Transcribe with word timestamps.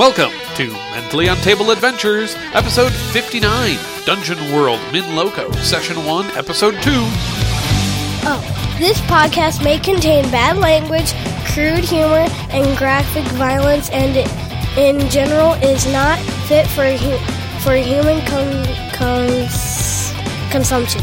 Welcome 0.00 0.32
to 0.54 0.70
Mentally 0.92 1.26
Unstable 1.26 1.70
Adventures, 1.70 2.34
Episode 2.54 2.90
59, 2.90 3.76
Dungeon 4.06 4.38
World 4.50 4.80
Min 4.94 5.14
Loco, 5.14 5.52
Session 5.56 6.06
1, 6.06 6.38
Episode 6.38 6.72
2. 6.72 6.78
Oh, 8.24 8.76
this 8.78 8.98
podcast 9.02 9.62
may 9.62 9.78
contain 9.78 10.22
bad 10.30 10.56
language, 10.56 11.12
crude 11.52 11.84
humor, 11.84 12.26
and 12.48 12.78
graphic 12.78 13.24
violence, 13.32 13.90
and 13.90 14.16
it, 14.16 14.78
in 14.78 15.06
general 15.10 15.52
is 15.62 15.86
not 15.92 16.18
fit 16.48 16.66
for 16.68 16.86
hu- 16.90 17.60
for 17.60 17.74
human 17.74 18.24
con- 18.24 18.94
cons- 18.94 20.14
consumption. 20.50 21.02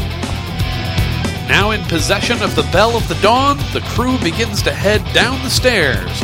Now 1.46 1.70
in 1.70 1.84
possession 1.84 2.42
of 2.42 2.56
the 2.56 2.68
Bell 2.72 2.96
of 2.96 3.06
the 3.06 3.14
Dawn, 3.22 3.58
the 3.72 3.82
crew 3.90 4.18
begins 4.18 4.60
to 4.62 4.74
head 4.74 5.04
down 5.14 5.40
the 5.44 5.50
stairs. 5.50 6.20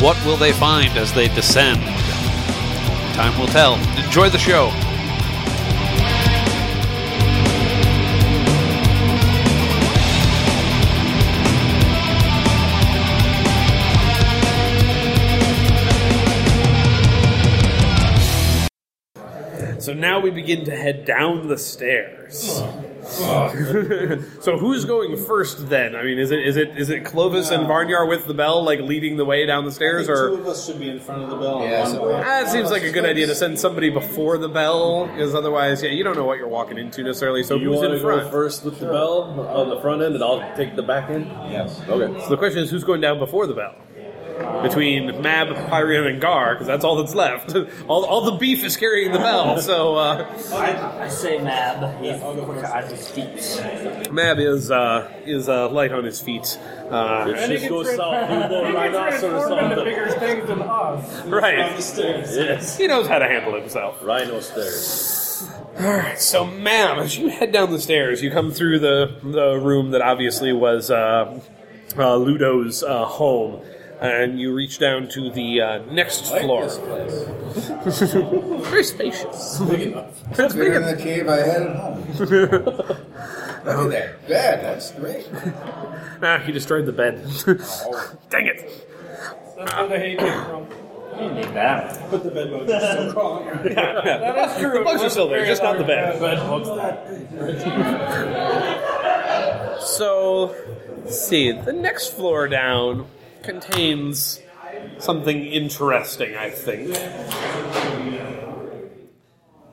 What 0.00 0.16
will 0.24 0.38
they 0.38 0.52
find 0.52 0.96
as 0.96 1.12
they 1.12 1.28
descend? 1.28 2.03
Time 3.14 3.38
will 3.38 3.46
tell. 3.46 3.74
Enjoy 3.96 4.28
the 4.28 4.38
show. 4.38 4.70
So 19.84 19.92
now 19.92 20.18
we 20.18 20.30
begin 20.30 20.64
to 20.64 20.74
head 20.74 21.04
down 21.04 21.48
the 21.48 21.58
stairs. 21.58 22.62
so 23.04 24.56
who's 24.58 24.86
going 24.86 25.14
first 25.26 25.68
then? 25.68 25.94
I 25.94 26.02
mean, 26.02 26.18
is 26.18 26.30
it 26.30 26.38
is 26.40 26.56
it 26.56 26.78
is 26.78 26.88
it 26.88 27.04
Clovis 27.04 27.50
and 27.50 27.66
Varnyar 27.66 28.08
with 28.08 28.26
the 28.26 28.32
bell, 28.32 28.62
like 28.64 28.80
leading 28.80 29.18
the 29.18 29.26
way 29.26 29.44
down 29.44 29.66
the 29.66 29.72
stairs, 29.72 30.06
Two 30.06 30.12
or 30.14 30.28
of 30.28 30.46
us 30.46 30.64
should 30.64 30.78
be 30.78 30.88
in 30.88 31.00
front 31.00 31.22
of 31.24 31.28
the 31.28 31.36
bell. 31.36 31.60
Yeah, 31.62 31.82
and 31.82 31.90
so- 31.90 32.10
one- 32.12 32.24
Ah, 32.24 32.44
seems 32.46 32.70
like 32.70 32.82
a 32.82 32.90
good 32.90 33.04
idea 33.04 33.26
to 33.26 33.34
send 33.34 33.58
somebody 33.58 33.90
before 33.90 34.38
the 34.38 34.48
bell, 34.48 35.06
because 35.08 35.34
otherwise, 35.34 35.82
yeah, 35.82 35.90
you 35.90 36.02
don't 36.02 36.16
know 36.16 36.24
what 36.24 36.38
you're 36.38 36.48
walking 36.48 36.78
into 36.78 37.02
necessarily. 37.02 37.42
So 37.42 37.56
You 37.56 37.68
who's 37.68 37.80
want 37.80 37.92
in 37.92 37.98
to 37.98 38.02
go 38.02 38.16
front? 38.20 38.30
first 38.30 38.64
with 38.64 38.80
the 38.80 38.86
bell 38.86 39.38
on 39.54 39.68
the 39.68 39.80
front 39.82 40.00
end, 40.00 40.14
and 40.14 40.24
I'll 40.24 40.42
take 40.56 40.74
the 40.76 40.82
back 40.82 41.10
end. 41.10 41.26
Yes. 41.50 41.82
Okay. 41.86 42.20
So 42.22 42.30
the 42.30 42.38
question 42.38 42.62
is, 42.62 42.70
who's 42.70 42.84
going 42.84 43.02
down 43.02 43.18
before 43.18 43.46
the 43.46 43.54
bell? 43.54 43.74
Between 44.62 45.20
Mab, 45.22 45.48
Pyrian, 45.70 46.06
and 46.08 46.20
Gar, 46.20 46.54
because 46.54 46.66
that's 46.66 46.84
all 46.84 46.96
that's 46.96 47.14
left. 47.14 47.54
all, 47.88 48.04
all 48.04 48.24
the 48.24 48.36
beef 48.38 48.64
is 48.64 48.76
carrying 48.76 49.12
the 49.12 49.18
bell. 49.18 49.60
So 49.64 49.96
uh, 49.96 50.26
I 50.52 51.08
say 51.08 51.38
Mab. 51.38 52.00
He's 52.02 52.20
quicker 52.20 52.66
on 52.66 52.82
his 52.84 53.08
feet. 53.10 54.12
Mab 54.12 54.38
is 54.38 54.70
uh, 54.70 55.10
is 55.26 55.48
uh, 55.48 55.68
light 55.70 55.92
on 55.92 56.04
his 56.04 56.20
feet. 56.20 56.58
Uh, 56.90 57.26
If 57.28 57.46
shit 57.46 57.68
goes 57.68 57.94
south, 57.96 58.30
we 58.30 58.36
will 58.56 58.72
rhinoceros 58.72 59.50
on 59.50 59.70
the 59.70 59.84
things 60.18 60.46
than 60.48 60.62
us. 60.62 61.24
right. 61.26 61.76
the 61.76 61.82
stairs. 61.82 62.36
Yes. 62.36 62.76
He 62.76 62.86
knows 62.86 63.06
how 63.06 63.18
to 63.18 63.26
handle 63.26 63.54
himself. 63.58 63.98
Rhino 64.02 64.40
stairs. 64.40 65.48
Alright, 65.76 66.20
so 66.20 66.44
ma'am, 66.46 67.00
as 67.00 67.18
you 67.18 67.28
head 67.28 67.50
down 67.52 67.72
the 67.72 67.80
stairs, 67.80 68.22
you 68.22 68.30
come 68.30 68.52
through 68.52 68.78
the, 68.78 69.16
the 69.24 69.58
room 69.58 69.90
that 69.90 70.02
obviously 70.02 70.52
was 70.52 70.88
uh, 70.90 71.40
uh, 71.98 72.14
Ludo's 72.16 72.84
uh, 72.84 73.04
home, 73.04 73.60
and 74.04 74.38
you 74.38 74.52
reach 74.52 74.78
down 74.78 75.08
to 75.08 75.30
the 75.30 75.60
uh, 75.60 75.78
next 75.90 76.30
Like 76.30 76.42
floor. 76.42 76.64
this 76.66 76.78
place. 76.78 78.12
Very 78.68 78.84
spacious. 78.84 79.58
Big 79.60 79.80
enough. 79.82 80.38
It's 80.38 80.54
Bigger 80.54 80.80
than 80.80 80.96
the 80.96 81.02
cave 81.02 81.28
I 81.28 81.38
had 81.38 81.62
at 81.62 81.76
home. 81.76 82.00
Look 83.64 83.94
at 83.94 84.26
that 84.26 84.28
bed. 84.28 84.64
That's 84.64 84.90
great. 84.92 85.26
Ah, 86.22 86.38
he 86.38 86.52
destroyed 86.52 86.86
the 86.86 86.92
bed. 86.92 87.20
Oh, 87.26 88.16
Dang 88.30 88.46
it. 88.46 88.88
That's 89.58 89.74
where 89.74 89.88
the 89.88 89.98
hate 89.98 90.18
came 90.18 90.44
from. 90.44 90.68
Need 91.34 91.44
that. 91.54 92.10
But 92.10 92.22
the 92.24 92.30
bed 92.30 92.50
bugs 92.50 92.72
are 92.72 92.80
still 92.80 93.12
crawling. 93.12 93.74
That 93.74 94.50
is 94.50 94.56
true. 94.58 94.78
The 94.78 94.84
bugs 94.84 95.02
are 95.02 95.10
still 95.10 95.28
there, 95.28 95.44
just 95.44 95.62
not 95.62 95.76
the 95.76 95.84
bed. 95.84 96.18
Bed 96.20 96.38
So, 99.82 100.54
let's 101.04 101.20
see. 101.28 101.52
The 101.52 101.72
next 101.74 102.14
floor 102.14 102.48
down 102.48 103.06
contains 103.44 104.40
something 104.98 105.44
interesting, 105.44 106.36
I 106.36 106.50
think. 106.50 106.96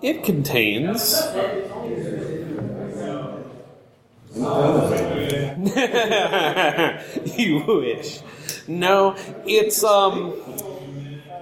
It 0.01 0.23
contains. 0.23 1.21
you 7.37 7.63
wish. 7.67 8.21
No, 8.67 9.15
it's 9.45 9.83
um, 9.83 10.33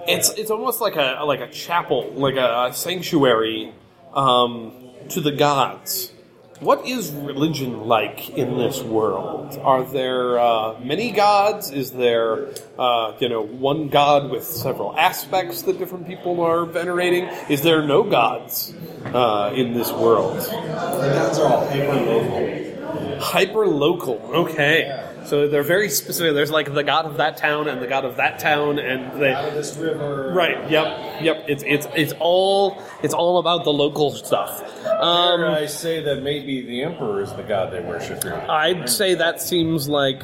it's 0.06 0.30
it's 0.30 0.50
almost 0.50 0.80
like 0.80 0.96
a 0.96 1.22
like 1.24 1.40
a 1.40 1.48
chapel, 1.48 2.10
like 2.14 2.34
a, 2.34 2.66
a 2.66 2.74
sanctuary 2.74 3.72
um, 4.12 4.72
to 5.08 5.20
the 5.20 5.32
gods. 5.32 6.12
What 6.60 6.86
is 6.86 7.10
religion 7.10 7.86
like 7.86 8.36
in 8.36 8.58
this 8.58 8.82
world? 8.82 9.58
Are 9.62 9.82
there 9.82 10.38
uh, 10.38 10.78
many 10.80 11.10
gods? 11.10 11.70
Is 11.70 11.90
there, 11.90 12.48
uh, 12.78 13.14
you 13.18 13.30
know, 13.30 13.40
one 13.40 13.88
god 13.88 14.30
with 14.30 14.44
several 14.44 14.94
aspects 14.94 15.62
that 15.62 15.78
different 15.78 16.06
people 16.06 16.42
are 16.42 16.66
venerating? 16.66 17.24
Is 17.48 17.62
there 17.62 17.82
no 17.82 18.02
gods 18.02 18.74
uh, 19.06 19.52
in 19.54 19.72
this 19.72 19.90
world? 19.90 20.36
The 20.36 21.12
gods 21.14 21.38
are 21.38 21.50
all 21.50 21.66
hyper 21.66 21.94
local. 21.94 23.20
Hyper 23.20 23.66
local. 23.66 24.30
Okay. 24.34 25.09
So 25.24 25.48
they're 25.48 25.62
very 25.62 25.88
specific. 25.88 26.34
There's 26.34 26.50
like 26.50 26.72
the 26.72 26.82
god 26.82 27.06
of 27.06 27.16
that 27.18 27.36
town 27.36 27.68
and 27.68 27.80
the 27.80 27.86
god 27.86 28.04
of 28.04 28.16
that 28.16 28.38
town, 28.38 28.78
and 28.78 29.20
they. 29.20 29.32
Out 29.32 29.48
of 29.48 29.54
this 29.54 29.76
river. 29.76 30.32
Right. 30.34 30.70
Yep. 30.70 31.22
Yep. 31.22 31.44
It's 31.48 31.62
it's 31.66 31.86
it's 31.94 32.12
all 32.18 32.82
it's 33.02 33.14
all 33.14 33.38
about 33.38 33.64
the 33.64 33.72
local 33.72 34.12
stuff. 34.12 34.62
Um, 34.86 35.44
I 35.44 35.66
say 35.66 36.02
that 36.04 36.22
maybe 36.22 36.62
the 36.62 36.82
emperor 36.82 37.22
is 37.22 37.32
the 37.32 37.42
god 37.42 37.72
they 37.72 37.80
worship 37.80 38.22
here. 38.22 38.34
I'd 38.48 38.88
say 38.88 39.14
that 39.14 39.40
seems 39.40 39.88
like 39.88 40.22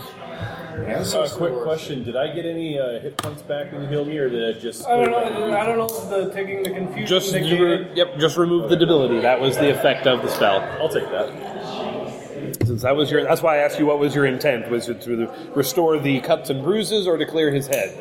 yeah, 0.82 1.02
So, 1.02 1.24
so 1.26 1.34
a 1.34 1.38
quick 1.38 1.62
question: 1.62 2.04
Did 2.04 2.16
I 2.16 2.32
get 2.34 2.44
any 2.44 2.78
uh, 2.78 3.00
hit 3.00 3.16
points 3.16 3.42
back 3.42 3.72
when 3.72 3.82
you 3.82 3.88
healed 3.88 4.08
me, 4.08 4.18
or 4.18 4.28
did 4.28 4.56
I 4.56 4.58
just? 4.58 4.86
I 4.86 4.96
don't 4.96 5.10
know. 5.10 5.56
I 5.56 5.64
don't 5.64 5.78
know 5.78 6.26
the 6.26 6.32
taking 6.32 6.62
the 6.62 6.70
confusion. 6.70 7.06
just 7.06 7.32
you 7.32 7.40
negated. 7.40 7.88
re- 7.88 7.94
yep. 7.94 8.18
Just 8.18 8.36
remove 8.36 8.68
the 8.68 8.76
debility. 8.76 9.20
That 9.20 9.40
was 9.40 9.56
the 9.56 9.70
effect 9.70 10.06
of 10.06 10.22
the 10.22 10.28
spell. 10.28 10.60
I'll 10.80 10.88
take 10.88 11.08
that. 11.10 11.55
Since 12.66 12.82
that 12.82 12.96
was 12.96 13.10
your, 13.10 13.22
that's 13.22 13.42
why 13.42 13.56
I 13.56 13.58
asked 13.58 13.78
you 13.78 13.86
what 13.86 13.98
was 13.98 14.14
your 14.14 14.26
intent. 14.26 14.68
Was 14.70 14.88
it 14.88 15.00
to 15.02 15.30
restore 15.54 15.98
the 15.98 16.20
cuts 16.20 16.50
and 16.50 16.62
bruises 16.62 17.06
or 17.06 17.16
to 17.16 17.26
clear 17.26 17.50
his 17.52 17.66
head? 17.66 17.94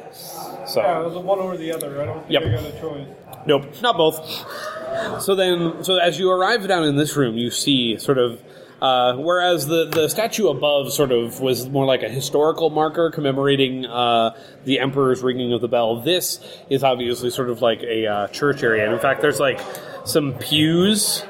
Yeah, 0.76 1.02
it 1.02 1.06
was 1.06 1.18
one 1.18 1.40
or 1.40 1.56
the 1.58 1.72
other. 1.72 2.02
I 2.02 2.06
don't 2.06 2.20
think 2.28 2.32
Yep. 2.32 2.44
I 2.44 2.50
got 2.56 2.66
a 2.66 2.80
choice. 2.80 3.08
nope, 3.46 3.82
not 3.82 3.98
both. 3.98 5.22
So 5.22 5.36
then, 5.36 5.84
so 5.84 5.98
as 5.98 6.18
you 6.20 6.32
arrive 6.32 6.68
down 6.68 6.84
in 6.86 6.96
this 6.96 7.16
room, 7.16 7.38
you 7.38 7.52
see 7.52 7.98
sort 7.98 8.18
of. 8.18 8.42
Uh, 8.82 9.16
whereas 9.16 9.68
the, 9.68 9.86
the 9.86 10.10
statue 10.10 10.50
above 10.50 10.92
sort 10.92 11.10
of 11.12 11.40
was 11.40 11.68
more 11.70 11.86
like 11.86 12.04
a 12.04 12.10
historical 12.10 12.70
marker 12.70 13.10
commemorating 13.10 13.86
uh, 13.86 14.36
the 14.66 14.80
emperor's 14.80 15.24
ringing 15.24 15.54
of 15.54 15.62
the 15.62 15.68
bell, 15.68 16.02
this 16.02 16.42
is 16.70 16.84
obviously 16.84 17.30
sort 17.30 17.50
of 17.50 17.62
like 17.62 17.82
a 17.84 18.06
uh, 18.06 18.28
church 18.28 18.64
area. 18.64 18.84
And 18.84 18.94
in 18.94 19.00
fact, 19.00 19.22
there's 19.22 19.40
like 19.40 19.62
some 20.06 20.34
pews 20.36 21.24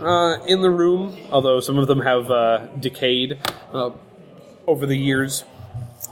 uh, 0.00 0.38
in 0.46 0.62
the 0.62 0.70
room, 0.70 1.16
although 1.30 1.60
some 1.60 1.78
of 1.78 1.86
them 1.86 2.00
have 2.00 2.30
uh, 2.30 2.66
decayed 2.78 3.38
uh, 3.72 3.90
over 4.66 4.86
the 4.86 4.96
years. 4.96 5.44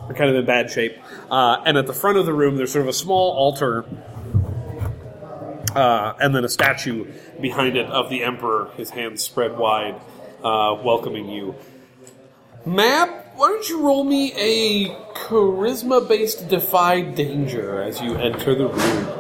They're 0.07 0.17
kind 0.17 0.31
of 0.31 0.37
in 0.37 0.45
bad 0.45 0.71
shape. 0.71 0.97
Uh, 1.31 1.63
and 1.65 1.79
at 1.79 1.87
the 1.87 1.93
front 1.93 2.19
of 2.19 2.27
the 2.27 2.33
room, 2.33 2.57
there's 2.57 2.73
sort 2.73 2.83
of 2.83 2.89
a 2.89 2.93
small 2.93 3.33
altar 3.33 3.85
uh, 5.75 6.15
and 6.21 6.35
then 6.35 6.45
a 6.45 6.49
statue 6.49 7.07
behind 7.41 7.77
it 7.77 7.87
of 7.87 8.11
the 8.11 8.25
emperor, 8.25 8.71
his 8.77 8.91
hands 8.91 9.23
spread 9.23 9.57
wide, 9.57 9.95
uh, 10.43 10.77
welcoming 10.83 11.29
you. 11.29 11.55
Mab, 12.67 13.09
why 13.37 13.49
don't 13.49 13.69
you 13.69 13.83
roll 13.83 14.05
me 14.05 14.33
a 14.35 14.89
charisma 15.15 16.07
based 16.07 16.49
defy 16.49 17.01
danger 17.01 17.81
as 17.81 18.01
you 18.01 18.17
enter 18.17 18.55
the 18.55 18.69
room? 18.69 19.18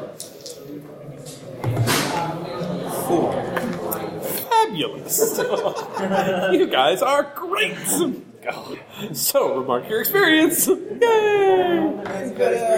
Fabulous. 4.78 5.38
you 6.52 6.66
guys 6.66 7.02
are 7.02 7.32
great. 7.34 7.76
So, 9.12 9.58
remark 9.58 9.88
your 9.88 10.00
experience. 10.00 10.68
Yay! 10.68 10.74
Depends 12.04 12.70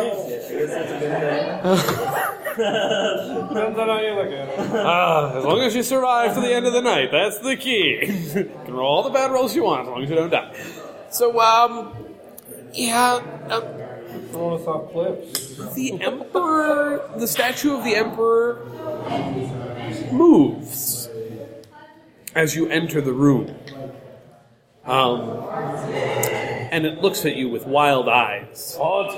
on 3.78 3.88
how 3.88 4.00
you 4.00 4.14
look 4.14 4.26
at 4.26 4.48
it. 4.48 4.58
As 4.58 5.44
long 5.44 5.60
as 5.60 5.76
you 5.76 5.82
survive 5.82 6.34
to 6.34 6.40
the 6.40 6.52
end 6.52 6.66
of 6.66 6.72
the 6.72 6.80
night, 6.80 7.10
that's 7.12 7.38
the 7.38 7.56
key. 7.56 8.00
you 8.34 8.50
can 8.64 8.74
roll 8.74 8.96
all 8.96 9.02
the 9.02 9.10
bad 9.10 9.30
rolls 9.30 9.54
you 9.54 9.64
want, 9.64 9.82
as 9.82 9.88
long 9.88 10.02
as 10.02 10.10
you 10.10 10.16
don't 10.16 10.30
die. 10.30 10.52
So, 11.10 11.38
um, 11.40 11.94
yeah, 12.72 13.20
stop 14.30 14.92
the 15.74 15.98
emperor, 16.00 17.10
the 17.16 17.28
statue 17.28 17.76
of 17.76 17.84
the 17.84 17.94
emperor 17.94 18.64
moves 20.12 20.99
as 22.34 22.54
you 22.56 22.68
enter 22.68 23.00
the 23.00 23.12
room. 23.12 23.54
Um, 24.84 25.20
and 26.72 26.86
it 26.86 27.00
looks 27.00 27.24
at 27.26 27.36
you 27.36 27.48
with 27.48 27.66
wild 27.66 28.08
eyes. 28.08 28.74
Kill 28.76 29.10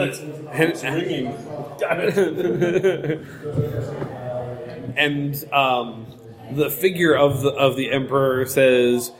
And- 0.00 0.10
it. 0.12 0.18
and- 0.52 0.70
It's 0.70 0.84
ringing. 0.84 1.34
It. 1.80 3.20
and 4.96 5.52
um, 5.52 6.06
the 6.52 6.70
figure 6.70 7.14
of 7.16 7.42
the 7.42 7.50
of 7.50 7.76
the 7.76 7.90
emperor 7.90 8.46
says, 8.46 9.12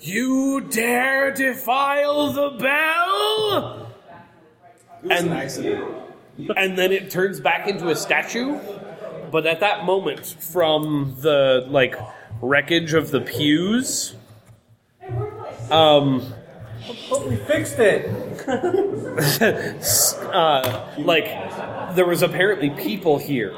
"You 0.00 0.60
dare 0.62 1.30
defile 1.32 2.32
the 2.32 2.50
bell?" 2.58 3.92
And 5.10 5.30
and 6.56 6.78
then 6.78 6.92
it 6.92 7.10
turns 7.10 7.40
back 7.40 7.68
into 7.68 7.88
a 7.90 7.96
statue. 7.96 8.58
But 9.30 9.46
at 9.46 9.60
that 9.60 9.84
moment, 9.84 10.24
from 10.26 11.16
the 11.20 11.64
like 11.68 11.96
wreckage 12.44 12.94
of 12.94 13.10
the 13.10 13.20
pews, 13.20 14.14
um, 15.70 16.34
But 17.08 17.26
we 17.26 17.36
fixed 17.36 17.78
it. 17.78 18.06
uh, 20.32 20.94
like 20.98 21.94
there 21.94 22.06
was 22.06 22.22
apparently 22.22 22.70
people 22.70 23.18
here. 23.18 23.54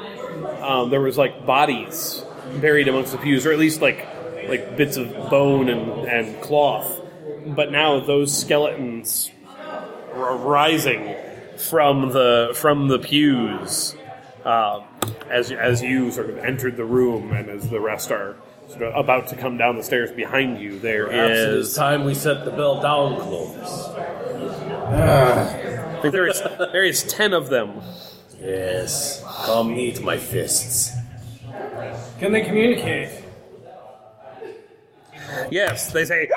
Um, 0.61 0.89
there 0.89 1.01
was 1.01 1.17
like 1.17 1.45
bodies 1.45 2.23
buried 2.61 2.87
amongst 2.87 3.11
the 3.11 3.17
pews, 3.17 3.45
or 3.45 3.51
at 3.51 3.59
least 3.59 3.81
like 3.81 4.07
like 4.47 4.77
bits 4.77 4.95
of 4.95 5.11
bone 5.29 5.67
and, 5.69 6.07
and 6.07 6.41
cloth. 6.41 7.01
But 7.45 7.71
now 7.71 7.99
those 7.99 8.37
skeletons 8.37 9.29
are 10.13 10.37
rising 10.37 11.15
from 11.57 12.11
the 12.11 12.51
from 12.55 12.87
the 12.87 12.99
pews 12.99 13.95
um, 14.45 14.83
as 15.29 15.51
as 15.51 15.81
you 15.81 16.11
sort 16.11 16.29
of 16.29 16.37
entered 16.37 16.77
the 16.77 16.85
room, 16.85 17.33
and 17.33 17.49
as 17.49 17.69
the 17.69 17.81
rest 17.81 18.11
are 18.11 18.37
about 18.75 19.27
to 19.29 19.35
come 19.35 19.57
down 19.57 19.77
the 19.77 19.83
stairs 19.83 20.11
behind 20.11 20.59
you. 20.59 20.79
There 20.79 21.07
Perhaps 21.07 21.31
it 21.31 21.49
is 21.49 21.69
is 21.69 21.75
time 21.75 22.03
we 22.05 22.13
set 22.13 22.45
the 22.45 22.51
bell 22.51 22.81
down, 22.81 23.19
Clovis. 23.19 23.87
There 26.11 26.27
is 26.27 26.41
there 26.57 26.83
is 26.83 27.03
ten 27.03 27.33
of 27.33 27.49
them. 27.49 27.81
Yes. 28.39 29.23
Come 29.45 29.73
meet 29.73 30.01
my 30.03 30.17
fists. 30.17 30.91
Can 32.19 32.31
they 32.31 32.41
communicate? 32.41 33.23
Yes, 35.51 35.91
they 35.91 36.05
say. 36.05 36.29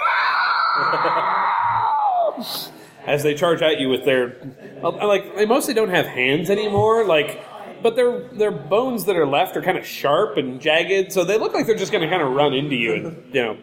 As 3.06 3.23
they 3.23 3.35
charge 3.35 3.62
at 3.62 3.81
you 3.81 3.88
with 3.88 4.05
their, 4.05 4.37
uh, 4.82 5.06
like 5.06 5.37
they 5.37 5.47
mostly 5.47 5.75
don't 5.75 5.88
have 5.88 6.06
hands 6.06 6.50
anymore. 6.50 7.05
Like, 7.05 7.43
but 7.82 7.97
their 7.97 8.21
their 8.29 8.50
bones 8.50 9.05
that 9.06 9.17
are 9.17 9.27
left 9.27 9.56
are 9.56 9.62
kind 9.62 9.79
of 9.79 9.87
sharp 9.87 10.37
and 10.37 10.61
jagged, 10.61 11.12
so 11.12 11.25
they 11.25 11.38
look 11.38 11.55
like 11.55 11.67
they're 11.67 11.77
just 11.77 11.93
going 11.93 12.03
to 12.03 12.09
kind 12.09 12.23
of 12.23 12.32
run 12.32 12.53
into 12.55 12.77
you. 12.77 12.94
And, 12.94 13.35
you 13.35 13.43
know. 13.43 13.59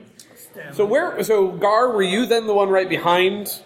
So 0.74 0.86
where? 0.86 1.24
So 1.24 1.50
Gar, 1.50 1.92
were 1.92 2.04
you 2.04 2.26
then 2.26 2.48
the 2.48 2.54
one 2.54 2.70
right 2.70 2.90
behind 2.90 3.62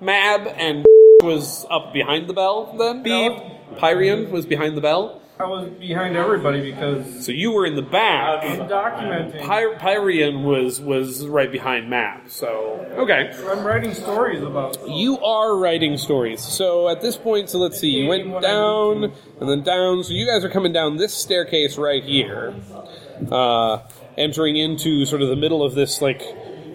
Mab 0.00 0.46
and 0.46 0.84
was 1.22 1.66
up 1.70 1.92
behind 1.92 2.28
the 2.28 2.34
bell? 2.34 2.76
Then 2.76 3.02
Beep. 3.02 3.32
Pyrian 3.78 4.30
was 4.30 4.46
behind 4.46 4.76
the 4.76 4.80
bell. 4.80 5.22
I 5.38 5.44
was 5.44 5.68
behind 5.68 6.16
everybody 6.16 6.70
because 6.70 7.26
So 7.26 7.30
you 7.30 7.52
were 7.52 7.66
in 7.66 7.76
the 7.76 7.82
back. 7.82 8.42
I'm 8.42 8.66
documenting. 8.68 9.32
Py- 9.32 9.84
Pyrian 9.84 10.44
was 10.44 10.80
was 10.80 11.26
right 11.26 11.52
behind 11.52 11.90
Matt. 11.90 12.30
So 12.30 12.86
okay. 12.96 13.30
I'm 13.46 13.62
writing 13.62 13.92
stories 13.92 14.42
about. 14.42 14.88
You 14.88 15.18
are 15.18 15.58
writing 15.58 15.98
stories. 15.98 16.40
So 16.40 16.88
at 16.88 17.02
this 17.02 17.18
point, 17.18 17.50
so 17.50 17.58
let's 17.58 17.78
see, 17.78 17.90
you 17.90 18.08
went 18.08 18.40
down 18.40 19.12
and 19.40 19.48
then 19.48 19.62
down. 19.62 20.04
So 20.04 20.14
you 20.14 20.26
guys 20.26 20.42
are 20.42 20.48
coming 20.48 20.72
down 20.72 20.96
this 20.96 21.12
staircase 21.12 21.76
right 21.76 22.02
here, 22.02 22.54
uh, 23.30 23.80
entering 24.16 24.56
into 24.56 25.04
sort 25.04 25.20
of 25.20 25.28
the 25.28 25.36
middle 25.36 25.62
of 25.62 25.74
this 25.74 26.00
like 26.00 26.22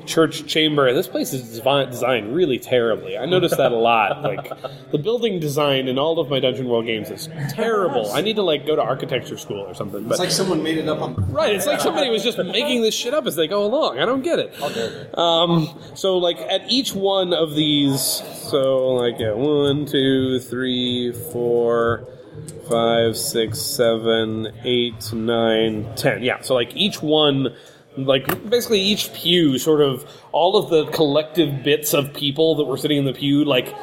church 0.06 0.46
chamber. 0.48 0.94
This 0.94 1.08
place 1.08 1.34
is 1.34 1.60
designed 1.60 2.36
really 2.36 2.60
terribly. 2.60 3.18
I 3.18 3.26
noticed 3.26 3.58
that 3.58 3.72
a 3.72 3.76
lot. 3.76 4.22
Like 4.32 4.52
the 4.92 4.98
building 4.98 5.40
design 5.40 5.88
in 5.88 5.98
all 6.00 6.20
of 6.20 6.30
my 6.30 6.40
Dungeon 6.40 6.68
World 6.68 6.86
games 6.86 7.10
is 7.10 7.28
terrible. 7.50 8.12
I 8.12 8.22
need 8.22 8.36
to 8.38 8.44
like 8.44 8.66
go 8.66 8.76
to 8.76 8.82
architecture 8.82 9.38
school 9.38 9.60
or 9.60 9.74
something. 9.74 10.04
But 10.04 10.12
It's 10.12 10.20
like 10.20 10.32
someone 10.32 10.64
made 10.64 10.78
it 10.78 10.88
up 10.88 11.02
on. 11.02 11.16
Right, 11.32 11.56
it's 11.56 11.66
like 11.66 11.80
somebody 11.82 12.10
was 12.10 12.24
just 12.24 12.38
making 12.38 12.82
this 12.82 12.94
shit 12.94 13.14
up 13.14 13.26
as 13.26 13.36
they 13.36 13.48
go 13.48 13.66
along. 13.66 14.00
I 14.00 14.06
don't 14.06 14.22
get 14.22 14.40
it. 14.40 15.18
Um, 15.18 15.70
so, 15.96 16.18
like, 16.18 16.38
at 16.40 16.70
each 16.70 16.94
one 16.94 17.34
of 17.34 17.56
these, 17.56 18.02
so, 18.02 18.90
like, 18.94 19.18
yeah, 19.20 19.34
one, 19.34 19.86
two, 19.86 20.40
three, 20.40 21.14
four, 21.32 22.06
five, 22.70 23.16
six, 23.18 23.60
seven, 23.60 24.52
eight, 24.64 25.14
nine, 25.14 25.88
ten. 25.96 26.22
Yeah, 26.24 26.42
so, 26.42 26.54
like, 26.54 26.76
each 26.76 27.02
one, 27.02 27.56
like, 27.98 28.50
basically 28.50 28.80
each 28.80 29.14
pew, 29.14 29.58
sort 29.58 29.82
of, 29.82 30.06
all 30.32 30.56
of 30.56 30.70
the 30.70 30.86
collective 30.92 31.64
bits 31.64 31.94
of 31.94 32.14
people 32.14 32.56
that 32.56 32.66
were 32.66 32.78
sitting 32.78 32.98
in 32.98 33.06
the 33.06 33.14
pew, 33.14 33.44
like, 33.44 33.74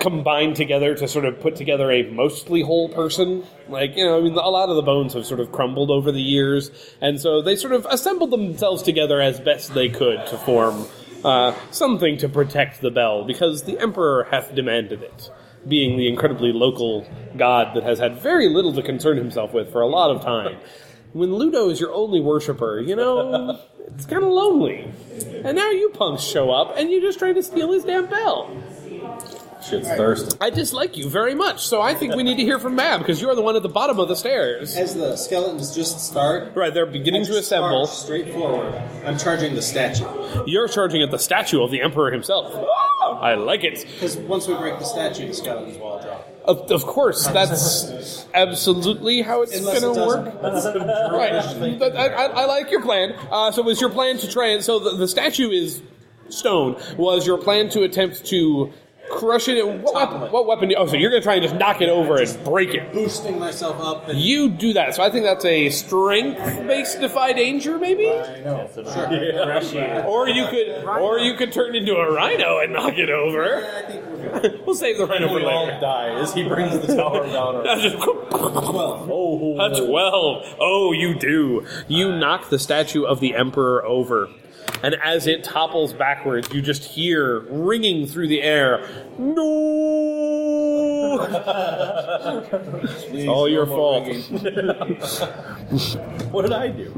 combined 0.00 0.56
together 0.56 0.94
to 0.94 1.06
sort 1.06 1.24
of 1.24 1.38
put 1.40 1.54
together 1.56 1.90
a 1.92 2.02
mostly 2.10 2.62
whole 2.62 2.88
person. 2.88 3.44
Like, 3.68 3.96
you 3.96 4.04
know, 4.04 4.18
I 4.18 4.20
mean, 4.20 4.32
a 4.34 4.48
lot 4.48 4.68
of 4.68 4.76
the 4.76 4.82
bones 4.82 5.12
have 5.12 5.26
sort 5.26 5.40
of 5.40 5.52
crumbled 5.52 5.90
over 5.90 6.10
the 6.10 6.20
years, 6.22 6.70
and 7.00 7.20
so 7.20 7.42
they 7.42 7.54
sort 7.54 7.72
of 7.72 7.86
assembled 7.90 8.30
themselves 8.30 8.82
together 8.82 9.20
as 9.20 9.38
best 9.40 9.74
they 9.74 9.88
could 9.88 10.26
to 10.26 10.38
form 10.38 10.86
uh, 11.24 11.54
something 11.70 12.16
to 12.16 12.28
protect 12.28 12.80
the 12.80 12.90
bell, 12.90 13.24
because 13.24 13.64
the 13.64 13.78
Emperor 13.78 14.26
hath 14.30 14.54
demanded 14.54 15.02
it, 15.02 15.30
being 15.68 15.98
the 15.98 16.08
incredibly 16.08 16.52
local 16.52 17.06
god 17.36 17.76
that 17.76 17.82
has 17.82 17.98
had 17.98 18.16
very 18.20 18.48
little 18.48 18.72
to 18.72 18.82
concern 18.82 19.18
himself 19.18 19.52
with 19.52 19.70
for 19.70 19.82
a 19.82 19.86
lot 19.86 20.10
of 20.10 20.22
time. 20.22 20.56
When 21.12 21.34
Ludo 21.34 21.68
is 21.70 21.80
your 21.80 21.92
only 21.92 22.20
worshiper, 22.20 22.80
you 22.80 22.94
know, 22.96 23.58
it's 23.94 24.06
kind 24.06 24.22
of 24.22 24.30
lonely. 24.30 24.90
And 25.44 25.56
now 25.56 25.70
you 25.70 25.90
punks 25.90 26.22
show 26.22 26.50
up, 26.50 26.74
and 26.76 26.90
you're 26.90 27.00
just 27.00 27.18
trying 27.18 27.34
to 27.34 27.42
steal 27.42 27.72
his 27.72 27.84
damn 27.84 28.06
bell. 28.06 28.48
Shit's 29.68 29.88
thirsty. 29.88 30.36
I 30.40 30.48
dislike 30.50 30.96
you 30.96 31.08
very 31.10 31.34
much, 31.34 31.66
so 31.66 31.82
I 31.82 31.94
think 31.94 32.14
we 32.14 32.22
need 32.22 32.36
to 32.36 32.42
hear 32.44 32.58
from 32.58 32.76
Mab 32.76 33.00
because 33.00 33.20
you're 33.20 33.34
the 33.34 33.42
one 33.42 33.56
at 33.56 33.62
the 33.62 33.68
bottom 33.68 33.98
of 34.00 34.08
the 34.08 34.16
stairs. 34.16 34.74
As 34.74 34.94
the 34.94 35.16
skeletons 35.16 35.74
just 35.74 36.00
start, 36.00 36.56
Right, 36.56 36.72
they're 36.72 36.86
beginning 36.86 37.22
I 37.22 37.24
to 37.26 37.30
just 37.32 37.40
assemble. 37.42 37.80
march 37.80 37.90
straight 37.90 38.32
forward. 38.32 38.72
I'm 39.04 39.18
charging 39.18 39.54
the 39.54 39.60
statue 39.62 40.06
You're 40.46 40.66
charging 40.68 41.02
at 41.02 41.10
the 41.10 41.18
statue 41.18 41.62
of 41.62 41.70
the 41.70 41.82
Emperor 41.82 42.10
himself. 42.10 42.54
I 43.02 43.34
like 43.34 43.62
it. 43.64 43.84
because 43.92 44.16
once 44.16 44.46
we 44.48 44.54
break 44.54 44.78
the 44.78 44.84
statue, 44.84 45.26
the 45.28 45.34
skeletons 45.34 45.76
will 45.76 45.86
all 45.88 45.89
drop. 45.89 45.89
Of, 46.44 46.70
of 46.70 46.86
course, 46.86 47.26
that's 47.28 48.26
absolutely 48.34 49.22
how 49.22 49.42
it's 49.42 49.60
going 49.60 49.76
it 49.76 49.80
to 49.80 49.90
work. 50.06 50.42
Right. 50.42 51.78
But 51.78 51.96
I, 51.96 52.06
I, 52.06 52.24
I 52.26 52.44
like 52.46 52.70
your 52.70 52.82
plan. 52.82 53.12
Uh, 53.30 53.52
so, 53.52 53.62
was 53.62 53.80
your 53.80 53.90
plan 53.90 54.18
to 54.18 54.30
try 54.30 54.48
and. 54.48 54.64
So, 54.64 54.78
the, 54.78 54.96
the 54.96 55.08
statue 55.08 55.50
is 55.50 55.82
stone. 56.28 56.80
Was 56.96 57.26
your 57.26 57.38
plan 57.38 57.68
to 57.70 57.82
attempt 57.82 58.24
to 58.26 58.72
crush 59.10 59.48
it? 59.48 59.66
What 59.66 59.94
weapon? 59.94 60.32
What 60.32 60.46
weapon? 60.46 60.72
Oh, 60.76 60.86
so 60.86 60.96
you're 60.96 61.10
going 61.10 61.20
to 61.22 61.24
try 61.26 61.34
and 61.34 61.42
just 61.42 61.54
knock 61.56 61.80
it 61.80 61.88
over 61.88 62.16
and 62.16 62.44
break 62.44 62.74
it. 62.74 62.92
Boosting 62.92 63.38
myself 63.38 63.80
up 63.80 64.08
and 64.08 64.18
You 64.18 64.48
do 64.48 64.72
that. 64.74 64.94
So, 64.94 65.02
I 65.02 65.10
think 65.10 65.24
that's 65.24 65.44
a 65.44 65.68
strength-based 65.70 67.00
defy 67.00 67.32
danger, 67.32 67.78
maybe. 67.78 68.06
Or 70.06 70.28
you 70.28 70.46
could, 70.48 70.84
or 70.86 71.18
you 71.18 71.34
could 71.34 71.52
turn 71.52 71.74
into 71.74 71.94
a 71.96 72.12
rhino 72.12 72.58
and 72.60 72.72
knock 72.72 72.96
it 72.98 73.10
over. 73.10 73.56
I 73.66 73.82
think 73.90 74.04
we're 74.06 74.40
good. 74.40 74.60
We'll 74.66 74.74
save 74.76 74.98
the 74.98 75.06
rhino 75.06 75.28
for 75.28 75.34
We 75.36 75.44
all 75.44 75.66
later. 75.66 75.80
die 75.80 76.08
as 76.20 76.32
he 76.34 76.46
brings 76.46 76.78
the 76.86 76.94
tower 76.94 77.26
down. 77.26 77.64
That's 77.64 77.82
just- 77.82 77.96
Oh, 78.32 79.56
A 79.60 79.86
twelve. 79.86 80.54
Oh, 80.60 80.92
you 80.92 81.14
do. 81.18 81.66
You 81.88 82.12
knock 82.16 82.50
the 82.50 82.58
statue 82.58 83.04
of 83.04 83.20
the 83.20 83.34
emperor 83.34 83.84
over, 83.84 84.28
and 84.82 84.96
as 85.02 85.26
it 85.26 85.44
topples 85.44 85.92
backwards, 85.92 86.52
you 86.52 86.62
just 86.62 86.84
hear 86.84 87.40
ringing 87.50 88.06
through 88.06 88.28
the 88.28 88.42
air. 88.42 88.86
No. 89.18 91.18
It's 93.12 93.28
all 93.28 93.48
your 93.48 93.66
fault. 93.66 94.06
what 96.30 96.42
did 96.42 96.52
I 96.52 96.68
do? 96.68 96.84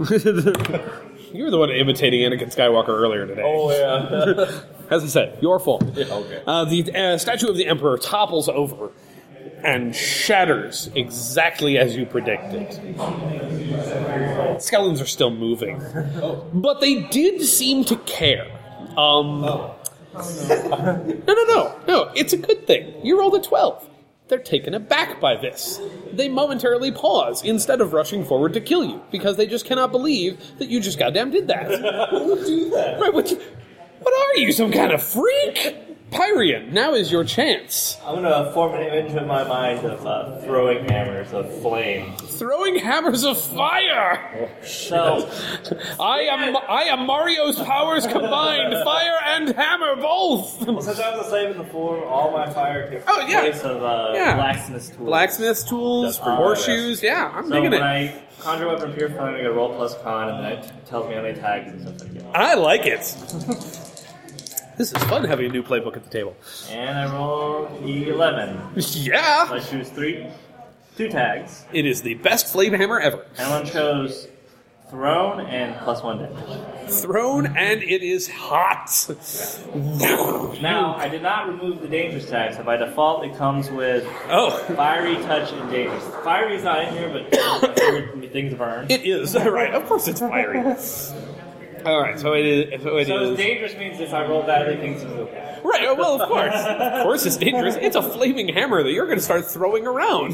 you 1.33 1.45
were 1.45 1.51
the 1.51 1.59
one 1.59 1.71
imitating 1.71 2.21
Anakin 2.21 2.55
Skywalker 2.55 2.89
earlier 2.89 3.27
today. 3.27 3.43
Oh 3.45 3.71
yeah. 3.71 4.61
As 4.91 5.03
I 5.03 5.07
said, 5.07 5.39
your 5.41 5.59
fault. 5.59 5.83
okay. 5.83 6.43
Uh, 6.47 6.65
the 6.67 6.95
uh, 6.95 7.19
statue 7.19 7.49
of 7.49 7.57
the 7.57 7.67
emperor 7.67 7.97
topples 7.97 8.49
over 8.49 8.91
and 9.65 9.95
shatters 9.95 10.91
exactly 10.95 11.79
as 11.79 11.97
you 11.97 12.07
predicted. 12.07 12.73
Skeletons 14.61 15.01
are 15.01 15.07
still 15.07 15.31
moving, 15.31 15.83
but 16.53 16.81
they 16.81 17.03
did 17.05 17.43
seem 17.43 17.85
to 17.85 17.97
care. 17.99 18.47
Um, 18.97 19.41
No, 19.43 19.75
no, 21.27 21.45
no, 21.45 21.75
no. 21.89 22.11
It's 22.15 22.33
a 22.33 22.37
good 22.37 22.67
thing. 22.67 22.95
You 23.05 23.19
rolled 23.19 23.35
a 23.35 23.41
twelve. 23.41 23.89
They're 24.29 24.39
taken 24.39 24.73
aback 24.75 25.21
by 25.21 25.37
this. 25.37 25.81
They 26.13 26.29
momentarily 26.29 26.91
pause 26.93 27.43
instead 27.43 27.81
of 27.81 27.93
rushing 27.93 28.25
forward 28.25 28.53
to 28.55 28.61
kill 28.61 28.85
you 28.85 29.03
because 29.11 29.37
they 29.37 29.47
just 29.47 29.67
cannot 29.67 29.91
believe 29.91 30.39
that 30.59 30.69
you 30.69 30.81
just 30.81 30.99
goddamn 30.99 31.31
did 31.31 31.49
that. 31.49 31.67
Who 32.11 32.27
would 32.35 32.45
do 32.47 32.71
that? 32.71 33.01
Right, 33.01 33.13
what, 33.13 33.31
you- 33.31 33.41
what 34.01 34.13
are 34.37 34.39
you, 34.41 34.53
some 34.53 34.71
kind 34.73 34.93
of 34.93 35.03
freak? 35.03 35.77
Pyrian, 36.13 36.73
now 36.73 36.93
is 36.93 37.11
your 37.11 37.25
chance. 37.25 37.97
I'm 38.07 38.17
gonna 38.23 38.53
form 38.53 38.75
an 38.75 38.83
image 38.83 39.15
in 39.15 39.27
my 39.27 39.45
mind 39.45 39.85
of 39.87 40.07
uh, 40.07 40.41
throwing 40.43 40.87
hammers 40.89 41.33
of 41.33 41.51
flame. 41.63 42.15
Throwing 42.17 42.77
hammers 42.77 43.25
of 43.25 43.41
fire. 43.41 44.51
So 44.63 45.27
I 46.01 46.21
am 46.31 46.57
I 46.69 46.83
am 46.85 47.07
Mario's 47.07 47.59
powers 47.59 48.07
combined, 48.07 48.75
fire 48.85 49.19
and 49.27 49.49
hammer 49.57 49.97
both. 49.97 50.59
since 50.85 51.01
I 51.01 51.17
was 51.17 51.27
a 51.27 51.31
slave 51.31 51.51
in 51.53 51.59
the 51.59 51.65
form, 51.65 52.03
all 52.07 52.31
my 52.31 52.49
fire 52.53 52.91
takes 52.91 53.05
Oh, 53.09 53.27
yeah. 53.27 53.41
place 53.41 53.63
of 53.63 53.83
uh, 53.83 54.13
Yeah. 54.15 54.35
blacksmith's 54.37 54.89
tools. 54.91 54.99
Blacksmith's 55.09 55.65
tools, 55.65 56.21
Uh, 56.21 56.37
horseshoes. 56.37 57.03
Yeah, 57.03 57.33
I'm 57.35 57.49
So 57.49 57.55
digging 57.55 57.71
when 57.71 57.81
it. 57.81 57.85
I 57.85 58.23
conjure 58.39 58.69
weapon 58.69 58.91
appear 58.91 59.09
fine, 59.09 59.35
I 59.35 59.39
get 59.39 59.47
a 59.47 59.53
roll 59.53 59.75
plus 59.75 59.95
con, 60.03 60.29
and 60.29 60.45
then 60.45 60.53
it 60.59 60.71
tells 60.87 61.09
me 61.09 61.15
how 61.15 61.23
many 61.23 61.39
tags 61.39 61.73
and 61.73 61.81
stuff 61.81 62.01
like 62.15 62.33
that. 62.33 62.37
I 62.37 62.55
like 62.55 62.85
it. 62.87 63.17
This 64.79 64.93
is 64.93 65.03
fun 65.05 65.25
having 65.25 65.47
a 65.47 65.49
new 65.51 65.63
playbook 65.63 65.97
at 65.97 66.05
the 66.05 66.11
table. 66.11 66.37
And 66.71 66.99
I 66.99 67.13
roll 67.13 67.67
eleven. 67.85 68.59
Yeah, 68.77 69.49
I 69.51 69.61
choose 69.61 69.89
three, 69.91 70.27
two 70.97 71.09
tags. 71.09 71.65
it 71.73 71.85
is 71.87 72.03
the 72.03 72.15
best 72.15 72.47
flame 72.53 72.73
hammer 72.73 72.99
ever. 72.99 73.27
And 73.39 73.51
one 73.51 73.67
chose 73.67 74.29
thrown 74.89 75.41
and 75.41 75.75
plus 75.81 76.03
one 76.03 76.19
damage. 76.19 76.91
Thrown 76.91 77.47
and 77.57 77.83
it 77.83 78.03
is 78.03 78.29
hot. 78.29 78.91
Now 80.61 80.95
I 80.97 81.09
did 81.09 81.23
not 81.23 81.49
remove 81.49 81.81
the 81.81 81.89
dangerous 81.89 82.29
tag, 82.29 82.55
so 82.55 82.63
by 82.63 82.77
default 82.77 83.25
it 83.25 83.37
comes 83.37 83.71
with 83.71 84.07
Oh, 84.29 84.51
fiery 84.75 85.17
touch 85.17 85.53
and 85.53 85.71
dangerous. 85.71 86.05
Fiery 86.25 86.57
is 86.57 86.65
not 86.65 86.83
in 86.85 86.95
here, 86.95 87.09
but 87.09 87.79
favorite 87.79 88.33
things 88.33 88.55
burn. 88.55 88.87
it 88.91 89.03
is 89.07 89.35
right. 89.37 89.73
Of 89.75 89.87
course, 89.87 90.09
it's 90.09 90.21
fiery. 90.21 90.59
All 91.85 92.01
right, 92.01 92.19
so 92.19 92.35
it 92.35 92.45
is. 92.47 92.83
So 92.83 92.97
it 92.97 93.07
So 93.07 93.19
is. 93.33 93.37
dangerous 93.37 93.77
means 93.77 94.01
if 94.01 94.13
I 94.13 94.25
roll 94.27 94.43
badly, 94.43 94.77
things 94.77 95.05
will 95.05 95.27
go. 95.27 95.49
Right, 95.65 95.85
oh, 95.87 95.95
well, 95.95 96.21
of 96.21 96.29
course. 96.29 96.53
Of 96.93 97.05
course 97.05 97.27
it's 97.27 97.37
dangerous. 97.37 97.77
It's 97.77 97.97
a 97.97 98.03
flaming 98.03 98.49
hammer 98.49 98.83
that 98.83 98.91
you're 98.91 99.07
going 99.07 99.19
to 99.19 99.25
start 99.25 99.45
throwing 99.47 99.87
around. 99.87 100.33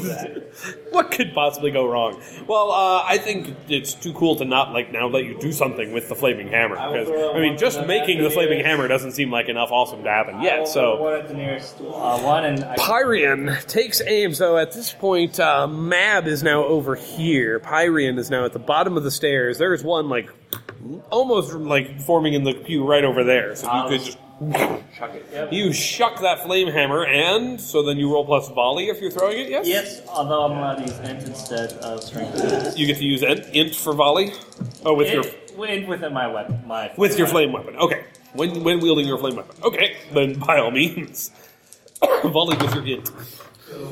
what 0.91 1.11
could 1.11 1.33
possibly 1.33 1.71
go 1.71 1.87
wrong? 1.87 2.21
Well, 2.47 2.71
uh, 2.71 3.03
I 3.05 3.17
think 3.17 3.55
it's 3.67 3.93
too 3.93 4.13
cool 4.13 4.35
to 4.37 4.45
not, 4.45 4.71
like, 4.73 4.91
now 4.91 5.07
let 5.07 5.25
you 5.25 5.37
do 5.39 5.51
something 5.51 5.93
with 5.93 6.09
the 6.09 6.15
flaming 6.15 6.47
hammer. 6.47 6.75
Because, 6.75 7.07
throw 7.07 7.35
I 7.35 7.39
mean, 7.39 7.57
just 7.57 7.77
at 7.77 7.81
the 7.83 7.87
making 7.87 8.23
the 8.23 8.29
flaming 8.29 8.63
hammer 8.63 8.87
doesn't 8.87 9.11
seem 9.11 9.31
like 9.31 9.49
enough 9.49 9.71
awesome 9.71 10.03
to 10.03 10.09
happen 10.09 10.35
I 10.35 10.43
yet, 10.43 10.67
so. 10.67 11.01
one 11.01 11.13
at 11.13 11.27
the 11.27 11.33
nearest 11.35 11.79
uh, 11.79 12.19
one, 12.19 12.45
and 12.45 12.63
I 12.63 12.75
Pyrian 12.75 13.65
takes 13.67 14.01
aim. 14.01 14.33
So 14.33 14.57
at 14.57 14.71
this 14.71 14.93
point, 14.93 15.39
uh, 15.39 15.67
Mab 15.67 16.27
is 16.27 16.43
now 16.43 16.63
over 16.65 16.95
here. 16.95 17.59
Pyrian 17.59 18.17
is 18.17 18.29
now 18.29 18.45
at 18.45 18.53
the 18.53 18.59
bottom 18.59 18.97
of 18.97 19.03
the 19.03 19.11
stairs. 19.11 19.57
There's 19.57 19.83
one, 19.83 20.09
like, 20.09 20.29
almost, 21.09 21.53
like, 21.53 21.99
forming 22.01 22.33
in 22.33 22.43
the 22.43 22.53
pew 22.53 22.85
right 22.85 23.03
over 23.03 23.23
there. 23.23 23.55
So 23.55 23.71
you 23.73 23.89
could 23.89 24.05
just- 24.05 24.17
just 24.17 24.17
chuck 24.97 25.13
it. 25.15 25.25
Yep. 25.33 25.51
You 25.51 25.73
shuck 25.73 26.21
that 26.21 26.43
flame 26.43 26.69
hammer, 26.69 27.03
and 27.05 27.59
so 27.59 27.83
then 27.83 27.97
you 27.97 28.11
roll 28.13 28.23
plus 28.23 28.47
volley 28.49 28.87
if 28.87 29.01
you're 29.01 29.11
throwing 29.11 29.37
it. 29.37 29.49
Yes. 29.49 29.67
Yes, 29.67 30.01
although 30.07 30.43
I'm 30.45 30.51
allowed 30.57 30.75
to 30.75 30.81
use 30.83 30.97
int 30.99 31.23
instead 31.27 31.73
of 31.73 32.01
strength. 32.01 32.77
You 32.77 32.87
get 32.87 32.97
to 32.97 33.03
use 33.03 33.21
int, 33.21 33.45
int 33.53 33.75
for 33.75 33.91
volley. 33.93 34.31
Oh, 34.85 34.93
with 34.93 35.11
your 35.11 35.23
Int 35.25 35.57
went 35.57 35.87
within 35.89 36.13
my 36.13 36.25
weapon. 36.27 36.61
My 36.65 36.89
with 36.95 37.17
your 37.17 37.27
flame 37.27 37.51
weapon. 37.51 37.75
Okay. 37.75 38.05
When 38.31 38.63
when 38.63 38.79
wielding 38.79 39.05
your 39.05 39.17
flame 39.17 39.35
weapon. 39.35 39.57
Okay. 39.61 39.97
Then 40.13 40.39
by 40.39 40.57
all 40.59 40.71
means, 40.71 41.31
volley 42.23 42.55
with 42.55 42.73
your 42.75 42.85
int. 42.87 43.11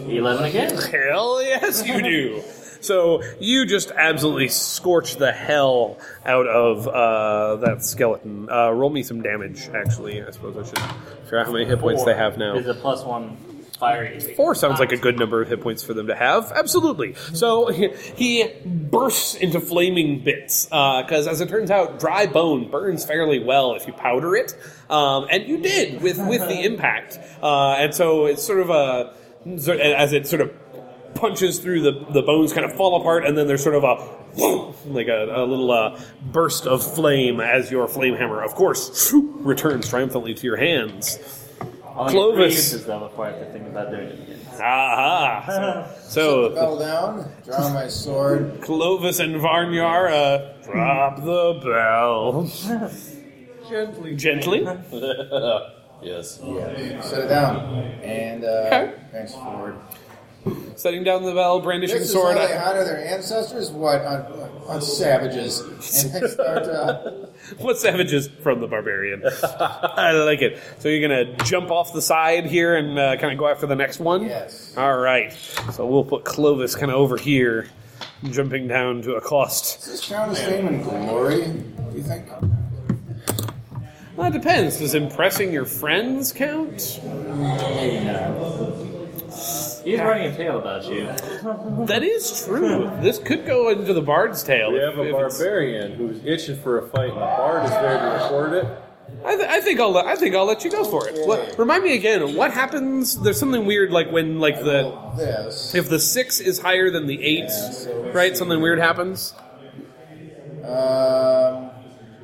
Eleven 0.08 0.46
again. 0.46 0.78
Hell 0.78 1.44
yes, 1.44 1.86
you 1.86 2.02
do. 2.02 2.42
So 2.82 3.22
you 3.40 3.66
just 3.66 3.92
absolutely 3.92 4.50
scorch 4.50 5.16
the 5.16 5.32
hell 5.32 5.98
out 6.26 6.48
of 6.48 6.88
uh, 6.88 7.56
that 7.58 7.84
skeleton. 7.84 8.50
Uh, 8.50 8.72
roll 8.72 8.90
me 8.90 9.04
some 9.04 9.22
damage. 9.22 9.70
Actually, 9.70 10.24
I 10.24 10.32
suppose 10.32 10.58
I 10.58 10.64
should 10.64 10.96
figure 11.24 11.40
out 11.40 11.46
how 11.48 11.52
many 11.52 11.66
hit 11.66 11.80
points 11.80 12.04
they 12.04 12.16
have 12.16 12.38
now. 12.38 12.56
Is 12.56 12.68
a 12.68 12.74
plus 12.74 13.04
one 13.04 13.38
fiery. 13.78 14.20
Four 14.20 14.56
sounds 14.56 14.80
like 14.80 14.92
a 14.92 14.98
good 14.98 15.18
number 15.18 15.42
of 15.42 15.50
hit 15.50 15.62
points 15.62 15.84
for 15.84 15.94
them 15.94 16.08
to 16.08 16.16
have. 16.16 16.52
Absolutely. 16.52 17.14
So 17.34 17.68
he, 17.68 17.90
he 18.16 18.54
bursts 18.66 19.36
into 19.36 19.60
flaming 19.60 20.24
bits 20.24 20.66
because, 20.66 21.28
as 21.28 21.42
it 21.42 21.50
turns 21.50 21.72
out, 21.72 22.00
dry 22.00 22.26
bone 22.26 22.70
burns 22.70 23.06
fairly 23.06 23.44
well 23.44 23.76
if 23.76 23.88
you 23.88 23.94
powder 23.94 24.36
it, 24.36 24.56
um, 24.90 25.28
and 25.30 25.48
you 25.48 25.58
did 25.58 26.02
with 26.02 26.18
with 26.18 26.42
the 26.42 26.64
impact. 26.64 27.20
Uh, 27.42 27.74
and 27.74 27.94
so 27.94 28.26
it's 28.26 28.44
sort 28.44 28.60
of 28.60 28.70
a 28.70 29.14
as 29.46 30.14
it 30.14 30.28
sort 30.28 30.42
of 30.42 30.52
punches 31.18 31.60
through 31.60 31.82
the 31.82 32.06
the 32.12 32.22
bones, 32.22 32.54
kind 32.54 32.66
of 32.66 32.74
fall 32.76 33.00
apart, 33.00 33.26
and 33.26 33.38
then 33.38 33.48
there's 33.48 33.64
sort 33.64 33.76
of 33.76 33.84
a 33.84 33.96
like 34.88 35.08
a, 35.08 35.26
a 35.36 35.46
little 35.46 35.72
uh, 35.72 36.00
burst 36.32 36.66
of 36.68 36.84
flame 36.96 37.40
as 37.40 37.72
your 37.72 37.88
flame 37.88 38.16
hammer, 38.16 38.42
of 38.44 38.54
course, 38.56 39.12
returns 39.14 39.90
triumphantly 39.90 40.34
to 40.36 40.46
your 40.46 40.58
hands. 40.58 41.18
I'll 41.86 42.10
Clovis. 42.10 42.36
three 42.38 42.46
uses 42.54 42.86
though 42.86 43.00
before 43.08 43.26
I 43.26 43.32
have 43.32 43.40
to 43.40 43.52
think 43.52 43.68
about 43.68 43.90
doing 43.90 44.08
it 44.10 44.14
again. 44.22 44.40
Aha! 44.62 45.44
Put 45.88 45.96
the 46.04 46.10
So, 46.10 46.50
bell 46.54 46.78
down, 46.80 47.32
draw 47.46 47.74
my 47.74 47.88
sword. 47.88 48.58
Clovis 48.62 49.20
and 49.20 49.36
Varnyar, 49.36 50.12
uh, 50.12 50.62
drop 50.64 51.18
the 51.18 51.60
bell. 51.64 52.48
Gently. 53.70 54.16
Gently. 54.16 54.68
Yes. 56.00 56.36
Set 56.36 57.24
it 57.24 57.28
down. 57.28 57.58
And 58.04 58.44
uh, 58.46 58.48
Okay. 58.68 58.94
thanks 59.12 59.34
forward. 59.34 59.76
Setting 60.76 61.04
down 61.04 61.24
the 61.24 61.34
bell, 61.34 61.60
brandishing 61.60 61.98
This 62.00 62.08
is 62.08 62.14
sword. 62.14 62.38
how 62.38 62.48
they 62.48 62.58
honor 62.58 62.84
their 62.84 63.06
ancestors? 63.06 63.70
What? 63.72 64.02
On, 64.06 64.22
on 64.68 64.82
savages. 64.82 65.64
Start, 66.34 66.64
uh, 66.64 67.12
What 67.60 67.78
savages 67.78 68.28
from 68.28 68.60
the 68.62 68.68
barbarian? 68.68 69.24
I 69.26 70.12
like 70.12 70.42
it. 70.42 70.60
So 70.80 70.90
you're 70.90 71.08
gonna 71.08 71.36
jump 71.46 71.72
off 71.72 71.94
the 71.94 72.02
side 72.02 72.46
here 72.46 72.76
and 72.76 72.98
uh, 73.00 73.18
kind 73.18 73.32
of 73.32 73.40
go 73.40 73.48
after 73.48 73.66
the 73.68 73.76
next 73.76 74.00
one. 74.00 74.24
Yes. 74.24 74.76
All 74.78 74.98
right. 74.98 75.32
So 75.72 75.86
we'll 75.86 76.04
put 76.04 76.26
Clovis 76.26 76.76
kind 76.76 76.92
of 76.92 76.98
over 76.98 77.18
here, 77.18 77.68
jumping 78.32 78.68
down 78.68 79.02
to 79.04 79.16
accost. 79.16 79.80
does 79.80 79.92
this 79.92 80.08
count 80.10 80.32
as 80.32 80.44
fame 80.44 80.68
and 80.68 80.84
glory, 80.84 81.44
do 81.46 81.96
you 81.96 82.04
think? 82.04 82.26
Well, 84.16 84.28
it 84.28 84.34
depends. 84.34 84.80
Does 84.80 84.96
impressing 84.96 85.54
your 85.54 85.66
friends 85.66 86.32
count? 86.34 87.00
Maybe 87.04 88.04
not. 88.06 88.36
He's 89.92 90.00
running 90.00 90.32
a 90.34 90.36
tale 90.36 90.58
about 90.60 90.86
you. 90.86 91.06
That 91.86 92.04
is 92.04 92.46
true. 92.46 92.92
This 93.02 93.20
could 93.20 93.46
go 93.46 93.70
into 93.70 93.94
the 93.94 94.02
Bard's 94.02 94.44
tale. 94.44 94.72
We 94.72 94.80
if- 94.80 94.84
have 94.90 94.98
a 95.00 95.02
if 95.04 95.08
it's- 95.16 95.38
barbarian 95.38 95.92
who's 95.94 96.24
itching 96.26 96.58
for 96.58 96.80
a 96.80 96.88
fight, 96.90 97.10
and 97.10 97.16
the 97.18 97.20
bard 97.22 97.64
is 97.66 97.72
there 97.72 97.98
to 98.00 98.24
record 98.24 98.54
it. 98.54 98.66
I, 99.26 99.36
th- 99.38 99.48
I 99.48 99.62
think 99.62 99.80
I'll 99.80 99.92
let, 99.92 100.06
I 100.06 100.16
think 100.18 100.36
I'll 100.36 100.46
let 100.46 100.66
you 100.66 100.70
go 100.72 100.84
for 100.84 101.08
it. 101.08 101.26
What, 101.26 101.58
remind 101.58 101.84
me 101.86 101.96
again. 101.96 102.36
What 102.36 102.52
happens? 102.52 103.18
There's 103.22 103.40
something 103.40 103.66
weird 103.66 103.90
like 103.90 104.12
when 104.12 104.40
like 104.40 104.60
the 104.60 104.66
Well, 104.92 105.14
this. 105.16 105.74
if 105.74 105.88
the 105.88 105.98
six 106.00 106.42
is 106.42 106.60
higher 106.60 106.90
than 106.92 107.08
the 107.08 107.24
eight, 107.24 107.50
right? 108.14 108.36
Something 108.36 108.60
weird 108.62 108.80
happens. 108.80 109.34
Um, 110.66 111.72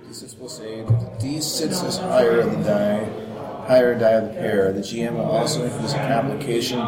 D6 0.10 0.38
plus 0.38 0.60
8. 0.60 0.86
D6 1.22 1.88
is 1.88 1.98
higher 1.98 2.42
in 2.42 2.60
the 2.62 2.66
die, 2.70 3.66
higher 3.68 3.98
die 3.98 4.12
of 4.12 4.28
the 4.28 4.34
pair. 4.34 4.74
The 4.74 4.82
GM 4.82 5.14
will 5.14 5.22
also 5.26 5.64
introduce 5.64 5.94
a 5.94 5.98
complication 6.00 6.80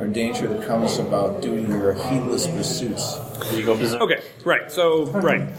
or 0.00 0.06
danger 0.08 0.48
that 0.48 0.66
comes 0.66 0.98
about 0.98 1.42
due 1.42 1.66
to 1.66 1.72
your 1.72 1.92
heedless 1.92 2.46
pursuits. 2.46 3.18
You 3.52 3.64
go 3.64 3.76
berserk. 3.76 4.00
Okay, 4.00 4.22
right. 4.44 4.72
So 4.72 5.06
right. 5.06 5.54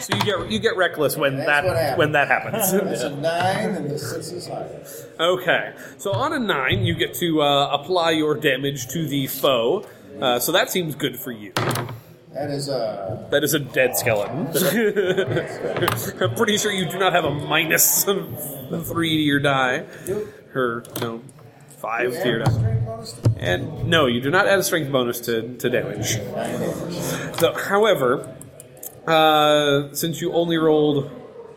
so 0.00 0.14
you 0.14 0.22
get 0.22 0.50
you 0.50 0.58
get 0.58 0.76
reckless 0.76 1.16
when 1.16 1.38
That's 1.38 1.66
that 1.66 1.98
when 1.98 2.12
that 2.12 2.28
happens. 2.28 2.72
It's 2.92 3.02
a 3.02 3.10
9 3.10 3.24
and 3.74 3.90
the 3.90 3.98
6 3.98 4.32
is 4.32 4.46
higher. 4.48 4.84
okay. 5.18 5.74
So 5.98 6.12
on 6.12 6.32
a 6.32 6.38
nine, 6.38 6.84
you 6.84 6.94
get 6.94 7.14
to 7.14 7.40
uh, 7.42 7.68
apply 7.72 8.10
your 8.10 8.34
damage 8.34 8.88
to 8.88 9.06
the 9.08 9.26
foe. 9.26 9.86
Uh, 10.20 10.38
so 10.38 10.52
that 10.52 10.70
seems 10.70 10.94
good 10.94 11.18
for 11.18 11.32
you. 11.32 11.52
That 12.34 12.50
is 12.50 12.68
uh, 12.68 13.26
That 13.30 13.44
is 13.44 13.54
a 13.54 13.58
dead 13.58 13.96
skeleton. 13.96 14.46
I'm 16.22 16.34
pretty 16.34 16.58
sure 16.58 16.70
you 16.70 16.86
do 16.86 16.98
not 16.98 17.12
have 17.12 17.24
a 17.24 17.30
minus 17.30 18.04
three 18.04 19.16
to 19.16 19.22
your 19.22 19.40
die. 19.40 19.84
Or, 20.54 20.84
no, 21.00 21.22
five 21.82 22.12
to 22.12 22.28
your 22.28 22.38
die. 22.38 22.50
strength 22.52 22.86
bonus 22.86 23.12
to 23.12 23.30
And 23.38 23.86
no, 23.88 24.06
you 24.06 24.20
do 24.20 24.30
not 24.30 24.46
add 24.46 24.58
a 24.58 24.62
strength 24.62 24.90
bonus 24.92 25.20
to, 25.20 25.56
to 25.56 25.68
damage. 25.68 26.16
9 26.16 26.34
damage. 26.34 26.94
So, 27.40 27.52
however, 27.54 28.34
uh, 29.06 29.92
since 29.92 30.20
you 30.20 30.32
only 30.32 30.56
rolled 30.56 31.10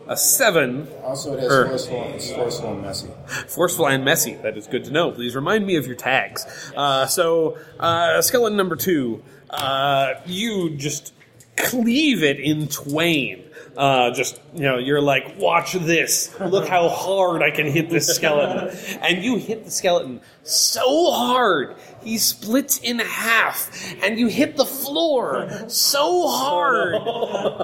a 0.08 0.16
seven, 0.16 0.86
Also, 1.02 1.34
it 1.34 1.40
has 1.40 1.66
forceful, 1.68 2.12
it's 2.14 2.32
forceful 2.32 2.72
and 2.72 2.82
messy. 2.82 3.08
forceful 3.48 3.88
and 3.88 4.04
messy, 4.04 4.34
that 4.42 4.56
is 4.56 4.66
good 4.66 4.84
to 4.84 4.90
know. 4.92 5.10
Please 5.12 5.34
remind 5.34 5.66
me 5.66 5.76
of 5.76 5.86
your 5.86 5.96
tags. 5.96 6.44
Uh, 6.76 7.06
so, 7.06 7.56
uh, 7.80 8.20
skeleton 8.22 8.56
number 8.56 8.76
two, 8.76 9.22
uh, 9.50 10.14
you 10.26 10.76
just 10.76 11.12
cleave 11.56 12.22
it 12.22 12.38
in 12.40 12.68
twain. 12.68 13.42
Uh, 13.76 14.10
just 14.10 14.40
you 14.54 14.62
know, 14.62 14.78
you're 14.78 15.02
like, 15.02 15.36
watch 15.38 15.74
this. 15.74 16.34
Look 16.40 16.66
how 16.66 16.88
hard 16.88 17.42
I 17.42 17.50
can 17.50 17.66
hit 17.66 17.90
this 17.90 18.06
skeleton, 18.06 18.74
and 19.02 19.22
you 19.22 19.36
hit 19.36 19.66
the 19.66 19.70
skeleton 19.70 20.22
so 20.44 21.10
hard 21.10 21.76
he 22.02 22.16
splits 22.16 22.78
in 22.78 23.00
half, 23.00 23.70
and 24.02 24.18
you 24.18 24.28
hit 24.28 24.56
the 24.56 24.64
floor 24.64 25.50
so 25.68 26.26
hard 26.28 26.94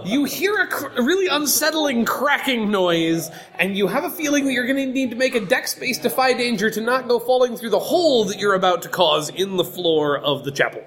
you 0.04 0.24
hear 0.24 0.54
a, 0.62 0.66
cr- 0.66 1.00
really 1.00 1.28
unsettling 1.28 2.04
cracking 2.04 2.70
noise, 2.70 3.30
and 3.58 3.76
you 3.78 3.86
have 3.86 4.04
a 4.04 4.10
feeling 4.10 4.44
that 4.44 4.52
you're 4.52 4.66
going 4.66 4.86
to 4.86 4.92
need 4.92 5.10
to 5.10 5.16
make 5.16 5.34
a 5.34 5.40
dex 5.40 5.74
based 5.74 6.02
defy 6.02 6.34
danger 6.34 6.68
to 6.68 6.80
not 6.82 7.08
go 7.08 7.18
falling 7.18 7.56
through 7.56 7.70
the 7.70 7.78
hole 7.78 8.24
that 8.24 8.38
you're 8.38 8.54
about 8.54 8.82
to 8.82 8.88
cause 8.90 9.30
in 9.30 9.56
the 9.56 9.64
floor 9.64 10.18
of 10.18 10.44
the 10.44 10.50
chapel. 10.50 10.82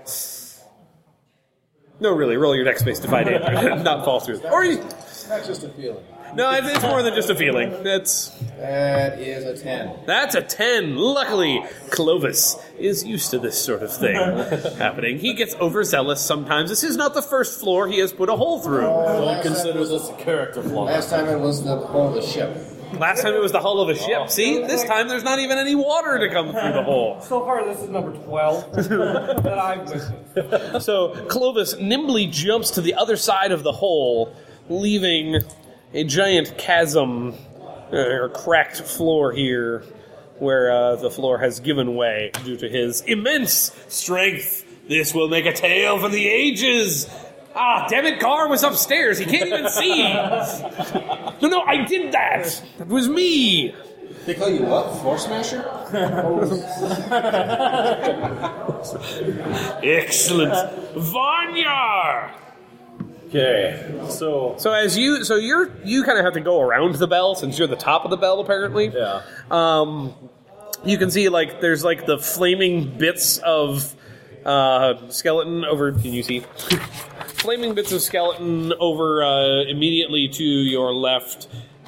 No, 2.00 2.12
really, 2.12 2.36
roll 2.38 2.56
your 2.56 2.66
dex 2.66 2.84
based 2.84 3.02
to 3.04 3.08
find 3.08 3.28
danger, 3.28 3.76
not 3.78 4.04
fall 4.06 4.20
through. 4.20 4.42
Or 4.52 4.66
you, 4.66 4.78
That's 4.78 5.48
just 5.48 5.64
a 5.64 5.70
feeling. 5.70 6.04
no, 6.36 6.52
it's 6.52 6.68
it's 6.68 6.84
more 6.84 7.02
than 7.02 7.14
just 7.16 7.30
a 7.30 7.36
feeling. 7.36 7.72
That's 7.84 8.30
That 8.58 9.20
is 9.20 9.46
a 9.46 9.64
10. 9.64 10.00
that's 10.06 10.36
a 10.36 10.42
ten. 10.42 10.98
Luckily, 10.98 11.64
Clovis 11.92 12.58
is 12.78 13.06
used 13.06 13.32
to 13.32 13.40
this 13.40 13.58
sort 13.58 13.82
of 13.82 13.96
thing 13.96 14.16
happening. 14.78 15.20
He 15.20 15.34
gets 15.34 15.56
overzealous 15.56 16.20
sometimes. 16.20 16.70
This 16.70 16.84
is 16.84 16.98
not 16.98 17.14
the 17.14 17.22
first 17.22 17.60
floor 17.60 17.88
he 17.88 18.00
has 18.00 18.12
put 18.12 18.28
a 18.28 18.36
hole 18.36 18.60
through. 18.60 18.82
Don't 18.82 19.42
Consider 19.42 19.86
this 19.86 20.10
a 20.10 20.14
character 20.16 20.62
flaw. 20.62 20.84
Last 20.84 21.10
time 21.10 21.28
it 21.28 21.40
was 21.40 21.64
the 21.64 21.78
hull 21.88 22.10
of 22.10 22.16
the 22.16 22.22
ship. 22.22 22.58
Last 23.00 23.22
time 23.22 23.34
it 23.34 23.42
was 23.42 23.52
the 23.52 23.60
hull 23.60 23.82
of 23.82 23.90
a 23.90 23.96
ship. 23.96 24.30
See, 24.30 24.60
this 24.60 24.84
time 24.84 25.08
there's 25.08 25.24
not 25.24 25.40
even 25.40 25.58
any 25.58 25.76
water 25.76 26.20
to 26.20 26.30
come 26.30 26.52
through 26.52 26.74
the 26.74 26.84
hole. 26.84 27.20
So 27.22 27.44
far, 27.44 27.66
this 27.66 27.82
is 27.82 27.90
number 27.90 28.12
12 28.12 28.74
that 29.44 29.60
I've 29.60 29.88
witnessed. 30.36 30.86
So 30.86 31.10
Clovis 31.28 31.78
nimbly 31.80 32.28
jumps 32.28 32.72
to 32.72 32.82
the 32.82 32.94
other 32.96 33.18
side 33.18 33.52
of 33.52 33.64
the 33.64 33.72
hole, 33.72 34.36
leaving 34.70 35.42
a 35.94 36.04
giant 36.04 36.58
chasm 36.58 37.34
uh, 37.92 37.98
or 37.98 38.30
cracked 38.30 38.82
floor 38.82 39.32
here, 39.32 39.84
where 40.40 40.72
uh, 40.72 40.96
the 40.98 41.10
floor 41.10 41.38
has 41.38 41.60
given 41.60 41.96
way 41.96 42.32
due 42.44 42.58
to 42.58 42.70
his 42.70 43.02
immense 43.02 43.76
strength. 43.88 44.64
This 44.88 45.14
will 45.14 45.30
make 45.30 45.46
a 45.46 45.54
tale 45.54 45.98
for 46.00 46.10
the 46.10 46.28
ages. 46.28 47.10
Ah, 47.56 47.88
damn 47.90 48.06
it, 48.06 48.20
Gar 48.20 48.50
was 48.50 48.64
upstairs. 48.64 49.18
He 49.18 49.26
can't 49.26 49.48
even 49.48 49.70
see. 49.70 50.04
No, 50.04 51.48
no, 51.48 51.62
I 51.62 51.86
did 51.86 52.12
that. 52.12 52.62
It 52.80 52.88
was 52.88 53.08
me. 53.08 53.74
They 54.26 54.34
call 54.34 54.50
you 54.50 54.64
what? 54.64 54.92
Floor 55.02 55.18
Smasher? 55.18 55.64
Excellent. 59.84 60.54
Varnyar! 60.96 62.32
Okay, 63.28 64.02
so 64.10 64.56
So 64.58 64.72
as 64.72 64.98
you, 64.98 65.24
so 65.24 65.36
you're 65.36 65.72
you 65.84 66.04
kind 66.04 66.18
of 66.18 66.26
have 66.26 66.34
to 66.36 66.40
go 66.42 66.62
around 66.62 66.96
the 66.96 67.08
bell 67.08 67.36
since 67.36 67.58
you're 67.58 67.68
the 67.68 67.76
top 67.76 68.06
of 68.06 68.12
the 68.12 68.18
bell 68.18 68.40
apparently. 68.40 68.92
yeah, 68.94 69.22
Um, 69.52 70.14
you 70.84 70.98
can 70.98 71.12
see 71.12 71.30
like 71.30 71.60
there's 71.62 71.84
like 71.84 72.06
the 72.06 72.18
flaming 72.18 72.98
bits 72.98 73.38
of 73.40 73.94
uh, 74.46 75.10
skeleton 75.10 75.66
over. 75.66 75.92
Can 75.92 76.14
you 76.14 76.24
see? 76.24 76.44
Flaming 77.46 77.76
bits 77.76 77.92
of 77.92 78.02
skeleton 78.02 78.74
over 78.80 79.24
uh, 79.24 79.62
immediately 79.66 80.28
to 80.28 80.44
your 80.44 80.92
left. 80.92 81.48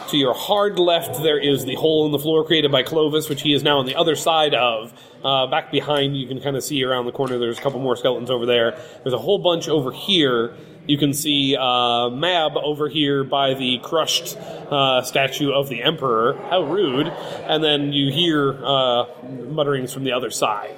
To 0.09 0.17
your 0.17 0.35
hard 0.35 0.77
left, 0.77 1.23
there 1.23 1.39
is 1.39 1.65
the 1.65 1.73
hole 1.73 2.05
in 2.05 2.11
the 2.11 2.19
floor 2.19 2.45
created 2.45 2.71
by 2.71 2.83
Clovis, 2.83 3.27
which 3.27 3.41
he 3.41 3.53
is 3.53 3.63
now 3.63 3.79
on 3.79 3.87
the 3.87 3.95
other 3.95 4.15
side 4.15 4.53
of. 4.53 4.93
Uh, 5.23 5.47
back 5.47 5.71
behind, 5.71 6.15
you 6.15 6.27
can 6.27 6.39
kind 6.39 6.55
of 6.55 6.63
see 6.63 6.83
around 6.83 7.07
the 7.07 7.11
corner. 7.11 7.39
There's 7.39 7.57
a 7.57 7.61
couple 7.61 7.79
more 7.79 7.95
skeletons 7.95 8.29
over 8.29 8.45
there. 8.45 8.79
There's 9.01 9.15
a 9.15 9.17
whole 9.17 9.39
bunch 9.39 9.67
over 9.67 9.91
here. 9.91 10.55
You 10.85 10.99
can 10.99 11.11
see 11.11 11.57
uh, 11.57 12.11
Mab 12.11 12.55
over 12.55 12.87
here 12.87 13.23
by 13.23 13.55
the 13.55 13.79
crushed 13.79 14.37
uh, 14.37 15.01
statue 15.01 15.51
of 15.51 15.69
the 15.69 15.81
Emperor. 15.81 16.33
How 16.51 16.61
rude! 16.61 17.07
And 17.07 17.63
then 17.63 17.93
you 17.93 18.11
hear 18.11 18.63
uh, 18.63 19.05
mutterings 19.49 19.91
from 19.91 20.03
the 20.03 20.11
other 20.11 20.29
side. 20.29 20.77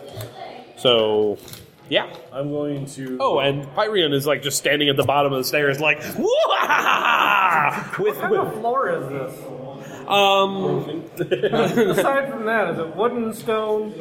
So, 0.77 1.37
yeah. 1.89 2.13
I'm 2.31 2.49
going 2.51 2.85
to. 2.87 3.17
Oh, 3.19 3.39
and 3.39 3.65
Pyrian 3.75 4.13
is 4.13 4.25
like 4.27 4.41
just 4.41 4.57
standing 4.57 4.89
at 4.89 4.95
the 4.97 5.03
bottom 5.03 5.33
of 5.33 5.39
the 5.39 5.43
stairs, 5.43 5.79
like 5.79 5.99
"Wah!" 6.17 7.83
with, 7.99 8.15
What 8.17 8.21
kind 8.21 8.35
of 8.35 8.47
with 8.47 8.59
floor 8.59 8.89
is 8.89 9.09
this? 9.09 9.43
um. 10.07 11.05
Aside 11.19 12.29
from 12.31 12.45
that, 12.45 12.69
is 12.73 12.79
it 12.79 12.95
wooden, 12.95 13.33
stone? 13.33 13.93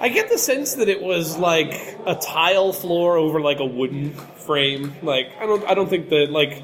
I 0.00 0.10
get 0.12 0.28
the 0.30 0.38
sense 0.38 0.74
that 0.74 0.88
it 0.88 1.00
was 1.02 1.38
like 1.38 1.72
a 2.06 2.14
tile 2.14 2.72
floor 2.72 3.16
over 3.16 3.40
like 3.40 3.60
a 3.60 3.64
wooden 3.64 4.10
frame. 4.12 4.94
Like 5.02 5.30
I 5.40 5.46
don't 5.46 5.64
I 5.68 5.74
don't 5.74 5.88
think 5.88 6.08
that 6.10 6.30
like 6.30 6.62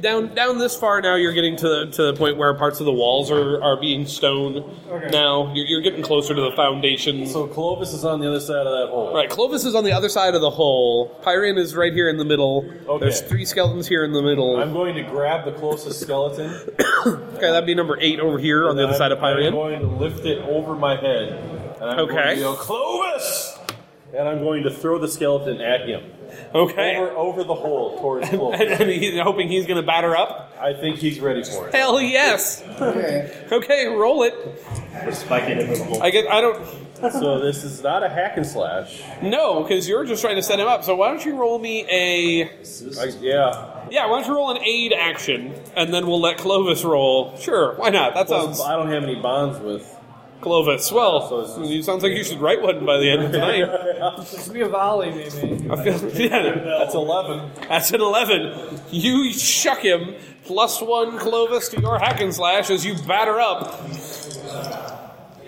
down 0.00 0.34
down 0.34 0.58
this 0.58 0.76
far 0.76 1.00
now 1.02 1.16
you're 1.16 1.32
getting 1.32 1.56
to 1.56 1.68
the, 1.68 1.86
to 1.92 2.02
the 2.04 2.14
point 2.14 2.36
where 2.36 2.54
parts 2.54 2.80
of 2.80 2.86
the 2.86 2.92
walls 2.92 3.30
are, 3.30 3.62
are 3.62 3.78
being 3.78 4.06
stone. 4.06 4.58
Okay. 4.88 5.10
Now 5.10 5.52
you're, 5.54 5.66
you're 5.66 5.80
getting 5.82 6.02
closer 6.02 6.34
to 6.34 6.40
the 6.40 6.52
foundation 6.52 7.26
So 7.26 7.46
Clovis 7.46 7.92
is 7.92 8.04
on 8.04 8.20
the 8.20 8.28
other 8.28 8.40
side 8.40 8.66
of 8.66 8.72
that 8.72 8.88
hole. 8.90 9.14
Right, 9.14 9.28
Clovis 9.28 9.64
is 9.64 9.74
on 9.74 9.84
the 9.84 9.92
other 9.92 10.08
side 10.08 10.34
of 10.34 10.40
the 10.40 10.50
hole. 10.50 11.18
Pyrian 11.22 11.58
is 11.58 11.74
right 11.74 11.92
here 11.92 12.08
in 12.08 12.16
the 12.16 12.24
middle. 12.24 12.64
Okay. 12.88 13.04
There's 13.04 13.20
three 13.20 13.44
skeletons 13.44 13.86
here 13.86 14.04
in 14.04 14.12
the 14.12 14.22
middle. 14.22 14.60
I'm 14.60 14.72
going 14.72 14.94
to 14.94 15.02
grab 15.02 15.44
the 15.44 15.52
closest 15.52 16.00
skeleton. 16.00 16.50
okay, 17.06 17.40
that'd 17.40 17.66
be 17.66 17.74
number 17.74 17.98
eight 18.00 18.18
over 18.20 18.38
here 18.38 18.68
on 18.68 18.76
the 18.76 18.84
other 18.84 18.92
and 18.92 18.98
side 18.98 19.12
of 19.12 19.22
I'm, 19.22 19.44
I'm 19.44 19.52
going 19.52 19.80
to 19.80 19.86
lift 19.86 20.24
it 20.24 20.38
over 20.38 20.74
my 20.74 20.96
head. 20.96 21.32
And 21.80 21.90
I'm 21.90 21.98
Okay. 22.00 22.14
going 22.14 22.36
to 22.36 22.42
go, 22.42 22.54
Clovis! 22.54 23.58
And 24.16 24.28
I'm 24.28 24.40
going 24.40 24.62
to 24.64 24.70
throw 24.70 24.98
the 24.98 25.08
skeleton 25.08 25.60
at 25.60 25.88
him. 25.88 26.02
Okay. 26.54 26.96
Over, 26.96 27.10
over 27.12 27.44
the 27.44 27.54
hole 27.54 27.98
towards 28.00 28.28
and, 28.30 28.38
Clovis. 28.38 28.80
and 28.80 28.90
he's 28.90 29.18
hoping 29.20 29.48
he's 29.48 29.66
going 29.66 29.80
to 29.80 29.86
batter 29.86 30.16
up. 30.16 30.52
I 30.60 30.74
think 30.74 30.98
he's 30.98 31.18
ready 31.20 31.42
for 31.44 31.68
it. 31.68 31.74
Hell 31.74 32.00
yes. 32.00 32.62
Okay. 32.80 33.46
Okay, 33.50 33.86
roll 33.88 34.22
it. 34.22 34.34
We're 35.04 35.12
spiking 35.12 35.58
it 35.58 35.68
with 35.68 35.80
a 35.80 35.84
hole. 35.84 36.02
I 36.02 36.10
get. 36.10 36.30
I 36.30 36.40
don't. 36.40 36.64
So 37.10 37.40
this 37.40 37.64
is 37.64 37.82
not 37.82 38.04
a 38.04 38.08
hack 38.08 38.36
and 38.36 38.46
slash. 38.46 39.02
No, 39.22 39.62
because 39.62 39.88
you're 39.88 40.04
just 40.04 40.22
trying 40.22 40.36
to 40.36 40.42
set 40.42 40.60
him 40.60 40.68
up. 40.68 40.84
So 40.84 40.94
why 40.94 41.08
don't 41.08 41.24
you 41.24 41.36
roll 41.36 41.58
me 41.58 41.84
a? 41.90 42.44
I, 42.44 43.04
yeah. 43.20 43.88
Yeah, 43.90 44.06
why 44.06 44.20
don't 44.20 44.26
you 44.28 44.34
roll 44.36 44.50
an 44.52 44.62
aid 44.62 44.92
action, 44.92 45.52
and 45.74 45.92
then 45.92 46.06
we'll 46.06 46.20
let 46.20 46.38
Clovis 46.38 46.84
roll. 46.84 47.36
Sure, 47.38 47.74
why 47.74 47.88
not? 47.90 48.14
That 48.14 48.28
Plus, 48.28 48.44
sounds 48.58 48.60
I 48.60 48.76
don't 48.76 48.88
have 48.88 49.02
any 49.02 49.16
bonds 49.20 49.58
with. 49.58 49.91
Clovis. 50.42 50.90
Well, 50.92 51.28
So 51.28 51.40
it's- 51.40 51.70
it 51.70 51.84
sounds 51.84 52.02
like 52.02 52.12
you 52.12 52.24
should 52.24 52.40
write 52.40 52.60
one 52.60 52.84
by 52.84 52.98
the 52.98 53.10
end 53.10 53.22
of 53.22 53.32
tonight. 53.32 53.64
This 54.18 54.44
could 54.44 54.52
be 54.54 54.60
a 54.60 54.68
volley, 54.68 55.10
maybe. 55.10 55.70
I 55.70 55.82
feel, 55.82 56.10
yeah, 56.20 56.52
That's 56.78 56.94
11. 56.94 57.50
that's 57.68 57.90
an 57.92 58.00
eleven. 58.00 58.80
You 58.90 59.32
shuck 59.32 59.78
him. 59.80 60.14
Plus 60.44 60.82
one 60.82 61.18
Clovis 61.18 61.68
to 61.68 61.80
your 61.80 61.98
hack 62.00 62.20
and 62.20 62.34
slash 62.34 62.68
as 62.68 62.84
you 62.84 62.94
batter 63.06 63.38
up. 63.40 63.80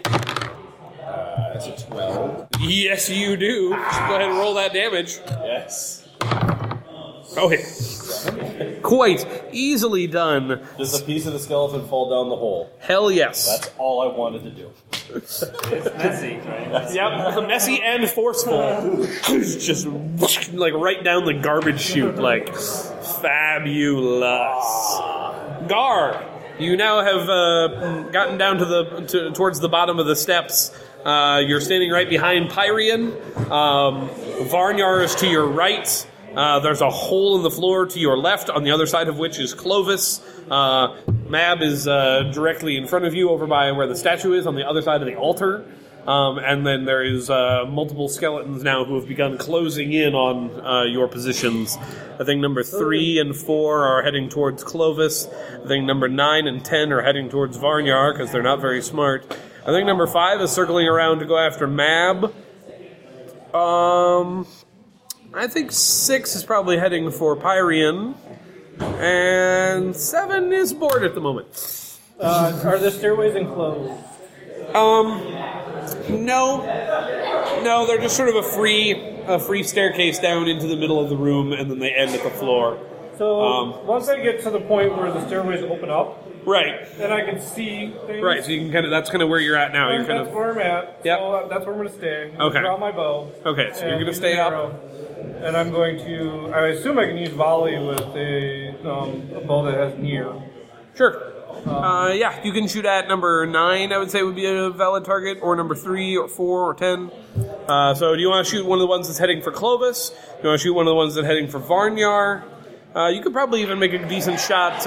Uh, 0.07 1.53
that's 1.53 1.67
a 1.67 1.87
12. 1.87 2.49
Yes, 2.61 3.11
you 3.11 3.37
do. 3.37 3.71
Go 3.71 3.75
ahead 3.77 4.23
and 4.23 4.39
roll 4.39 4.55
that 4.55 4.73
damage. 4.73 5.19
Yes. 5.43 6.07
Oh, 7.37 7.51
yeah. 7.51 8.81
Quite 8.83 9.27
easily 9.53 10.07
done. 10.07 10.67
Does 10.79 11.01
a 11.01 11.05
piece 11.05 11.27
of 11.27 11.33
the 11.33 11.39
skeleton 11.39 11.87
fall 11.89 12.11
down 12.11 12.29
the 12.29 12.37
hole? 12.37 12.71
Hell 12.81 13.11
yes. 13.11 13.47
That's 13.47 13.71
all 13.79 14.03
I 14.03 14.15
wanted 14.15 14.45
to 14.45 14.51
do. 14.51 14.71
It's 15.11 15.43
messy, 15.97 16.37
right? 16.39 16.93
Yep, 16.95 17.49
messy 17.49 17.81
and 17.83 18.09
forceful. 18.09 19.07
Just 19.25 19.87
like 20.53 20.75
right 20.75 21.03
down 21.05 21.25
the 21.25 21.35
garbage 21.35 21.81
chute, 21.81 22.17
like 22.17 22.55
fabulous. 22.55 24.35
Gar, 25.69 26.25
you 26.59 26.77
now 26.77 27.03
have 27.03 27.29
uh, 27.29 28.03
gotten 28.11 28.39
down 28.39 28.59
to 28.59 28.65
the 28.65 28.85
to, 29.09 29.31
towards 29.33 29.61
the 29.61 29.69
bottom 29.69 29.99
of 29.99 30.07
the 30.07 30.17
steps. 30.17 30.71
Uh, 31.05 31.43
you're 31.47 31.61
standing 31.61 31.91
right 31.91 32.09
behind 32.09 32.51
Pyrian. 32.51 33.13
Um, 33.51 34.09
Varnyar 34.49 35.05
is 35.05 35.15
to 35.17 35.27
your 35.27 35.47
right. 35.47 36.07
Uh, 36.37 36.61
there's 36.61 36.81
a 36.81 36.91
hole 36.91 37.37
in 37.37 37.43
the 37.43 37.51
floor 37.51 37.87
to 37.87 37.99
your 37.99 38.17
left, 38.17 38.51
on 38.51 38.65
the 38.65 38.71
other 38.71 38.87
side 38.87 39.09
of 39.09 39.19
which 39.19 39.39
is 39.39 39.55
Clovis. 39.55 40.21
Uh, 40.51 40.97
Mab 41.29 41.63
is 41.63 41.87
uh, 41.87 42.31
directly 42.33 42.77
in 42.77 42.87
front 42.87 43.05
of 43.05 43.15
you, 43.15 43.31
over 43.31 43.47
by 43.47 43.71
where 43.73 43.87
the 43.87 43.97
statue 43.97 44.33
is, 44.33 44.47
on 44.47 44.55
the 44.55 44.67
other 44.67 44.83
side 44.83 45.01
of 45.01 45.07
the 45.07 45.17
altar. 45.17 45.65
Um, 46.07 46.39
and 46.39 46.67
then 46.67 46.85
there 46.85 47.03
is 47.03 47.31
uh, 47.31 47.65
multiple 47.67 48.09
skeletons 48.09 48.63
now 48.63 48.85
who 48.85 48.97
have 48.97 49.09
begun 49.09 49.39
closing 49.39 49.93
in 49.93 50.15
on 50.15 50.61
uh, 50.61 50.83
your 50.83 51.09
positions. 51.09 51.79
I 52.21 52.25
think 52.25 52.43
number 52.43 52.63
three 52.63 53.19
and 53.19 53.35
four 53.35 53.87
are 53.87 54.03
heading 54.03 54.29
towards 54.29 54.63
Clovis. 54.63 55.27
I 55.65 55.67
think 55.67 55.87
number 55.87 56.07
nine 56.09 56.47
and 56.47 56.63
ten 56.63 56.93
are 56.93 57.01
heading 57.01 57.31
towards 57.31 57.57
Varnyar 57.57 58.13
because 58.13 58.31
they're 58.33 58.43
not 58.43 58.61
very 58.61 58.83
smart. 58.83 59.35
I 59.63 59.73
think 59.73 59.87
number 59.87 60.07
five 60.07 60.43
is 60.43 60.51
circling 60.51 60.87
around 60.87 61.21
to 61.21 61.25
go 61.25 61.39
after 61.39 61.67
Mab. 61.67 62.35
Um, 63.55 64.47
I 65.35 65.49
think 65.49 65.73
six 65.73 66.37
is 66.37 66.45
probably 66.45 66.79
heading 66.79 67.11
for 67.11 67.37
Pyrian, 67.37 68.15
and 68.79 69.95
seven 69.97 70.53
is 70.53 70.73
bored 70.73 71.03
at 71.03 71.15
the 71.15 71.21
moment. 71.21 71.99
Uh, 72.21 72.61
are 72.65 72.79
the 72.79 72.91
stairways 72.93 73.35
enclosed? 73.35 73.93
Um, 74.75 75.23
no, 76.25 76.63
no, 77.65 77.85
they're 77.87 78.01
just 78.01 78.17
sort 78.17 78.29
of 78.29 78.37
a 78.37 78.43
free, 78.43 78.93
a 79.27 79.39
free 79.41 79.65
staircase 79.65 80.21
down 80.21 80.47
into 80.49 80.69
the 80.69 80.77
middle 80.77 81.01
of 81.03 81.11
the 81.11 81.17
room, 81.17 81.53
and 81.53 81.69
then 81.71 81.81
they 81.81 81.93
end 81.93 82.13
at 82.13 82.23
the 82.23 82.31
floor. 82.31 82.79
So 83.19 83.41
Um, 83.41 83.87
once 83.87 84.09
I 84.09 84.21
get 84.21 84.41
to 84.43 84.51
the 84.51 84.61
point 84.61 84.97
where 84.97 85.11
the 85.13 85.25
stairways 85.27 85.63
open 85.63 85.91
up, 85.91 86.24
Right. 86.47 86.87
then 86.99 87.13
I 87.13 87.25
can 87.25 87.41
see 87.41 87.95
things. 88.07 88.23
Right. 88.23 88.45
So 88.45 88.51
you 88.51 88.61
can 88.61 88.73
kind 88.73 88.85
of 88.85 88.91
that's 88.91 89.11
kind 89.11 89.23
of 89.23 89.29
where 89.29 89.41
you're 89.41 89.57
at 89.57 89.73
now. 89.73 89.89
You're 89.91 89.99
And 90.01 90.07
kind 90.07 90.19
that's 90.21 90.29
of 90.29 90.35
where 90.35 90.51
I'm 90.53 90.59
at. 90.59 91.01
Yep. 91.05 91.19
So 91.19 91.47
that's 91.51 91.65
where 91.67 91.75
I'm 91.75 91.81
going 91.81 91.89
to 91.91 91.95
stay. 91.95 92.33
I'm 92.35 92.41
Okay. 92.41 92.61
Draw 92.61 92.77
my 92.79 92.93
bow. 92.93 93.33
okay. 93.47 93.71
So 93.75 93.87
you're 93.87 93.99
gonna 93.99 94.13
stay 94.15 94.39
an 94.39 94.53
up. 94.53 94.81
And 95.43 95.57
I'm 95.57 95.71
going 95.71 95.99
to. 95.99 96.53
I 96.55 96.69
assume 96.69 96.99
I 96.99 97.07
can 97.07 97.17
use 97.17 97.31
volley 97.31 97.79
with 97.79 98.01
a, 98.17 98.71
um, 98.89 99.31
a 99.35 99.41
bow 99.41 99.65
that 99.65 99.75
has 99.75 99.99
near. 99.99 100.33
Sure. 100.97 101.33
Uh, 101.67 102.13
yeah, 102.13 102.43
you 102.45 102.53
can 102.53 102.69
shoot 102.69 102.85
at 102.85 103.09
number 103.09 103.47
nine. 103.47 103.93
I 103.93 103.99
would 103.99 104.11
say 104.11 104.23
would 104.23 104.35
be 104.37 104.47
a 104.47 104.71
valid 104.71 105.05
target, 105.05 105.39
or 105.41 105.57
number 105.57 105.75
three, 105.75 106.17
or 106.17 106.29
four, 106.29 106.69
or 106.69 106.75
ten. 106.75 107.11
Uh, 107.69 107.95
so, 107.95 108.15
do 108.15 108.21
you 108.21 108.29
want 108.29 108.47
to 108.47 108.51
shoot 108.51 108.67
one 108.67 108.79
of 108.79 108.81
the 108.81 108.87
ones 108.87 109.07
that's 109.07 109.19
heading 109.19 109.41
for 109.41 109.51
Clovis? 109.51 110.11
Do 110.11 110.17
you 110.43 110.49
want 110.51 110.61
to 110.61 110.63
shoot 110.63 110.75
one 110.75 110.87
of 110.87 110.91
the 110.91 110.95
ones 110.97 111.15
that's 111.15 111.27
heading 111.27 111.49
for 111.49 111.61
Varnyar? 111.61 112.45
Uh, 112.95 113.09
you 113.09 113.23
could 113.23 113.33
probably 113.33 113.63
even 113.63 113.79
make 113.79 113.93
a 113.93 114.07
decent 114.09 114.39
shot 114.39 114.79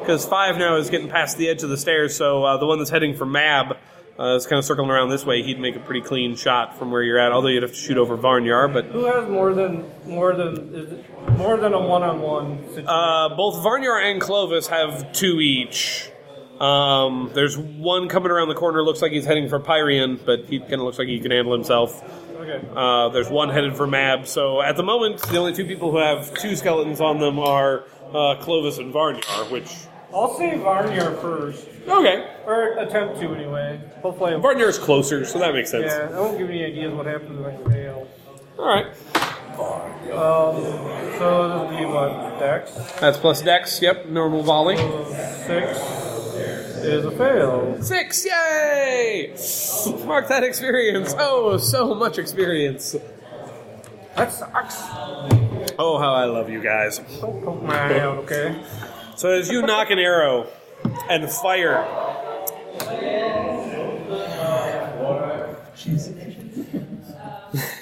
because 0.00 0.24
five 0.24 0.56
now 0.56 0.76
is 0.76 0.88
getting 0.90 1.08
past 1.08 1.36
the 1.36 1.48
edge 1.48 1.62
of 1.62 1.68
the 1.68 1.76
stairs. 1.76 2.16
So, 2.16 2.44
uh, 2.44 2.56
the 2.56 2.66
one 2.66 2.78
that's 2.78 2.90
heading 2.90 3.14
for 3.14 3.26
Mab 3.26 3.76
uh, 4.18 4.36
is 4.36 4.46
kind 4.46 4.58
of 4.58 4.64
circling 4.64 4.90
around 4.90 5.10
this 5.10 5.24
way. 5.24 5.42
He'd 5.42 5.58
make 5.60 5.76
a 5.76 5.80
pretty 5.80 6.00
clean 6.00 6.36
shot 6.36 6.78
from 6.78 6.90
where 6.90 7.02
you're 7.02 7.18
at. 7.18 7.32
Although 7.32 7.48
you'd 7.48 7.62
have 7.62 7.72
to 7.72 7.78
shoot 7.78 7.98
over 7.98 8.16
Varnyar, 8.16 8.72
but 8.72 8.86
Who 8.86 9.04
has 9.04 9.28
more 9.28 9.52
than 9.52 9.84
more 10.06 10.34
than 10.34 11.04
more 11.36 11.56
than 11.56 11.72
a 11.72 11.80
one-on-one? 11.80 12.86
Uh, 12.86 13.30
both 13.36 13.56
Varnyar 13.56 14.10
and 14.10 14.20
Clovis 14.20 14.68
have 14.68 15.12
two 15.12 15.40
each. 15.40 16.10
Um, 16.62 17.30
there's 17.34 17.58
one 17.58 18.08
coming 18.08 18.30
around 18.30 18.48
the 18.48 18.54
corner. 18.54 18.82
Looks 18.82 19.02
like 19.02 19.10
he's 19.12 19.24
heading 19.26 19.48
for 19.48 19.58
Pyrian, 19.58 20.20
but 20.24 20.44
he 20.44 20.60
kind 20.60 20.74
of 20.74 20.80
looks 20.80 20.98
like 20.98 21.08
he 21.08 21.18
can 21.18 21.30
handle 21.32 21.52
himself. 21.52 22.02
okay. 22.36 22.64
Uh, 22.74 23.08
there's 23.08 23.28
one 23.28 23.48
headed 23.48 23.76
for 23.76 23.86
Mab. 23.86 24.26
So 24.26 24.62
at 24.62 24.76
the 24.76 24.82
moment, 24.84 25.20
the 25.22 25.38
only 25.38 25.52
two 25.54 25.64
people 25.64 25.90
who 25.90 25.98
have 25.98 26.32
two 26.34 26.54
skeletons 26.54 27.00
on 27.00 27.18
them 27.18 27.38
are 27.40 27.84
uh, 28.14 28.36
Clovis 28.40 28.78
and 28.78 28.94
Varnyar. 28.94 29.50
Which 29.50 29.70
I'll 30.14 30.36
say 30.36 30.52
Varnyar 30.52 31.20
first, 31.20 31.66
okay, 31.88 32.28
or 32.46 32.78
attempt 32.78 33.18
to 33.20 33.34
anyway. 33.34 33.80
Hopefully, 34.02 34.34
I'm. 34.34 34.42
Varnyar's 34.42 34.78
closer, 34.78 35.24
so 35.24 35.38
that 35.40 35.54
makes 35.54 35.70
sense. 35.70 35.86
Yeah, 35.86 36.10
I 36.16 36.20
won't 36.20 36.38
give 36.38 36.48
any 36.48 36.64
ideas 36.64 36.92
what 36.92 37.06
happens 37.06 37.40
if 37.40 37.46
I 37.46 37.70
fail. 37.72 38.08
All 38.58 38.66
right, 38.68 38.86
Um, 40.12 40.62
so 41.18 41.48
this 41.48 41.70
will 41.72 41.78
be 41.78 41.84
what 41.86 42.38
Dex 42.38 42.72
that's 43.00 43.16
plus 43.18 43.40
Dex. 43.42 43.80
Yep, 43.80 44.06
normal 44.06 44.42
volley. 44.42 44.76
six 44.76 45.78
is 46.82 47.04
a 47.04 47.10
fail. 47.10 47.82
Six, 47.82 48.24
yay! 48.24 49.34
Mark 50.04 50.28
that 50.28 50.42
experience. 50.42 51.14
Oh, 51.18 51.56
so 51.56 51.94
much 51.94 52.18
experience. 52.18 52.96
That 54.16 54.32
sucks. 54.32 54.76
Oh, 55.78 55.98
how 55.98 56.12
I 56.12 56.24
love 56.24 56.50
you 56.50 56.60
guys. 56.62 56.98
Don't 56.98 57.42
poke 57.42 57.62
my 57.62 57.78
eye 57.78 58.00
out, 58.00 58.18
okay? 58.18 58.62
So 59.16 59.30
as 59.30 59.50
you 59.50 59.62
knock 59.62 59.90
an 59.90 59.98
arrow 59.98 60.48
and 61.08 61.30
fire, 61.30 61.86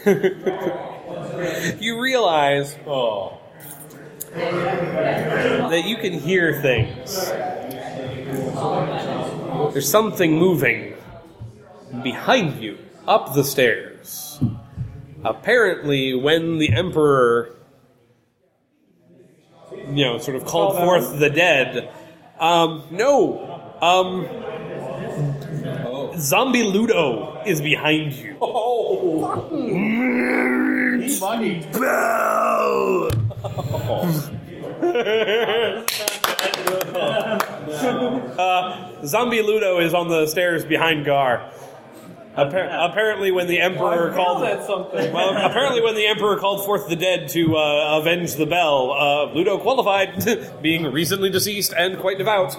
you 1.80 2.00
realize 2.00 2.76
oh, 2.86 3.38
that 4.34 5.82
you 5.86 5.96
can 5.96 6.12
hear 6.12 6.60
things. 6.60 7.32
There's 9.72 9.88
something 9.88 10.38
moving 10.38 10.94
behind 12.02 12.62
you 12.62 12.78
up 13.06 13.34
the 13.34 13.44
stairs. 13.44 14.40
Apparently, 15.24 16.14
when 16.14 16.58
the 16.58 16.72
Emperor 16.72 17.56
you 19.92 20.04
know, 20.04 20.18
sort 20.18 20.36
of 20.36 20.44
called 20.44 20.76
forth 20.76 21.18
the 21.18 21.30
dead. 21.30 21.90
Um, 22.38 22.84
no. 22.90 23.76
Um, 23.80 24.26
Zombie 26.18 26.62
Ludo 26.64 27.42
is 27.46 27.60
behind 27.60 28.12
you. 28.12 28.36
Oh! 28.40 29.46
Money. 31.20 31.66
Bow! 31.72 33.10
uh, 38.38 39.04
Zombie 39.04 39.42
Ludo 39.42 39.78
is 39.80 39.94
on 39.94 40.08
the 40.08 40.26
stairs 40.26 40.64
behind 40.64 41.04
Gar. 41.04 41.50
Appar- 42.36 42.90
apparently, 42.90 43.32
when 43.32 43.48
the 43.48 43.60
Emperor 43.60 44.12
called, 44.14 44.40
well, 45.12 45.36
apparently, 45.36 45.82
when 45.82 45.96
the 45.96 46.06
Emperor 46.06 46.36
called 46.36 46.64
forth 46.64 46.88
the 46.88 46.94
dead 46.96 47.28
to 47.30 47.56
uh, 47.56 47.98
avenge 48.00 48.34
the 48.36 48.46
bell, 48.46 48.92
uh, 48.92 49.32
Ludo 49.34 49.58
qualified, 49.58 50.24
being 50.62 50.84
recently 50.92 51.28
deceased 51.28 51.74
and 51.76 51.98
quite 51.98 52.18
devout. 52.18 52.56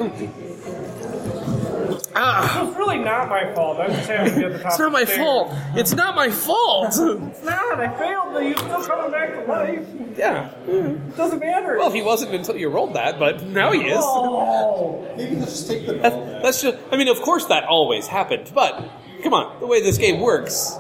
Ah, 2.16 2.68
It's 2.68 2.78
really 2.78 2.98
not 3.00 3.30
my 3.30 3.54
fault. 3.54 3.80
I'm 3.80 3.92
just 3.92 4.08
having 4.10 4.34
to 4.34 4.40
get 4.40 4.54
the 4.54 4.60
top 4.60 4.72
it's 4.72 4.80
not 4.80 4.88
of 4.88 4.94
my 4.94 5.04
the 5.06 5.12
fault. 5.12 5.54
It's 5.76 5.94
not 5.94 6.16
my 6.16 6.30
fault. 6.30 6.88
It's 6.88 7.44
not. 7.44 7.80
I 7.80 7.98
failed, 7.98 8.34
but 8.34 8.40
you're 8.40 8.58
still 8.58 8.84
coming 8.84 9.12
back 9.12 9.34
to 9.34 9.52
life. 9.52 9.88
yeah. 10.18 10.50
It 10.68 11.18
doesn't 11.18 11.40
matter. 11.40 11.78
Well, 11.78 11.92
he 11.92 12.02
wasn't 12.02 12.34
until 12.34 12.58
you 12.58 12.70
rolled 12.70 12.94
that, 12.96 13.18
but 13.20 13.44
now 13.44 13.72
he 13.72 13.82
is. 13.88 14.00
Oh. 14.02 15.14
Maybe 15.18 15.36
let's 15.36 15.52
just 15.52 15.68
take 15.70 15.86
the 15.88 15.94
ball. 15.96 16.40
That's 16.44 16.62
just. 16.62 16.78
I 16.92 16.98
mean, 16.98 17.08
of 17.08 17.22
course 17.22 17.46
that 17.46 17.64
always 17.64 18.08
happened, 18.08 18.52
but 18.54 18.90
come 19.24 19.34
on, 19.34 19.60
the 19.60 19.68
way 19.68 19.82
this 19.82 19.98
game 19.98 20.20
works. 20.20 20.78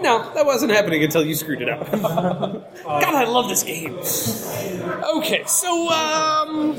No, 0.00 0.32
that 0.34 0.44
wasn't 0.44 0.72
happening 0.72 1.04
until 1.04 1.24
you 1.24 1.36
screwed 1.36 1.62
it 1.62 1.68
up. 1.68 1.88
God, 1.92 2.64
I 3.14 3.24
love 3.24 3.48
this 3.48 3.62
game. 3.62 3.98
Okay, 5.16 5.44
so 5.46 5.88
um, 5.90 6.76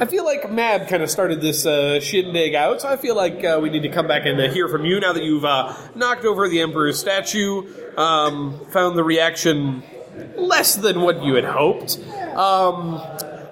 I 0.00 0.06
feel 0.06 0.24
like 0.24 0.50
Mab 0.50 0.86
kind 0.88 1.02
of 1.02 1.10
started 1.10 1.40
this 1.40 1.66
uh, 1.66 1.98
shindig 2.00 2.54
out, 2.54 2.80
so 2.82 2.88
I 2.88 2.96
feel 2.96 3.16
like 3.16 3.44
uh, 3.44 3.58
we 3.60 3.68
need 3.68 3.82
to 3.82 3.88
come 3.88 4.06
back 4.06 4.26
and 4.26 4.40
uh, 4.40 4.48
hear 4.48 4.68
from 4.68 4.84
you 4.84 5.00
now 5.00 5.12
that 5.12 5.24
you've 5.24 5.44
uh, 5.44 5.74
knocked 5.96 6.24
over 6.24 6.48
the 6.48 6.60
Emperor's 6.60 6.98
statue, 6.98 7.66
um, 7.96 8.64
found 8.70 8.96
the 8.96 9.02
reaction 9.02 9.82
less 10.36 10.76
than 10.76 11.00
what 11.00 11.22
you 11.24 11.34
had 11.34 11.44
hoped. 11.44 11.98
Um, 12.36 13.00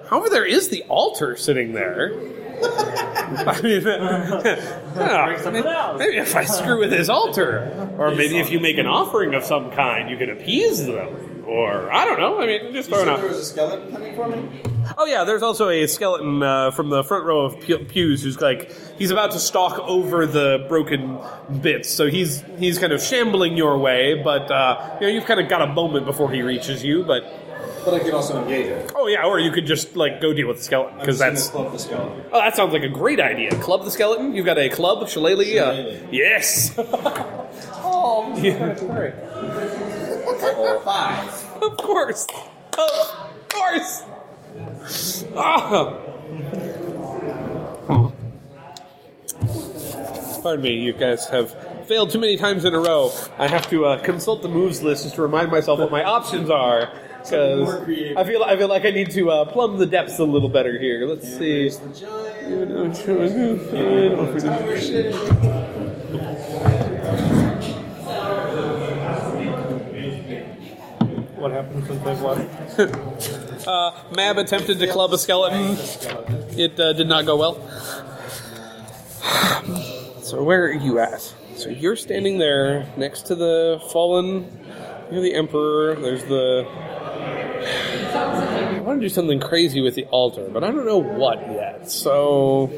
however, 0.09 0.29
there 0.29 0.45
is 0.45 0.69
the 0.69 0.83
altar 0.83 1.35
sitting 1.35 1.73
there. 1.73 2.13
I 2.63 3.59
mean, 3.61 3.83
maybe 5.99 6.17
if 6.17 6.35
I 6.35 6.43
screw 6.45 6.79
with 6.79 6.91
his 6.91 7.09
altar, 7.09 7.93
or 7.99 8.11
maybe 8.11 8.39
if 8.39 8.49
you 8.51 8.59
make 8.59 8.77
an 8.77 8.87
offering 8.87 9.33
of 9.35 9.43
some 9.43 9.69
kind, 9.71 10.09
you 10.09 10.17
can 10.17 10.29
appease 10.29 10.85
them, 10.85 11.43
or 11.45 11.91
I 11.91 12.05
don't 12.05 12.19
know. 12.19 12.41
I 12.41 12.47
mean, 12.47 12.73
just 12.73 12.89
throwing 12.89 13.05
There 13.05 13.15
out. 13.15 13.23
was 13.23 13.37
a 13.37 13.45
skeleton 13.45 13.91
coming 13.91 14.15
for 14.15 14.27
me. 14.29 14.61
Oh 14.97 15.05
yeah, 15.05 15.23
there's 15.23 15.41
also 15.43 15.69
a 15.69 15.87
skeleton 15.87 16.43
uh, 16.43 16.71
from 16.71 16.89
the 16.89 17.03
front 17.03 17.25
row 17.25 17.45
of 17.45 17.59
pew- 17.61 17.79
pews 17.79 18.21
who's 18.23 18.39
like 18.39 18.71
he's 18.97 19.11
about 19.11 19.31
to 19.31 19.39
stalk 19.39 19.79
over 19.79 20.25
the 20.25 20.65
broken 20.69 21.17
bits, 21.61 21.89
so 21.89 22.07
he's 22.07 22.43
he's 22.59 22.77
kind 22.77 22.93
of 22.93 23.01
shambling 23.01 23.57
your 23.57 23.77
way, 23.77 24.21
but 24.21 24.49
uh, 24.51 24.97
you 25.01 25.07
know 25.07 25.13
you've 25.13 25.25
kind 25.25 25.39
of 25.39 25.49
got 25.49 25.61
a 25.61 25.67
moment 25.67 26.05
before 26.05 26.31
he 26.31 26.41
reaches 26.41 26.83
you, 26.83 27.03
but. 27.03 27.23
But 27.83 27.93
I 27.93 27.99
could 27.99 28.13
also 28.13 28.41
engage 28.41 28.65
it. 28.65 28.91
Oh 28.95 29.07
yeah, 29.07 29.23
or 29.23 29.39
you 29.39 29.49
could 29.49 29.65
just 29.65 29.95
like 29.95 30.19
go 30.19 30.33
deal 30.33 30.47
with 30.49 30.57
the 30.57 30.63
skeleton 30.63 30.99
because 30.99 31.21
I'm 31.21 31.29
that's 31.33 31.43
just 31.45 31.53
gonna 31.53 31.69
club 31.69 31.77
the 31.77 31.83
skeleton. 31.83 32.23
Oh, 32.33 32.39
that 32.39 32.53
sounds 32.55 32.73
like 32.73 32.83
a 32.83 32.89
great 32.89 33.21
idea. 33.21 33.51
Club 33.61 33.85
the 33.85 33.91
skeleton. 33.91 34.35
You've 34.35 34.45
got 34.45 34.57
a 34.57 34.67
club, 34.67 35.07
shillelagh. 35.07 35.57
Uh, 35.57 36.07
yes. 36.11 36.77
Oh, 37.89 38.35
Yeah. 38.37 38.75
Five. 40.83 41.63
of 41.63 41.77
course. 41.77 42.27
Of 42.77 43.49
course. 43.49 44.03
Ah. 45.35 45.97
Pardon 50.41 50.63
me, 50.63 50.79
you 50.79 50.93
guys 50.93 51.27
have 51.27 51.55
failed 51.87 52.09
too 52.09 52.19
many 52.19 52.37
times 52.37 52.65
in 52.65 52.73
a 52.73 52.79
row. 52.79 53.11
I 53.37 53.47
have 53.47 53.69
to 53.69 53.85
uh, 53.85 54.01
consult 54.01 54.41
the 54.41 54.49
moves 54.49 54.81
list 54.81 55.03
just 55.03 55.15
to 55.15 55.21
remind 55.21 55.51
myself 55.51 55.79
what 55.79 55.91
my 55.91 56.03
options 56.03 56.49
are. 56.49 56.91
Because. 57.21 57.81
I 58.15 58.23
feel 58.23 58.43
I 58.43 58.55
feel 58.55 58.69
like 58.69 58.85
I 58.85 58.91
need 58.91 59.11
to 59.11 59.29
uh, 59.29 59.45
plumb 59.45 59.77
the 59.77 59.85
depths 59.85 60.19
a 60.19 60.23
little 60.23 60.49
better 60.49 60.79
here. 60.79 61.05
Let's 61.05 61.27
see. 61.27 61.69
There's 61.69 61.79
the 61.79 61.89
giant. 61.89 62.37
What 71.37 71.51
happened 71.51 71.85
since 71.85 72.05
I've 72.05 72.21
left? 72.21 73.33
Uh, 73.67 73.91
Mab 74.15 74.37
attempted 74.37 74.79
to 74.79 74.87
club 74.87 75.11
a 75.11 75.17
skeleton. 75.17 75.75
It 76.57 76.79
uh, 76.79 76.93
did 76.93 77.07
not 77.07 77.25
go 77.25 77.35
well. 77.35 77.59
So 80.23 80.43
where 80.43 80.65
are 80.65 80.73
you 80.73 80.99
at? 80.99 81.21
So 81.55 81.69
you're 81.69 81.95
standing 81.95 82.37
there 82.37 82.85
next 82.97 83.27
to 83.27 83.35
the 83.35 83.81
fallen, 83.91 84.41
near 85.09 85.21
the 85.21 85.33
emperor. 85.33 85.95
There's 85.95 86.23
the. 86.25 86.65
I 88.13 88.79
want 88.79 88.99
to 89.01 89.05
do 89.05 89.09
something 89.09 89.39
crazy 89.39 89.81
with 89.81 89.95
the 89.95 90.05
altar, 90.05 90.49
but 90.49 90.63
I 90.63 90.71
don't 90.71 90.85
know 90.85 90.97
what 90.97 91.39
yet. 91.51 91.89
So. 91.89 92.69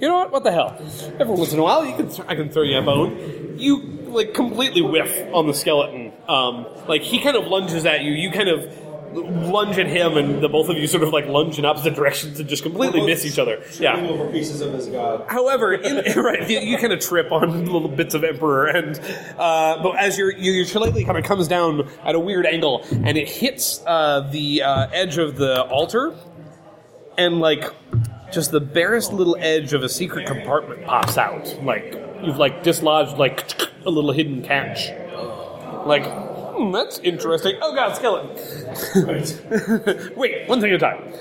know 0.00 0.18
what? 0.18 0.32
What 0.32 0.44
the 0.44 0.52
hell? 0.52 0.76
Every 1.18 1.34
once 1.34 1.52
in 1.52 1.58
a 1.58 1.62
while, 1.62 1.84
you 1.84 1.94
can 1.96 2.08
th- 2.08 2.26
I 2.28 2.34
can 2.34 2.50
throw 2.50 2.62
you 2.62 2.78
a 2.78 2.82
bone. 2.82 3.56
You 3.58 3.97
like 4.08 4.34
completely 4.34 4.82
whiff 4.82 5.26
on 5.32 5.46
the 5.46 5.54
skeleton. 5.54 6.12
Um, 6.28 6.66
like 6.86 7.02
he 7.02 7.20
kind 7.20 7.36
of 7.36 7.46
lunges 7.46 7.86
at 7.86 8.02
you. 8.02 8.12
You 8.12 8.30
kind 8.30 8.48
of 8.48 8.72
lunge 9.12 9.78
at 9.78 9.86
him, 9.86 10.16
and 10.16 10.42
the 10.42 10.48
both 10.48 10.68
of 10.68 10.76
you 10.76 10.86
sort 10.86 11.02
of 11.02 11.12
like 11.12 11.26
lunge 11.26 11.58
in 11.58 11.64
opposite 11.64 11.94
directions 11.96 12.40
and 12.40 12.48
just 12.48 12.62
completely 12.62 13.04
miss 13.04 13.24
each 13.24 13.38
other. 13.38 13.62
Yeah. 13.78 13.96
Over 13.96 14.30
pieces 14.30 14.60
of 14.60 14.72
his 14.72 14.86
god. 14.86 15.24
However, 15.28 15.74
in, 15.74 15.96
right, 16.16 16.48
you, 16.48 16.60
you 16.60 16.78
kind 16.78 16.92
of 16.92 17.00
trip 17.00 17.32
on 17.32 17.66
little 17.72 17.88
bits 17.88 18.14
of 18.14 18.24
Emperor, 18.24 18.66
and 18.66 18.98
uh, 19.38 19.82
but 19.82 19.96
as 19.98 20.18
your 20.18 20.32
your 20.32 20.64
shillelagh 20.64 21.04
kind 21.04 21.18
of 21.18 21.24
comes 21.24 21.48
down 21.48 21.88
at 22.04 22.14
a 22.14 22.20
weird 22.20 22.46
angle, 22.46 22.84
and 22.90 23.16
it 23.16 23.28
hits 23.28 23.82
uh, 23.86 24.20
the 24.32 24.62
uh, 24.62 24.88
edge 24.92 25.18
of 25.18 25.36
the 25.36 25.62
altar, 25.62 26.14
and 27.16 27.40
like 27.40 27.64
just 28.32 28.50
the 28.50 28.60
barest 28.60 29.12
little 29.12 29.36
edge 29.38 29.72
of 29.72 29.82
a 29.82 29.88
secret 29.88 30.26
compartment 30.26 30.84
pops 30.84 31.16
out, 31.16 31.62
like 31.62 31.94
you've 32.22 32.36
like 32.36 32.62
dislodged 32.62 33.16
like 33.16 33.48
a 33.84 33.90
little 33.90 34.12
hidden 34.12 34.42
catch, 34.42 34.90
like. 35.86 36.04
Hmm, 36.58 36.72
that's 36.72 36.98
interesting. 37.00 37.56
Oh 37.62 37.72
god, 37.74 37.94
skeleton. 37.94 38.34
Wait, 40.16 40.48
one 40.48 40.60
thing 40.60 40.72
at 40.72 40.76
a 40.76 40.78
time. 40.78 41.12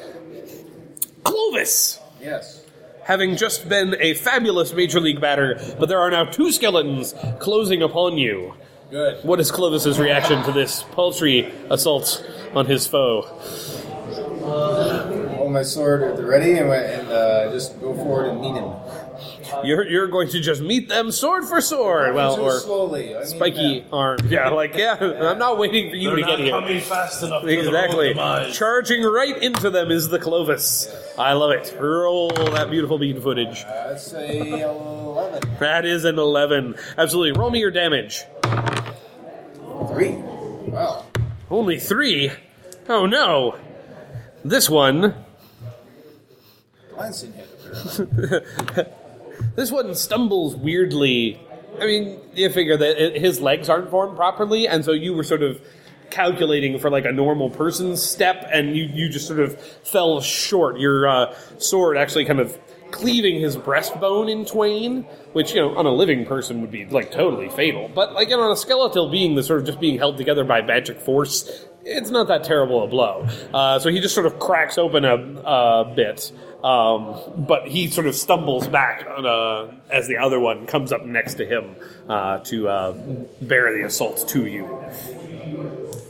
Clovis! 1.23 1.99
Yes. 2.19 2.63
having 3.03 3.37
just 3.37 3.69
been 3.69 3.95
a 3.99 4.13
fabulous 4.15 4.73
major 4.73 4.99
league 4.99 5.21
batter, 5.21 5.59
but 5.79 5.87
there 5.89 5.99
are 5.99 6.09
now 6.09 6.25
two 6.25 6.51
skeletons 6.51 7.13
closing 7.39 7.81
upon 7.83 8.17
you. 8.17 8.53
Good. 8.89 9.23
What 9.23 9.39
is 9.39 9.51
Clovis's 9.51 9.99
reaction 9.99 10.41
to 10.43 10.51
this 10.51 10.83
paltry 10.93 11.51
assault 11.69 12.25
on 12.55 12.65
his 12.65 12.87
foe? 12.87 13.21
Hold 14.41 15.51
my 15.51 15.61
sword 15.63 16.03
at 16.03 16.15
the 16.17 16.25
ready 16.25 16.53
and, 16.57 16.71
and 16.71 17.07
uh, 17.09 17.51
just 17.51 17.79
go 17.79 17.93
forward 17.93 18.27
and 18.29 18.41
meet 18.41 18.55
him. 18.55 18.73
You're, 19.63 19.87
you're 19.87 20.07
going 20.07 20.29
to 20.29 20.39
just 20.39 20.61
meet 20.61 20.89
them 20.89 21.11
sword 21.11 21.45
for 21.45 21.61
sword. 21.61 22.13
Well, 22.15 22.39
or 22.39 22.59
slowly. 22.59 23.15
I 23.15 23.19
mean, 23.19 23.27
spiky 23.27 23.85
arm. 23.91 24.19
Yeah, 24.27 24.49
like, 24.49 24.75
yeah, 24.75 24.97
I'm 24.99 25.39
not 25.39 25.57
waiting 25.57 25.89
for 25.89 25.95
you 25.95 26.15
to 26.15 26.21
get 26.21 26.39
here. 26.39 26.51
Coming 26.51 26.81
fast 26.81 27.23
enough. 27.23 27.45
Exactly. 27.45 28.13
Charging 28.51 29.03
right 29.03 29.37
into 29.41 29.69
them 29.69 29.89
is 29.89 30.09
the 30.09 30.19
Clovis. 30.19 30.93
I 31.17 31.33
love 31.33 31.51
it. 31.51 31.75
Roll 31.79 32.29
that 32.29 32.69
beautiful 32.69 32.99
bean 32.99 33.21
footage. 33.21 33.63
Let's 33.65 34.11
say 34.11 34.61
11. 34.61 35.57
That 35.59 35.85
is 35.85 36.03
an 36.05 36.19
11. 36.19 36.75
Absolutely. 36.97 37.39
Roll 37.39 37.49
me 37.49 37.59
your 37.59 37.71
damage. 37.71 38.23
Three. 39.89 40.11
Wow. 40.11 41.05
Only 41.49 41.79
three? 41.79 42.31
Oh 42.89 43.05
no. 43.05 43.57
This 44.43 44.69
one, 44.69 45.13
Glancing 46.93 47.33
hit. 47.33 48.87
this 49.57 49.71
one 49.71 49.93
stumbles 49.95 50.55
weirdly. 50.55 51.41
I 51.81 51.85
mean, 51.85 52.19
you 52.33 52.49
figure 52.49 52.77
that 52.77 53.17
his 53.17 53.41
legs 53.41 53.69
aren't 53.69 53.89
formed 53.89 54.15
properly, 54.15 54.67
and 54.67 54.85
so 54.85 54.91
you 54.93 55.13
were 55.13 55.23
sort 55.23 55.41
of 55.41 55.59
calculating 56.11 56.79
for 56.79 56.89
like 56.89 57.05
a 57.05 57.11
normal 57.11 57.49
person's 57.49 58.01
step, 58.01 58.47
and 58.53 58.77
you, 58.77 58.85
you 58.85 59.09
just 59.09 59.27
sort 59.27 59.39
of 59.39 59.59
fell 59.59 60.21
short. 60.21 60.79
Your 60.79 61.07
uh, 61.07 61.35
sword 61.57 61.97
actually 61.97 62.25
kind 62.25 62.39
of 62.39 62.57
cleaving 62.91 63.39
his 63.41 63.57
breastbone 63.57 64.31
in 64.31 64.45
twain, 64.45 65.03
which 65.33 65.53
you 65.53 65.61
know 65.61 65.75
on 65.75 65.87
a 65.87 65.91
living 65.91 66.25
person 66.25 66.61
would 66.61 66.71
be 66.71 66.85
like 66.85 67.11
totally 67.11 67.49
fatal. 67.49 67.89
But 67.93 68.13
like 68.13 68.31
on 68.31 68.51
a 68.51 68.55
skeletal 68.55 69.09
being 69.09 69.35
that's 69.35 69.47
sort 69.47 69.59
of 69.59 69.65
just 69.65 69.79
being 69.79 69.97
held 69.97 70.17
together 70.17 70.43
by 70.43 70.61
magic 70.61 71.01
force, 71.01 71.65
it's 71.83 72.11
not 72.11 72.27
that 72.27 72.43
terrible 72.43 72.83
a 72.83 72.87
blow. 72.87 73.27
Uh, 73.53 73.79
so 73.79 73.89
he 73.89 73.99
just 73.99 74.13
sort 74.13 74.27
of 74.27 74.39
cracks 74.39 74.77
open 74.77 75.03
a, 75.03 75.15
a 75.15 75.93
bit. 75.95 76.31
Um, 76.63 77.45
but 77.47 77.67
he 77.67 77.87
sort 77.87 78.07
of 78.07 78.15
stumbles 78.15 78.67
back 78.67 79.05
uh, 79.07 79.67
as 79.91 80.07
the 80.07 80.17
other 80.17 80.39
one 80.39 80.65
comes 80.65 80.91
up 80.91 81.05
next 81.05 81.35
to 81.35 81.45
him 81.45 81.75
uh, 82.09 82.39
to 82.39 82.67
uh, 82.67 82.91
bear 83.41 83.77
the 83.77 83.85
assault 83.85 84.27
to 84.29 84.45
you. 84.47 84.63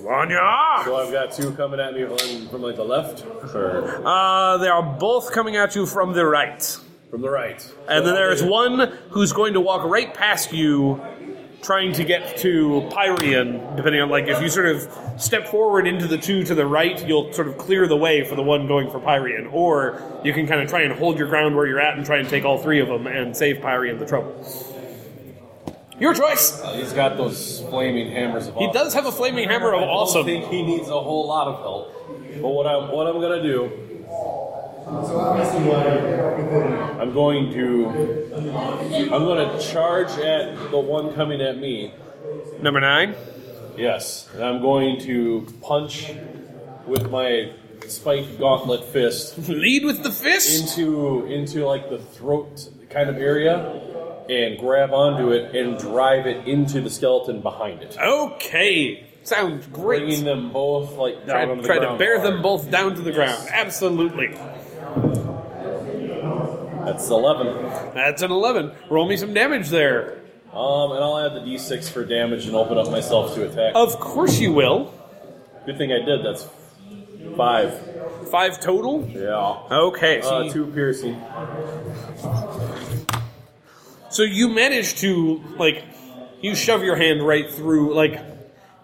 Varnyar! 0.02 0.86
So 0.86 0.96
I've 0.96 1.12
got 1.12 1.34
two 1.34 1.52
coming 1.52 1.80
at 1.82 1.94
me 1.94 2.06
from, 2.06 2.48
from 2.48 2.62
like 2.62 2.78
the 2.78 2.84
left 2.86 3.26
or 3.54 4.02
Uh, 4.06 4.58
they 4.58 4.70
are 4.70 4.82
both 4.82 5.34
coming 5.34 5.58
at 5.58 5.76
you 5.76 5.86
from 5.86 6.14
the 6.14 6.26
right. 6.26 6.64
from 7.10 7.22
the 7.22 7.30
right. 7.30 7.62
And 7.90 8.06
then 8.06 8.16
there 8.16 8.32
is 8.32 8.42
one 8.42 8.92
who's 9.10 9.34
going 9.34 9.54
to 9.54 9.60
walk 9.62 9.84
right 9.84 10.14
past 10.14 10.54
you, 10.54 11.02
trying 11.68 11.92
to 11.92 12.06
get 12.06 12.38
to 12.38 12.88
Pyrian, 12.94 13.76
depending 13.76 14.02
on, 14.02 14.10
like, 14.10 14.26
if 14.28 14.42
you 14.42 14.48
sort 14.48 14.68
of 14.68 14.90
step 15.18 15.50
forward 15.50 15.86
into 15.86 16.08
the 16.08 16.18
two 16.18 16.42
to 16.46 16.56
the 16.56 16.66
right, 16.66 17.06
you'll 17.06 17.34
sort 17.34 17.50
of 17.50 17.58
clear 17.58 17.88
the 17.88 17.98
way 17.98 18.24
for 18.24 18.36
the 18.36 18.42
one 18.42 18.68
going 18.68 18.90
for 18.90 19.02
Pyrian. 19.02 19.52
Or 19.52 20.02
you 20.24 20.32
can 20.32 20.48
kind 20.48 20.62
of 20.62 20.70
try 20.70 20.84
and 20.84 20.94
hold 20.94 21.20
your 21.20 21.28
ground 21.28 21.58
where 21.58 21.68
you're 21.68 21.82
at 21.82 21.98
and 21.98 22.06
try 22.06 22.20
and 22.20 22.30
take 22.30 22.46
all 22.46 22.58
three 22.58 22.80
of 22.80 22.88
them 22.88 23.06
and 23.06 23.36
save 23.36 23.58
Pyrian 23.58 24.00
the 24.00 24.06
trouble. 24.06 24.34
Your 26.00 26.14
choice! 26.14 26.62
Oh, 26.64 26.74
he's 26.74 26.94
got 26.94 27.18
those 27.18 27.60
flaming 27.70 28.12
hammers 28.12 28.48
of 28.48 28.56
He 28.56 28.72
does 28.72 28.94
have 28.94 29.06
a 29.06 29.12
flaming 29.12 29.50
hammer 29.50 29.74
of 29.74 29.82
I 29.82 29.88
don't 29.88 30.24
think 30.24 30.46
he 30.46 30.64
needs 30.64 30.88
a 30.88 31.02
whole 31.02 31.28
lot 31.28 31.48
of 31.50 31.60
help. 31.60 32.42
But 32.42 32.48
what 32.48 32.66
I'm 32.66 32.92
what 32.92 33.08
I'm 33.08 33.20
gonna 33.20 33.44
do, 33.44 33.87
I'm 37.00 37.14
going 37.14 37.52
to 37.52 37.90
I'm 39.12 39.26
gonna 39.26 39.60
charge 39.60 40.12
at 40.20 40.72
the 40.72 40.80
one 40.80 41.14
coming 41.14 41.42
at 41.42 41.58
me. 41.58 41.94
Number 42.62 42.80
nine. 42.80 43.14
Yes, 43.76 44.30
and 44.34 44.44
I'm 44.44 44.62
going 44.62 45.02
to 45.02 45.46
punch 45.62 46.14
with 46.86 47.12
my 47.12 47.52
spiked 47.88 48.40
gauntlet 48.40 48.86
fist 48.86 49.38
Lead 49.50 49.84
with 49.86 50.04
the 50.04 50.12
fist. 50.12 50.78
into 50.78 51.26
into 51.26 51.66
like 51.66 51.90
the 51.90 52.00
throat 52.00 52.70
kind 52.90 53.10
of 53.10 53.18
area 53.18 53.82
and 54.30 54.58
grab 54.58 54.92
onto 54.94 55.32
it 55.32 55.54
and 55.56 55.78
drive 55.78 56.26
it 56.28 56.48
into 56.48 56.80
the 56.82 56.90
skeleton 56.90 57.42
behind 57.42 57.82
it. 57.84 57.98
Okay. 57.98 59.04
Sounds 59.24 59.68
great. 59.68 60.04
Bringing 60.06 60.24
them 60.24 60.52
both 60.54 60.94
like 60.94 61.26
down 61.26 61.46
Try, 61.46 61.52
on 61.52 61.58
the 61.58 61.64
try 61.64 61.76
to 61.76 61.82
ground 61.82 62.00
bear 62.00 62.22
them 62.22 62.42
both 62.42 62.72
down 62.72 62.96
to 62.96 63.02
the 63.02 63.12
ground. 63.12 63.50
Absolutely. 63.52 64.34
That's 66.88 67.10
11. 67.10 67.94
That's 67.94 68.22
an 68.22 68.32
11. 68.32 68.72
Roll 68.90 69.08
me 69.08 69.18
some 69.18 69.34
damage 69.34 69.70
there. 69.70 70.14
Um, 70.54 70.92
and 70.92 71.04
I'll 71.04 71.20
add 71.20 71.34
the 71.36 71.42
d6 71.42 71.90
for 71.90 72.06
damage 72.06 72.46
and 72.48 72.56
open 72.56 72.78
up 72.78 72.90
myself 72.90 73.36
to 73.36 73.46
attack. 73.50 73.74
Of 73.76 74.00
course 74.00 74.40
you 74.40 74.54
will. 74.54 74.94
Good 75.66 75.78
thing 75.78 75.92
I 75.92 76.00
did. 76.06 76.24
That's 76.26 76.48
five. 77.36 78.30
Five 78.32 78.60
total? 78.62 79.06
Yeah. 79.14 79.58
Okay. 79.70 80.22
So, 80.22 80.38
Uh, 80.38 80.44
you, 80.44 80.52
two 80.52 80.68
piercing. 80.68 81.22
so 84.10 84.24
you 84.24 84.48
manage 84.50 84.96
to, 85.02 85.44
like, 85.58 85.84
you 86.42 86.56
shove 86.56 86.84
your 86.84 86.96
hand 86.96 87.26
right 87.26 87.50
through, 87.52 87.94
like, 87.94 88.20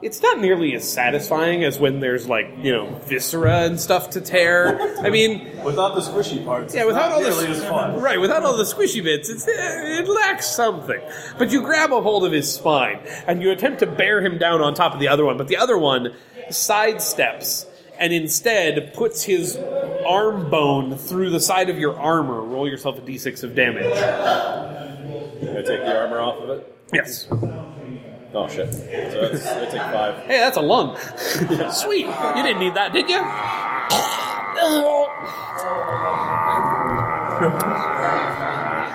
it's 0.03 0.21
not 0.21 0.39
nearly 0.39 0.75
as 0.75 0.89
satisfying 0.91 1.63
as 1.63 1.79
when 1.79 1.99
there's, 1.99 2.27
like, 2.27 2.47
you 2.61 2.71
know, 2.71 2.93
viscera 3.05 3.63
and 3.63 3.79
stuff 3.79 4.09
to 4.11 4.21
tear. 4.21 4.79
I 5.01 5.09
mean, 5.09 5.49
Without 5.63 5.95
the 5.95 6.01
squishy 6.01 6.43
parts. 6.45 6.75
Yeah, 6.75 6.85
without 6.85 7.11
all 7.11 7.21
the 7.21 7.29
nearly 7.29 7.47
as 7.47 7.63
fun. 7.63 7.99
right, 7.99 8.19
without 8.19 8.43
all 8.43 8.57
the 8.57 8.63
squishy 8.63 9.01
bits, 9.01 9.29
it's, 9.29 9.45
it 9.47 10.07
lacks 10.07 10.47
something. 10.47 10.99
But 11.37 11.51
you 11.51 11.61
grab 11.61 11.91
a 11.93 12.01
hold 12.01 12.25
of 12.25 12.31
his 12.31 12.51
spine 12.51 12.99
and 13.27 13.41
you 13.41 13.51
attempt 13.51 13.79
to 13.79 13.87
bear 13.87 14.21
him 14.21 14.37
down 14.37 14.61
on 14.61 14.73
top 14.73 14.93
of 14.93 14.99
the 14.99 15.07
other 15.07 15.25
one, 15.25 15.37
but 15.37 15.47
the 15.47 15.57
other 15.57 15.77
one 15.77 16.13
sidesteps 16.49 17.65
and 17.97 18.11
instead 18.11 18.93
puts 18.93 19.23
his 19.23 19.57
arm 20.05 20.49
bone 20.49 20.97
through 20.97 21.29
the 21.29 21.39
side 21.39 21.69
of 21.69 21.77
your 21.77 21.97
armor. 21.97 22.41
Roll 22.41 22.67
yourself 22.67 22.97
a 22.97 23.01
d6 23.01 23.43
of 23.43 23.55
damage. 23.55 23.83
Can 23.93 25.49
I 25.57 25.61
take 25.61 25.81
the 25.81 25.97
armor 25.97 26.19
off 26.19 26.39
of 26.41 26.49
it? 26.49 26.75
Yes. 26.93 27.27
Oh 28.35 28.47
shit. 28.47 28.73
So 28.73 28.79
that's, 28.81 29.45
I 29.45 29.65
take 29.65 29.81
five. 29.81 30.23
Hey, 30.25 30.39
that's 30.39 30.57
a 30.57 30.61
lung. 30.61 30.97
Sweet. 31.71 32.05
You 32.07 32.43
didn't 32.43 32.59
need 32.59 32.73
that, 32.73 32.91
did 32.91 33.09
you? 33.09 33.21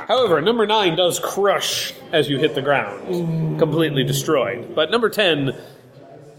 However, 0.09 0.41
number 0.41 0.67
nine 0.67 0.97
does 0.97 1.21
crush 1.21 1.93
as 2.13 2.29
you 2.29 2.39
hit 2.39 2.55
the 2.55 2.63
ground, 2.63 3.59
completely 3.59 4.05
destroyed. 4.05 4.75
But 4.75 4.91
number 4.91 5.11
ten 5.11 5.55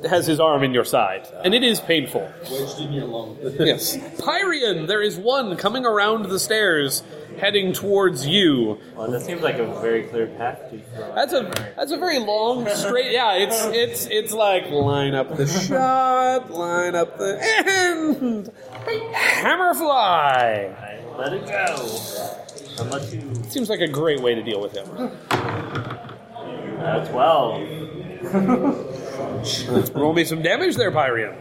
has 0.08 0.26
his 0.26 0.40
arm 0.40 0.64
in 0.64 0.74
your 0.74 0.86
side, 0.86 1.28
and 1.44 1.54
it 1.54 1.64
is 1.64 1.80
painful. 1.80 2.32
Wedged 2.50 2.80
in 2.80 2.94
your 2.94 3.06
lung. 3.06 3.38
Yes. 3.60 3.98
Pyrian, 3.98 4.88
there 4.88 5.02
is 5.02 5.18
one 5.18 5.58
coming 5.58 5.86
around 5.86 6.26
the 6.30 6.40
stairs, 6.40 7.04
heading 7.38 7.74
towards 7.74 8.26
you. 8.26 8.80
Well, 8.96 9.12
that 9.12 9.22
seems 9.22 9.42
like 9.42 9.58
a 9.58 9.66
very 9.82 10.04
clear 10.04 10.28
path 10.28 10.70
to 10.72 10.82
That's 11.16 11.34
a 11.34 11.52
that's 11.76 11.92
a 11.92 11.98
very 11.98 12.20
long 12.20 12.68
straight. 12.70 13.12
Yeah, 13.12 13.34
it's 13.36 13.66
it's 13.66 14.06
it's 14.06 14.34
like 14.34 14.70
line 14.70 15.16
up 15.16 15.36
the 15.36 15.48
shot, 15.48 16.50
line 16.52 16.96
up 16.96 17.18
the 17.18 17.38
and 17.42 18.52
hammerfly. 18.86 19.90
I 19.92 21.00
let 21.18 21.34
it 21.34 21.46
go. 21.46 21.76
Unless 22.80 23.14
you. 23.14 23.22
Seems 23.50 23.70
like 23.70 23.82
a 23.82 23.88
great 23.88 24.22
way 24.22 24.36
to 24.36 24.44
deal 24.44 24.62
with 24.62 24.74
him. 24.74 24.88
Uh, 26.80 27.06
12. 29.43 29.95
Roll 29.95 30.13
me 30.13 30.23
some 30.23 30.41
damage 30.41 30.75
there, 30.75 30.91
Pyrian. 30.91 31.36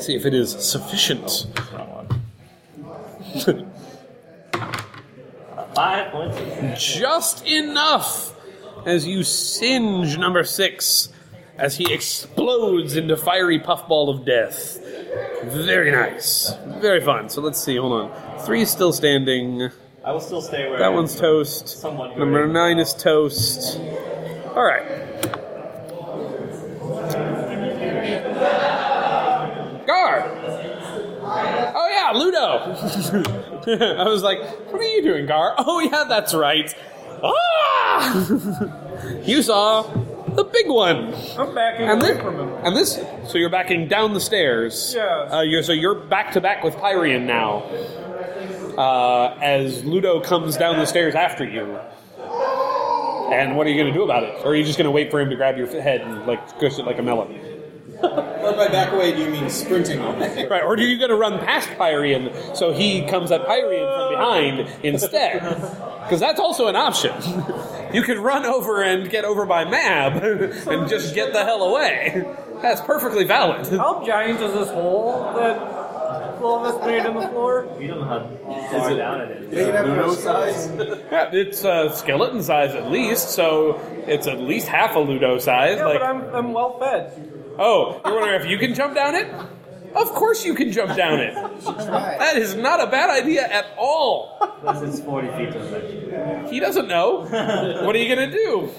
See 0.00 0.14
if 0.14 0.24
it 0.24 0.34
is 0.34 0.52
sufficient. 0.52 1.46
Five 5.74 6.12
points. 6.12 6.94
Just 6.96 7.46
enough 7.46 8.34
as 8.86 9.06
you 9.06 9.22
singe 9.22 10.16
number 10.18 10.44
six 10.44 11.10
as 11.56 11.76
he 11.76 11.92
explodes 11.92 12.96
into 12.96 13.16
fiery 13.16 13.58
puffball 13.58 14.08
of 14.08 14.24
death. 14.24 14.78
Very 15.44 15.90
nice. 15.90 16.54
Very 16.80 17.00
fun. 17.00 17.28
So 17.28 17.40
let's 17.40 17.62
see, 17.62 17.76
hold 17.76 17.92
on. 17.92 18.38
Three's 18.40 18.70
still 18.70 18.92
standing. 18.92 19.70
I 20.04 20.12
will 20.12 20.20
still 20.20 20.40
stay 20.40 20.68
where 20.68 20.78
That 20.78 20.86
I 20.86 20.88
one's 20.90 21.18
toast. 21.18 21.68
Somewhat 21.68 22.16
Number 22.16 22.46
nine 22.46 22.78
is 22.78 22.94
toast. 22.94 23.78
All 24.54 24.64
right. 24.64 24.86
Gar. 29.86 30.22
Oh 31.74 31.87
yeah, 31.98 32.12
Ludo. 32.18 33.98
I 33.98 34.08
was 34.08 34.22
like, 34.22 34.38
"What 34.72 34.80
are 34.80 34.84
you 34.84 35.02
doing, 35.02 35.26
Gar?" 35.26 35.54
Oh 35.58 35.80
yeah, 35.80 36.04
that's 36.08 36.34
right. 36.34 36.74
Ah! 37.22 38.24
you 39.24 39.42
saw 39.42 39.82
the 40.34 40.44
big 40.44 40.68
one. 40.68 41.12
I'm 41.36 41.54
backing 41.54 41.88
And 41.88 42.02
away 42.02 42.20
from 42.20 42.38
him. 42.38 42.48
and 42.64 42.76
this, 42.76 43.00
so 43.26 43.38
you're 43.38 43.50
backing 43.50 43.88
down 43.88 44.14
the 44.14 44.20
stairs. 44.20 44.92
Yes. 44.94 45.32
Uh, 45.32 45.40
you're, 45.40 45.62
so 45.64 45.72
you're 45.72 45.96
back 45.96 46.32
to 46.34 46.40
back 46.40 46.62
with 46.62 46.74
Pyrian 46.76 47.24
now. 47.26 47.62
Uh, 48.78 49.36
as 49.42 49.84
Ludo 49.84 50.20
comes 50.20 50.56
down 50.56 50.78
the 50.78 50.86
stairs 50.86 51.16
after 51.16 51.44
you. 51.44 51.78
And 53.32 53.56
what 53.56 53.66
are 53.66 53.70
you 53.70 53.76
going 53.82 53.92
to 53.92 53.98
do 53.98 54.04
about 54.04 54.22
it? 54.22 54.34
Or 54.44 54.52
are 54.52 54.54
you 54.54 54.64
just 54.64 54.78
going 54.78 54.86
to 54.86 54.90
wait 54.92 55.10
for 55.10 55.20
him 55.20 55.28
to 55.30 55.36
grab 55.36 55.56
your 55.58 55.66
head 55.66 56.00
and 56.02 56.24
like 56.26 56.48
squish 56.50 56.78
it 56.78 56.84
like 56.86 56.98
a 56.98 57.02
melon? 57.02 57.34
Or 58.02 58.52
by 58.52 58.68
back 58.68 58.92
away, 58.92 59.12
do 59.12 59.22
you 59.22 59.30
mean 59.30 59.50
sprinting 59.50 59.98
away? 60.00 60.46
Right, 60.48 60.62
or 60.62 60.74
are 60.74 60.78
you 60.78 60.98
going 60.98 61.10
to 61.10 61.16
run 61.16 61.38
past 61.40 61.68
Pyrian 61.70 62.56
so 62.56 62.72
he 62.72 63.06
comes 63.06 63.30
at 63.32 63.44
Pyrian 63.46 63.96
from 63.96 64.12
behind 64.12 64.84
instead? 64.84 65.40
Because 66.04 66.20
that's 66.20 66.40
also 66.40 66.68
an 66.68 66.76
option. 66.76 67.12
You 67.92 68.02
could 68.02 68.18
run 68.18 68.44
over 68.46 68.82
and 68.82 69.10
get 69.10 69.24
over 69.24 69.46
by 69.46 69.64
Mab 69.64 70.22
and 70.68 70.88
just 70.88 71.14
get 71.14 71.32
the 71.32 71.44
hell 71.44 71.62
away. 71.62 72.24
That's 72.62 72.80
perfectly 72.80 73.24
valid. 73.24 73.66
How 73.66 74.04
giant 74.04 74.40
is 74.40 74.52
this 74.52 74.68
hole 74.70 75.32
that 75.36 76.38
Clovis 76.38 76.84
made 76.86 77.04
in 77.04 77.14
the 77.14 77.28
floor? 77.28 77.68
You 77.80 77.88
don't 77.88 78.00
know 78.00 78.06
how 78.06 78.68
far 78.70 78.94
down 78.96 79.20
it 79.22 79.42
is. 79.42 79.50
Big 79.50 79.68
enough 79.68 79.86
for 79.86 79.92
a 79.92 80.06
Ludo 80.06 80.14
size? 80.14 80.70
Yeah, 81.10 81.30
it's 81.32 81.64
uh, 81.64 81.90
skeleton 81.94 82.42
size 82.42 82.74
at 82.74 82.90
least, 82.90 83.30
so 83.30 83.80
it's 84.06 84.26
at 84.26 84.38
least 84.40 84.68
half 84.68 84.94
a 84.94 85.00
Ludo 85.00 85.38
size. 85.38 85.78
Yeah, 85.78 85.86
like, 85.86 86.00
but 86.00 86.06
I'm, 86.06 86.34
I'm 86.34 86.52
well 86.52 86.78
fed. 86.78 87.37
Oh, 87.58 88.00
you're 88.04 88.14
wondering 88.14 88.40
if 88.40 88.46
you 88.48 88.58
can 88.58 88.74
jump 88.74 88.94
down 88.94 89.14
it? 89.14 89.28
Of 89.94 90.08
course 90.10 90.44
you 90.44 90.54
can 90.54 90.70
jump 90.70 90.94
down 90.96 91.18
it. 91.20 91.34
That 91.64 92.36
is 92.36 92.54
not 92.54 92.80
a 92.80 92.90
bad 92.90 93.10
idea 93.10 93.46
at 93.46 93.66
all. 93.78 94.36
Plus 94.60 94.82
it's 94.82 95.00
40 95.00 95.28
feet 95.28 95.52
to 95.52 95.58
the. 95.58 96.48
He 96.50 96.60
doesn't 96.60 96.88
know. 96.88 97.22
What 97.84 97.96
are 97.96 97.98
you 97.98 98.14
gonna 98.14 98.30
do? 98.30 98.70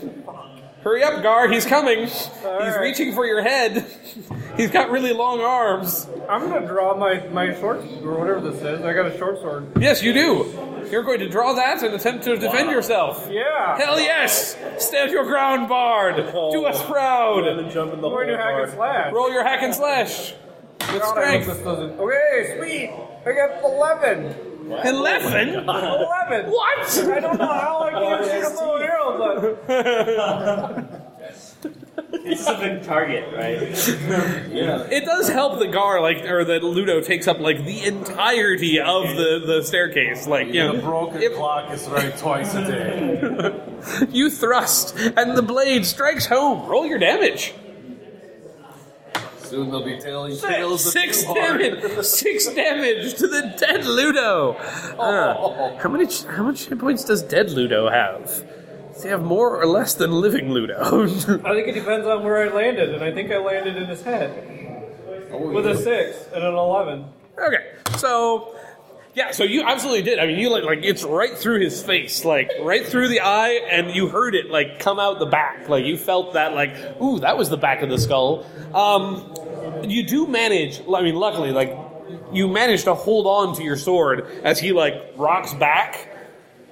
Hurry 0.84 1.04
up, 1.04 1.22
Gar, 1.24 1.50
he's 1.50 1.66
coming. 1.66 2.06
He's 2.06 2.78
reaching 2.80 3.14
for 3.14 3.26
your 3.26 3.42
head. 3.42 3.86
He's 4.60 4.72
got 4.72 4.90
really 4.90 5.14
long 5.14 5.42
arms. 5.42 6.08
I'm 6.28 6.50
gonna 6.50 6.68
draw 6.68 6.96
my, 6.98 7.26
my 7.30 7.54
short 7.60 7.80
or 8.04 8.20
whatever 8.20 8.42
this 8.42 8.62
is. 8.62 8.82
I 8.82 8.94
got 8.94 9.06
a 9.06 9.18
short 9.18 9.40
sword. 9.40 9.72
Yes, 9.80 10.04
you 10.04 10.14
do. 10.14 10.88
You're 10.92 11.04
going 11.04 11.20
to 11.20 11.30
draw 11.30 11.54
that 11.54 11.84
and 11.84 11.94
attempt 11.94 12.24
to 12.26 12.36
defend 12.36 12.70
yourself. 12.72 13.28
Yeah. 13.30 13.78
Hell 13.78 14.00
yes! 14.00 14.58
Stand 14.80 15.12
your 15.12 15.24
ground, 15.24 15.70
Bard! 15.70 16.16
Oh. 16.34 16.52
Do 16.52 16.66
us 16.66 16.84
proud! 16.86 17.46
And 17.46 17.70
jump 17.72 17.94
in 17.94 18.02
the 18.02 18.08
I'm 18.08 18.14
going 18.14 18.28
to 18.30 18.38
hole 18.38 18.44
hack 18.44 18.64
and 18.64 18.72
slash. 18.74 19.14
Roll 19.14 19.32
your 19.32 19.44
hack 19.44 19.62
and 19.62 19.76
slash 19.76 20.34
with 20.94 21.02
God, 21.02 21.18
I 21.18 21.38
hope 21.38 21.46
this 21.46 21.64
doesn't. 21.64 22.00
Okay, 22.00 22.58
sweet. 22.58 22.90
I 23.26 23.34
got 23.34 23.64
11. 23.64 24.36
11? 24.86 25.50
11. 25.50 26.52
What? 26.52 26.98
I 26.98 27.20
don't 27.20 27.38
know 27.38 27.46
how 27.46 27.84
I 27.84 27.92
can 27.92 28.24
shoot 28.24 28.52
a 28.52 28.56
bow 28.56 28.76
and 28.76 28.84
arrow, 28.84 29.58
but 29.68 30.99
It's 32.12 32.48
a 32.48 32.58
big 32.58 32.84
target, 32.84 33.34
right? 33.34 33.62
yeah. 34.52 34.88
It 34.90 35.06
does 35.06 35.30
help 35.30 35.60
that 35.60 35.72
Gar, 35.72 36.02
like, 36.02 36.24
or 36.26 36.44
that 36.46 36.64
Ludo 36.64 37.02
takes 37.02 37.28
up, 37.28 37.40
like, 37.40 37.66
the 37.66 37.86
entirety 37.86 38.80
of 38.80 39.04
the, 39.16 39.44
the 39.46 39.64
staircase. 39.64 40.28
Like, 40.28 40.48
you 40.48 40.64
know, 40.64 40.76
The 40.76 40.82
broken 40.82 41.22
if 41.22 41.36
clock 41.36 41.72
is 41.72 41.88
right 41.88 42.16
twice 42.18 42.54
a 42.56 42.66
day. 42.66 44.08
you 44.10 44.30
thrust 44.30 44.96
and 44.98 45.36
the 45.38 45.42
blade 45.42 45.86
strikes 45.86 46.26
home. 46.26 46.68
Roll 46.70 46.86
your 46.86 47.00
damage. 47.00 47.54
Soon 49.40 49.72
they'll 49.72 49.84
be 49.84 49.98
telling 50.00 50.38
tales 50.38 50.86
of 50.86 50.92
Six 50.92 51.24
you 51.24 51.34
damage. 51.34 52.06
Six 52.06 52.54
damage 52.54 53.16
to 53.16 53.28
the 53.28 53.56
dead 53.58 53.84
Ludo. 53.84 54.52
Uh, 54.54 55.76
how 55.80 55.90
many? 55.90 56.06
How 56.28 56.44
much 56.44 56.66
hit 56.68 56.78
points 56.78 57.04
does 57.04 57.24
dead 57.24 57.50
Ludo 57.50 57.90
have? 57.90 58.44
Does 59.00 59.06
he 59.06 59.12
have 59.12 59.24
more 59.24 59.56
or 59.56 59.66
less 59.66 59.94
than 59.94 60.12
living 60.12 60.52
Ludo? 60.52 60.76
I 61.04 61.08
think 61.08 61.70
it 61.70 61.74
depends 61.74 62.06
on 62.06 62.22
where 62.22 62.44
I 62.44 62.54
landed, 62.54 62.94
and 62.94 63.02
I 63.02 63.14
think 63.14 63.32
I 63.32 63.38
landed 63.38 63.78
in 63.78 63.86
his 63.86 64.02
head 64.02 64.30
with 65.32 65.66
a 65.68 65.78
six 65.78 66.28
and 66.34 66.44
an 66.44 66.54
eleven. 66.54 67.06
okay, 67.38 67.76
so 67.98 68.60
yeah, 69.14 69.32
so 69.32 69.46
you 69.46 69.64
absolutely 69.64 70.02
did. 70.02 70.20
I 70.20 70.26
mean, 70.26 70.38
you 70.38 70.50
like 70.50 70.66
like 70.66 70.80
it's 70.84 71.06
right 71.06 71.34
through 71.34 71.62
his 71.62 71.82
face, 71.82 72.26
like 72.26 72.52
right 72.60 72.86
through 72.86 73.08
the 73.08 73.22
eye, 73.22 73.62
and 73.72 73.96
you 73.96 74.10
heard 74.10 74.36
it 74.36 74.50
like 74.50 74.80
come 74.80 75.00
out 75.00 75.20
the 75.20 75.28
back. 75.28 75.70
Like 75.70 75.86
you 75.86 75.96
felt 75.96 76.34
that, 76.34 76.54
like 76.54 76.76
ooh, 77.02 77.22
that 77.22 77.38
was 77.38 77.50
the 77.50 77.56
back 77.56 77.82
of 77.82 77.90
the 77.90 77.98
skull. 77.98 78.46
Um, 78.76 79.34
you 79.90 80.04
do 80.04 80.28
manage. 80.28 80.82
I 80.94 81.04
mean, 81.04 81.16
luckily, 81.16 81.54
like 81.54 81.74
you 82.34 82.50
manage 82.50 82.84
to 82.84 82.96
hold 82.96 83.28
on 83.28 83.56
to 83.56 83.64
your 83.64 83.78
sword 83.78 84.28
as 84.44 84.60
he 84.60 84.74
like 84.74 85.14
rocks 85.16 85.54
back. 85.54 86.09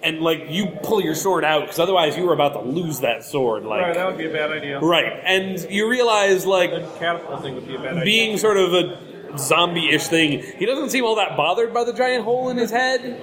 And 0.04 0.22
like 0.22 0.46
you 0.50 0.68
pull 0.84 1.02
your 1.02 1.16
sword 1.16 1.44
out 1.44 1.62
because 1.62 1.80
otherwise 1.80 2.16
you 2.16 2.26
were 2.26 2.34
about 2.34 2.54
to 2.54 2.62
lose 2.62 3.00
that 3.02 3.24
sword. 3.24 3.64
Like 3.66 3.82
Right, 3.82 3.94
that 3.96 4.06
would 4.08 4.18
be 4.18 4.28
a 4.28 4.32
bad 4.32 4.52
idea. 4.52 4.80
right, 4.80 5.22
and 5.26 5.60
you 5.72 5.90
realize 5.90 6.46
like 6.46 6.70
Catapulting 7.00 7.56
would 7.56 7.68
be 7.68 7.76
a 7.76 7.80
bad 7.80 7.94
idea. 7.94 8.04
being 8.06 8.38
sort 8.38 8.58
of 8.58 8.74
a 8.74 9.38
zombie-ish 9.38 10.06
thing, 10.08 10.44
he 10.58 10.66
doesn't 10.66 10.90
seem 10.92 11.04
all 11.04 11.16
that 11.16 11.36
bothered 11.36 11.74
by 11.74 11.84
the 11.84 11.94
giant 11.94 12.24
hole 12.24 12.50
in 12.50 12.58
his 12.58 12.72
head. 12.72 13.22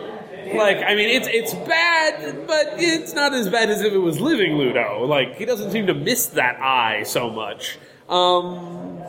Like, 0.54 0.78
I 0.78 0.94
mean, 0.94 1.08
it's 1.08 1.26
it's 1.30 1.54
bad, 1.54 2.46
but 2.46 2.74
it's 2.76 3.14
not 3.14 3.32
as 3.32 3.48
bad 3.48 3.70
as 3.70 3.80
if 3.80 3.92
it 3.94 3.98
was 3.98 4.20
living 4.20 4.58
Ludo. 4.58 5.04
Like, 5.06 5.36
he 5.36 5.46
doesn't 5.46 5.70
seem 5.70 5.86
to 5.86 5.94
miss 5.94 6.26
that 6.26 6.60
eye 6.60 7.02
so 7.04 7.30
much. 7.30 7.78
Um, 8.10 9.00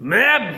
Mab, 0.00 0.56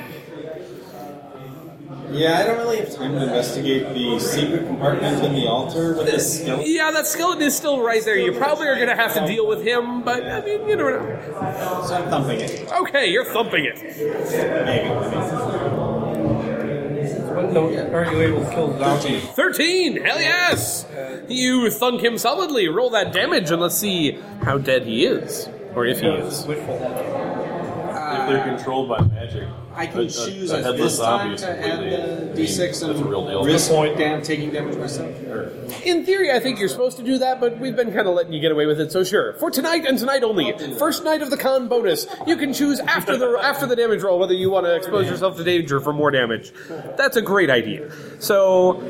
Yeah, 2.11 2.39
I 2.39 2.45
don't 2.45 2.59
really 2.59 2.79
have 2.79 2.95
time 2.95 3.13
to 3.13 3.23
investigate 3.23 3.93
the 3.95 4.19
secret 4.21 4.67
compartment 4.67 5.25
in 5.25 5.35
the 5.35 5.47
altar 5.47 5.95
with 5.97 6.07
this 6.07 6.41
skeleton. 6.41 6.65
yeah, 6.71 6.91
that 6.91 7.07
skeleton 7.07 7.43
is 7.43 7.57
still 7.57 7.81
right 7.83 8.05
there. 8.05 8.17
You 8.17 8.33
probably 8.33 8.69
are 8.69 8.77
going 8.77 8.89
to 8.89 8.95
have 8.97 9.15
to 9.15 9.27
deal 9.27 9.47
with 9.47 9.63
him, 9.63 10.03
but 10.03 10.23
I 10.25 10.41
mean, 10.45 10.69
you 10.69 10.77
never 10.77 11.01
know. 11.01 11.85
So 11.87 11.95
I'm 11.97 12.09
thumping 12.09 12.41
it. 12.41 12.71
Okay, 12.73 13.11
you're 13.11 13.25
thumping 13.25 13.65
it. 13.65 13.77
Maybe. 14.67 14.89
When 17.37 17.95
are 17.95 18.13
you 18.13 18.21
able 18.23 18.45
to 18.45 18.51
kill 18.51 18.79
zombies? 18.79 19.23
13! 19.25 20.03
Hell 20.05 20.21
yes! 20.21 20.87
You 21.29 21.71
thunk 21.71 22.03
him 22.03 22.19
solidly. 22.19 22.69
Roll 22.69 22.91
that 22.91 23.13
damage 23.13 23.51
and 23.51 23.61
let's 23.61 23.77
see 23.77 24.19
how 24.43 24.59
dead 24.59 24.85
he 24.85 25.05
is. 25.05 25.49
Or 25.75 25.85
if 25.85 26.01
he 26.01 26.07
is. 26.07 26.47
Wishful. 26.47 27.36
If 28.27 28.33
they're 28.45 28.53
uh, 28.53 28.57
controlled 28.57 28.89
by 28.89 29.01
magic. 29.03 29.49
I 29.75 29.87
can 29.87 30.01
a- 30.01 30.03
a- 30.05 30.09
choose 30.09 30.51
a 30.53 30.57
at 30.59 30.65
headless 30.65 30.81
this 30.93 30.97
zombie 30.97 31.37
time 31.37 31.37
to 31.37 31.67
add 31.67 31.71
completely- 31.79 32.35
the 32.35 32.43
d6 32.43 32.83
and 32.83 32.91
that's 32.91 33.01
a 33.01 33.05
real 33.05 33.27
deal. 33.27 33.45
risk 33.45 33.71
point. 33.71 33.99
dam- 33.99 34.23
taking 34.23 34.51
damage 34.51 34.77
myself. 34.77 35.11
In 35.85 36.05
theory, 36.05 36.33
I 36.33 36.41
think 36.41 36.59
you're 36.59 36.69
supposed 36.69 36.97
to 36.97 37.03
do 37.03 37.19
that, 37.19 37.41
but 37.41 37.59
we've 37.59 37.77
been 37.77 37.93
kind 37.93 38.09
of 38.09 38.15
letting 38.15 38.33
you 38.33 38.41
get 38.41 38.53
away 38.53 38.67
with 38.67 38.81
it, 38.81 38.91
so 38.91 39.05
sure. 39.05 39.35
For 39.35 39.51
tonight 39.51 39.85
and 39.85 39.99
tonight 39.99 40.23
only, 40.23 40.53
first 40.79 41.05
night 41.05 41.23
of 41.23 41.31
the 41.31 41.37
con 41.37 41.69
bonus, 41.69 42.07
you 42.27 42.37
can 42.37 42.53
choose 42.55 42.81
after 42.81 43.17
the 43.17 43.39
after 43.43 43.67
the 43.67 43.77
damage 43.77 44.03
roll 44.03 44.19
whether 44.19 44.35
you 44.35 44.51
want 44.51 44.67
to 44.67 44.75
expose 44.75 45.07
yourself 45.09 45.37
to 45.37 45.45
danger 45.45 45.81
for 45.81 45.93
more 45.93 46.11
damage. 46.11 46.53
That's 46.97 47.17
a 47.17 47.23
great 47.23 47.51
idea. 47.51 47.91
So, 48.19 48.83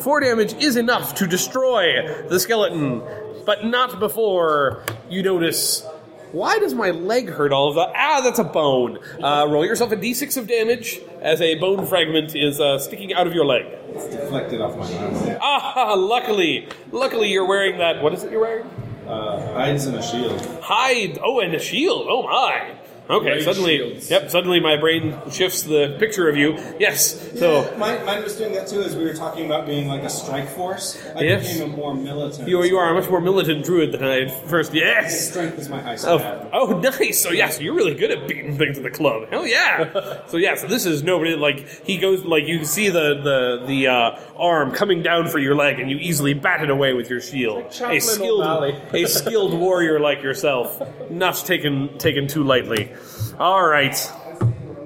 four 0.00 0.20
damage 0.20 0.54
is 0.54 0.76
enough 0.76 1.14
to 1.16 1.26
destroy 1.26 2.26
the 2.28 2.38
skeleton, 2.40 3.02
but 3.46 3.64
not 3.64 3.98
before 4.00 4.84
you 5.08 5.22
notice. 5.22 5.86
Why 6.32 6.58
does 6.58 6.74
my 6.74 6.90
leg 6.90 7.28
hurt 7.30 7.52
all 7.52 7.68
of 7.68 7.76
that? 7.76 7.92
Ah, 7.96 8.20
that's 8.22 8.38
a 8.38 8.44
bone. 8.44 8.98
Uh, 9.22 9.46
roll 9.48 9.64
yourself 9.64 9.92
a 9.92 9.96
d6 9.96 10.36
of 10.36 10.46
damage 10.46 11.00
as 11.20 11.40
a 11.40 11.54
bone 11.56 11.86
fragment 11.86 12.34
is 12.34 12.60
uh, 12.60 12.78
sticking 12.78 13.14
out 13.14 13.26
of 13.26 13.32
your 13.34 13.44
leg. 13.44 13.66
it's 13.90 14.06
deflected 14.08 14.60
off 14.60 14.76
my 14.76 14.92
arm. 14.98 15.38
Ah, 15.40 15.94
luckily, 15.98 16.68
luckily 16.90 17.30
you're 17.30 17.46
wearing 17.46 17.78
that. 17.78 18.02
What 18.02 18.12
is 18.12 18.24
it 18.24 18.32
you're 18.32 18.40
wearing? 18.40 18.68
Uh, 19.06 19.40
hides 19.54 19.86
in 19.86 19.94
a 19.94 20.02
shield. 20.02 20.44
Hide. 20.62 21.18
Oh, 21.22 21.40
and 21.40 21.54
a 21.54 21.60
shield. 21.60 22.06
Oh 22.10 22.24
my. 22.24 22.72
Okay, 23.08 23.30
Ray 23.30 23.42
suddenly, 23.42 23.76
shields. 23.78 24.10
yep, 24.10 24.30
suddenly 24.30 24.58
my 24.58 24.76
brain 24.76 25.16
shifts 25.30 25.62
the 25.62 25.96
picture 25.98 26.28
of 26.28 26.36
you. 26.36 26.58
Yes, 26.80 27.38
so 27.38 27.72
Mine, 27.78 28.04
mine 28.04 28.22
was 28.22 28.36
doing 28.36 28.52
that 28.54 28.66
too, 28.66 28.82
as 28.82 28.96
we 28.96 29.04
were 29.04 29.14
talking 29.14 29.46
about 29.46 29.64
being 29.66 29.86
like 29.86 30.02
a 30.02 30.08
strike 30.10 30.48
force. 30.48 31.00
I 31.14 31.20
Yes. 31.20 31.52
became 31.52 31.72
a 31.72 31.76
more 31.76 31.94
militant. 31.94 32.48
you, 32.48 32.62
you 32.64 32.76
are 32.78 32.90
a 32.90 32.94
much 33.00 33.08
more 33.08 33.20
militant 33.20 33.64
druid 33.64 33.92
than 33.92 34.02
I 34.02 34.22
at 34.22 34.48
first. 34.48 34.74
Yes! 34.74 35.30
Strength 35.30 35.58
is 35.58 35.68
my 35.68 35.80
high 35.80 35.96
Oh, 36.04 36.48
oh, 36.52 36.78
nice. 36.80 37.20
So 37.22 37.30
yeah, 37.30 37.48
so 37.48 37.60
you're 37.60 37.74
really 37.74 37.94
good 37.94 38.10
at 38.10 38.26
beating 38.26 38.56
things 38.58 38.76
at 38.76 38.82
the 38.82 38.90
club. 38.90 39.28
Hell 39.30 39.46
yeah. 39.46 40.20
so 40.26 40.36
yeah, 40.36 40.56
so 40.56 40.66
this 40.66 40.84
is 40.84 41.02
nobody 41.02 41.36
like 41.36 41.60
he 41.84 41.98
goes 41.98 42.24
like 42.24 42.46
you 42.46 42.64
see 42.64 42.88
the 42.88 43.14
the 43.22 43.66
the 43.66 43.86
uh, 43.86 44.20
arm 44.36 44.72
coming 44.72 45.02
down 45.02 45.28
for 45.28 45.38
your 45.38 45.54
leg, 45.54 45.78
and 45.78 45.90
you 45.90 45.96
easily 45.98 46.34
bat 46.34 46.62
it 46.62 46.70
away 46.70 46.92
with 46.92 47.08
your 47.08 47.20
shield. 47.20 47.70
Chaplain 47.70 47.96
A 47.96 48.00
skilled 48.00 48.74
a 48.94 49.06
skilled 49.06 49.54
warrior 49.54 50.00
like 50.00 50.22
yourself, 50.22 50.82
not 51.10 51.36
taken 51.36 51.96
taken 51.98 52.26
too 52.26 52.42
lightly. 52.42 52.90
All 53.38 53.66
right, 53.66 53.94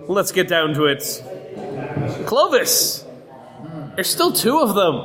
let's 0.08 0.32
get 0.32 0.48
down 0.48 0.74
to 0.74 0.86
it. 0.86 1.22
Clovis, 2.26 3.04
there's 3.94 4.10
still 4.10 4.32
two 4.32 4.58
of 4.58 4.74
them. 4.74 4.96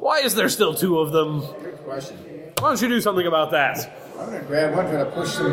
Why 0.00 0.18
is 0.18 0.34
there 0.34 0.48
still 0.48 0.74
two 0.74 0.98
of 0.98 1.12
them? 1.12 1.40
Good 1.62 1.78
question. 1.84 2.16
Why 2.58 2.70
don't 2.70 2.82
you 2.82 2.88
do 2.88 3.00
something 3.00 3.26
about 3.28 3.52
that? 3.52 3.92
I'm 4.18 4.26
gonna 4.26 4.42
grab 4.42 4.74
one, 4.74 4.86
try 4.86 5.04
to 5.04 5.10
push 5.10 5.36
them, 5.36 5.52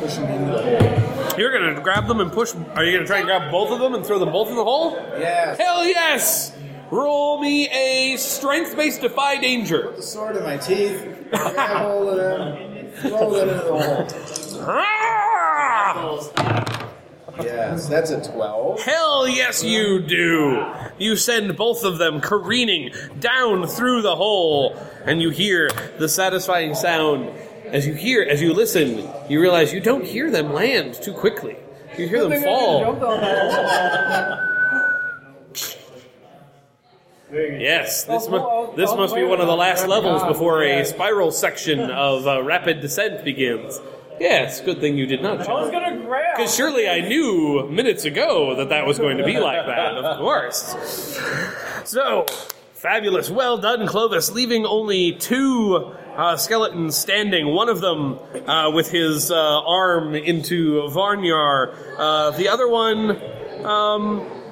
push 0.00 0.14
them 0.14 0.24
into 0.24 0.52
the 0.52 0.62
hole. 0.62 1.38
You're 1.38 1.52
gonna 1.52 1.80
grab 1.80 2.08
them 2.08 2.20
and 2.20 2.32
push. 2.32 2.52
Are 2.74 2.84
you 2.84 2.92
gonna 2.92 3.06
try 3.06 3.18
and 3.18 3.26
grab 3.26 3.52
both 3.52 3.70
of 3.70 3.78
them 3.78 3.94
and 3.94 4.04
throw 4.04 4.18
them 4.18 4.32
both 4.32 4.48
in 4.48 4.56
the 4.56 4.64
hole? 4.64 4.92
Yes. 5.18 5.58
Hell 5.58 5.84
yes! 5.86 6.52
Roll 6.90 7.40
me 7.40 7.68
a 7.68 8.16
strength-based 8.16 9.00
defy 9.00 9.36
danger. 9.38 9.82
Put 9.82 9.96
the 9.96 10.02
sword 10.02 10.36
in 10.36 10.42
my 10.42 10.56
teeth. 10.56 11.06
Grab 11.30 11.86
hold 11.86 12.08
of 12.08 12.16
them. 12.16 12.90
Throw 12.96 13.30
them 13.30 13.48
into 13.48 13.64
the 13.64 13.70
hole. 13.70 14.06
Ah! 14.68 16.13
Yes, 17.42 17.88
that's 17.88 18.10
a 18.10 18.20
12. 18.32 18.80
Hell 18.82 19.28
yes, 19.28 19.62
you 19.64 20.00
do. 20.00 20.64
You 20.98 21.16
send 21.16 21.56
both 21.56 21.84
of 21.84 21.98
them 21.98 22.20
careening 22.20 22.92
down 23.18 23.66
through 23.66 24.02
the 24.02 24.14
hole, 24.16 24.76
and 25.04 25.20
you 25.20 25.30
hear 25.30 25.68
the 25.98 26.08
satisfying 26.08 26.74
sound. 26.74 27.30
As 27.66 27.86
you 27.86 27.94
hear, 27.94 28.22
as 28.22 28.40
you 28.40 28.52
listen, 28.52 29.08
you 29.28 29.40
realize 29.40 29.72
you 29.72 29.80
don't 29.80 30.04
hear 30.04 30.30
them 30.30 30.52
land 30.52 30.94
too 30.94 31.12
quickly. 31.12 31.56
You 31.98 32.08
hear 32.08 32.28
them 32.28 32.42
fall. 32.42 34.40
Yes, 37.32 38.04
this, 38.04 38.28
mu- 38.28 38.76
this 38.76 38.94
must 38.94 39.12
be 39.14 39.24
one 39.24 39.40
of 39.40 39.48
the 39.48 39.56
last 39.56 39.88
levels 39.88 40.22
before 40.22 40.62
a 40.62 40.84
spiral 40.84 41.32
section 41.32 41.80
of 41.90 42.28
uh, 42.28 42.42
rapid 42.44 42.80
descent 42.80 43.24
begins. 43.24 43.80
Yes, 44.20 44.60
good 44.60 44.80
thing 44.80 44.96
you 44.96 45.06
did 45.06 45.22
not 45.22 45.48
I 45.48 45.52
was 45.52 45.70
gonna 45.70 45.98
grab. 46.04 46.36
Because 46.36 46.54
surely 46.54 46.88
I 46.88 47.00
knew 47.00 47.68
minutes 47.70 48.04
ago 48.04 48.54
that 48.56 48.68
that 48.68 48.86
was 48.86 48.98
going 48.98 49.18
to 49.18 49.24
be 49.24 49.38
like 49.40 49.66
that, 49.66 49.96
of 49.96 50.18
course. 50.18 50.76
So, 51.84 52.26
fabulous. 52.72 53.28
Well 53.28 53.58
done, 53.58 53.86
Clovis. 53.86 54.30
Leaving 54.30 54.66
only 54.66 55.12
two 55.12 55.94
uh, 56.16 56.36
skeletons 56.36 56.96
standing. 56.96 57.48
One 57.48 57.68
of 57.68 57.80
them 57.80 58.18
uh, 58.46 58.70
with 58.70 58.90
his 58.90 59.30
uh, 59.30 59.62
arm 59.62 60.14
into 60.14 60.82
Varnyar. 60.88 61.74
Uh, 61.98 62.30
the 62.32 62.48
other 62.48 62.68
one. 62.68 63.20
Um, 63.64 64.43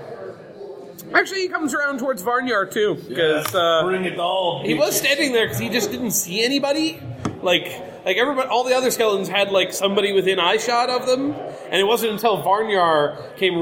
actually, 1.15 1.41
he 1.43 1.49
comes 1.49 1.75
around 1.75 1.99
towards 1.99 2.23
Varnyar 2.23 2.71
too. 2.71 2.95
Because. 3.09 3.55
Uh, 3.55 3.83
Bring 3.85 4.05
it 4.05 4.19
all. 4.19 4.63
he 4.65 4.75
was 4.75 4.97
standing 4.97 5.33
there 5.33 5.47
because 5.47 5.59
he 5.59 5.69
just 5.69 5.91
didn't 5.91 6.13
see 6.13 6.45
anybody. 6.45 7.01
Like, 7.43 7.65
like 8.05 8.17
everybody, 8.17 8.49
all 8.49 8.63
the 8.65 8.75
other 8.77 8.91
skeletons 8.91 9.29
had 9.29 9.51
like 9.51 9.73
somebody 9.73 10.13
within 10.13 10.39
eyeshot 10.39 10.89
of 10.89 11.07
them, 11.07 11.33
and 11.33 11.75
it 11.81 11.85
wasn't 11.85 12.13
until 12.13 12.41
Varnyar 12.43 13.37
came 13.37 13.59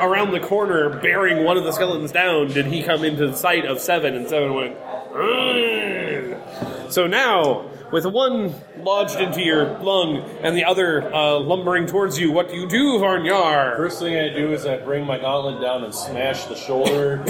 around 0.00 0.30
the 0.32 0.40
corner 0.40 1.00
bearing 1.00 1.44
one 1.44 1.56
of 1.56 1.64
the 1.64 1.72
skeletons 1.72 2.12
down 2.12 2.48
did 2.48 2.66
he 2.66 2.82
come 2.82 3.02
into 3.04 3.26
the 3.28 3.36
sight 3.36 3.64
of 3.66 3.80
Seven, 3.80 4.14
and 4.14 4.28
Seven 4.28 4.54
went. 4.54 4.76
"Ugh." 5.14 6.92
So 6.92 7.06
now, 7.08 7.68
with 7.94 8.04
one 8.06 8.52
lodged 8.78 9.20
into 9.20 9.40
your 9.40 9.78
lung 9.78 10.16
and 10.42 10.56
the 10.56 10.64
other 10.64 11.14
uh, 11.14 11.38
lumbering 11.38 11.86
towards 11.86 12.18
you, 12.18 12.32
what 12.32 12.48
do 12.48 12.56
you 12.56 12.66
do, 12.66 12.98
Varnyar? 12.98 13.76
First 13.76 14.00
thing 14.00 14.16
I 14.16 14.36
do 14.36 14.52
is 14.52 14.66
I 14.66 14.78
bring 14.78 15.06
my 15.06 15.16
gauntlet 15.16 15.62
down 15.62 15.84
and 15.84 15.94
smash 15.94 16.46
the 16.46 16.56
shoulder 16.56 17.22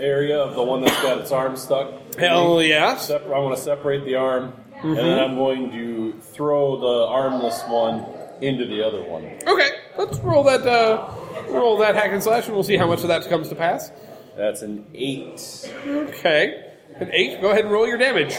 area 0.00 0.38
of 0.38 0.54
the 0.54 0.62
one 0.62 0.80
that's 0.80 0.98
got 1.02 1.18
its 1.18 1.30
arm 1.30 1.58
stuck. 1.58 2.14
Hell 2.14 2.62
yes. 2.62 3.08
Sep- 3.08 3.26
I 3.26 3.38
want 3.38 3.54
to 3.58 3.62
separate 3.62 4.06
the 4.06 4.14
arm, 4.14 4.54
and 4.76 4.96
then 4.96 5.18
I'm 5.18 5.34
going 5.34 5.70
to 5.72 6.18
throw 6.20 6.80
the 6.80 7.06
armless 7.12 7.62
one 7.64 8.06
into 8.40 8.64
the 8.64 8.82
other 8.82 9.02
one. 9.02 9.24
Okay, 9.46 9.70
let's 9.98 10.18
roll 10.20 10.42
that. 10.44 10.66
Uh, 10.66 11.06
roll 11.50 11.76
that 11.78 11.94
hack 11.94 12.12
and 12.12 12.22
slash, 12.22 12.46
and 12.46 12.54
we'll 12.54 12.64
see 12.64 12.78
how 12.78 12.86
much 12.86 13.02
of 13.02 13.08
that 13.08 13.28
comes 13.28 13.50
to 13.50 13.54
pass. 13.54 13.92
That's 14.38 14.62
an 14.62 14.86
eight. 14.94 15.70
Okay. 15.86 16.64
An 16.94 17.10
eight. 17.12 17.42
Go 17.42 17.50
ahead 17.50 17.64
and 17.64 17.70
roll 17.70 17.86
your 17.86 17.98
damage. 17.98 18.38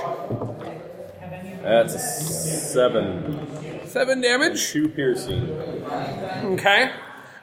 That's 1.61 1.93
a 1.95 1.99
seven. 1.99 3.47
Seven 3.87 4.21
damage. 4.21 4.69
Two 4.71 4.87
piercing. 4.89 5.49
Okay. 6.53 6.91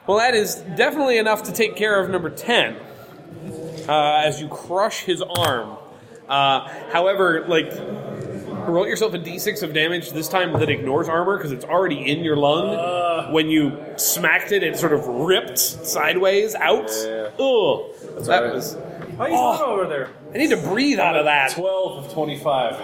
Well, 0.07 0.17
that 0.17 0.33
is 0.33 0.55
definitely 0.75 1.17
enough 1.17 1.43
to 1.43 1.51
take 1.51 1.75
care 1.75 2.01
of 2.01 2.09
number 2.09 2.29
10 2.29 2.77
uh, 3.89 4.21
as 4.23 4.39
you 4.41 4.47
crush 4.47 5.01
his 5.03 5.21
arm. 5.21 5.77
Uh, 6.29 6.67
however, 6.91 7.45
like, 7.47 7.71
roll 8.67 8.87
yourself 8.87 9.13
a 9.13 9.19
d6 9.19 9.63
of 9.63 9.73
damage, 9.73 10.11
this 10.11 10.29
time 10.29 10.53
that 10.53 10.69
ignores 10.69 11.09
armor 11.09 11.37
because 11.37 11.51
it's 11.51 11.65
already 11.65 12.09
in 12.09 12.19
your 12.23 12.37
lung. 12.37 13.33
when 13.33 13.49
you 13.49 13.77
smacked 13.97 14.51
it, 14.53 14.63
it 14.63 14.77
sort 14.77 14.93
of 14.93 15.05
ripped 15.05 15.59
sideways 15.59 16.55
out. 16.55 16.89
Yeah. 16.89 17.29
Ugh. 17.39 17.93
That 18.25 18.43
right. 18.43 18.53
was. 18.53 18.77
How 19.17 19.25
you 19.27 19.33
Oh. 19.35 19.65
over 19.73 19.87
there? 19.87 20.09
I 20.33 20.37
need 20.37 20.49
to 20.51 20.57
breathe 20.57 20.99
out 20.99 21.15
of 21.17 21.25
that. 21.25 21.51
Twelve 21.51 22.05
of 22.05 22.13
twenty-five. 22.13 22.75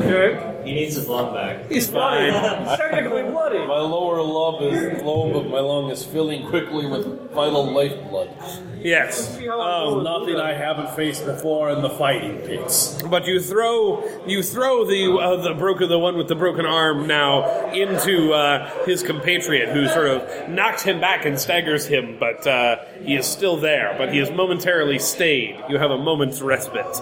Okay. 0.00 0.54
He 0.64 0.72
needs 0.72 0.94
his 0.96 1.08
lung 1.08 1.34
back. 1.34 1.70
He's 1.70 1.88
fine. 1.88 2.32
Technically 2.78 3.22
bloody. 3.22 3.58
My 3.58 3.78
lower 3.78 4.22
lobe 4.22 4.62
is 4.62 5.02
lobe 5.02 5.36
of 5.36 5.50
my 5.50 5.60
lung 5.60 5.90
is 5.90 6.04
filling 6.04 6.46
quickly 6.48 6.86
with 6.86 7.30
vital 7.32 7.70
lifeblood. 7.70 8.30
Yes. 8.78 9.38
Um, 9.38 10.04
Nothing 10.04 10.36
I 10.36 10.52
haven't 10.52 10.90
faced 10.96 11.24
before 11.24 11.70
in 11.70 11.82
the 11.82 11.90
fighting 11.90 12.38
pits. 12.38 13.02
But 13.02 13.26
you 13.26 13.40
throw 13.40 14.26
you 14.26 14.42
throw 14.42 14.84
the 14.84 15.12
uh, 15.12 15.36
the 15.42 15.54
broken 15.54 15.88
the 15.88 15.98
one 15.98 16.16
with 16.16 16.28
the 16.28 16.34
broken 16.34 16.64
arm 16.64 17.06
now 17.06 17.70
into 17.72 18.32
uh, 18.32 18.84
his 18.84 19.02
compatriot, 19.02 19.70
who 19.70 19.86
sort 19.88 20.08
of 20.08 20.48
knocks 20.48 20.82
him 20.82 21.00
back 21.00 21.24
and 21.26 21.38
staggers 21.38 21.86
him. 21.86 22.16
But 22.18 22.46
uh, 22.46 22.76
he 23.02 23.16
is 23.16 23.26
still 23.26 23.58
there. 23.58 23.94
But 23.98 24.12
he 24.12 24.18
is 24.18 24.30
momentarily 24.30 24.98
stayed. 24.98 25.62
You 25.68 25.78
have 25.78 25.90
a 25.90 25.98
moment's 25.98 26.40
respite. 26.40 27.00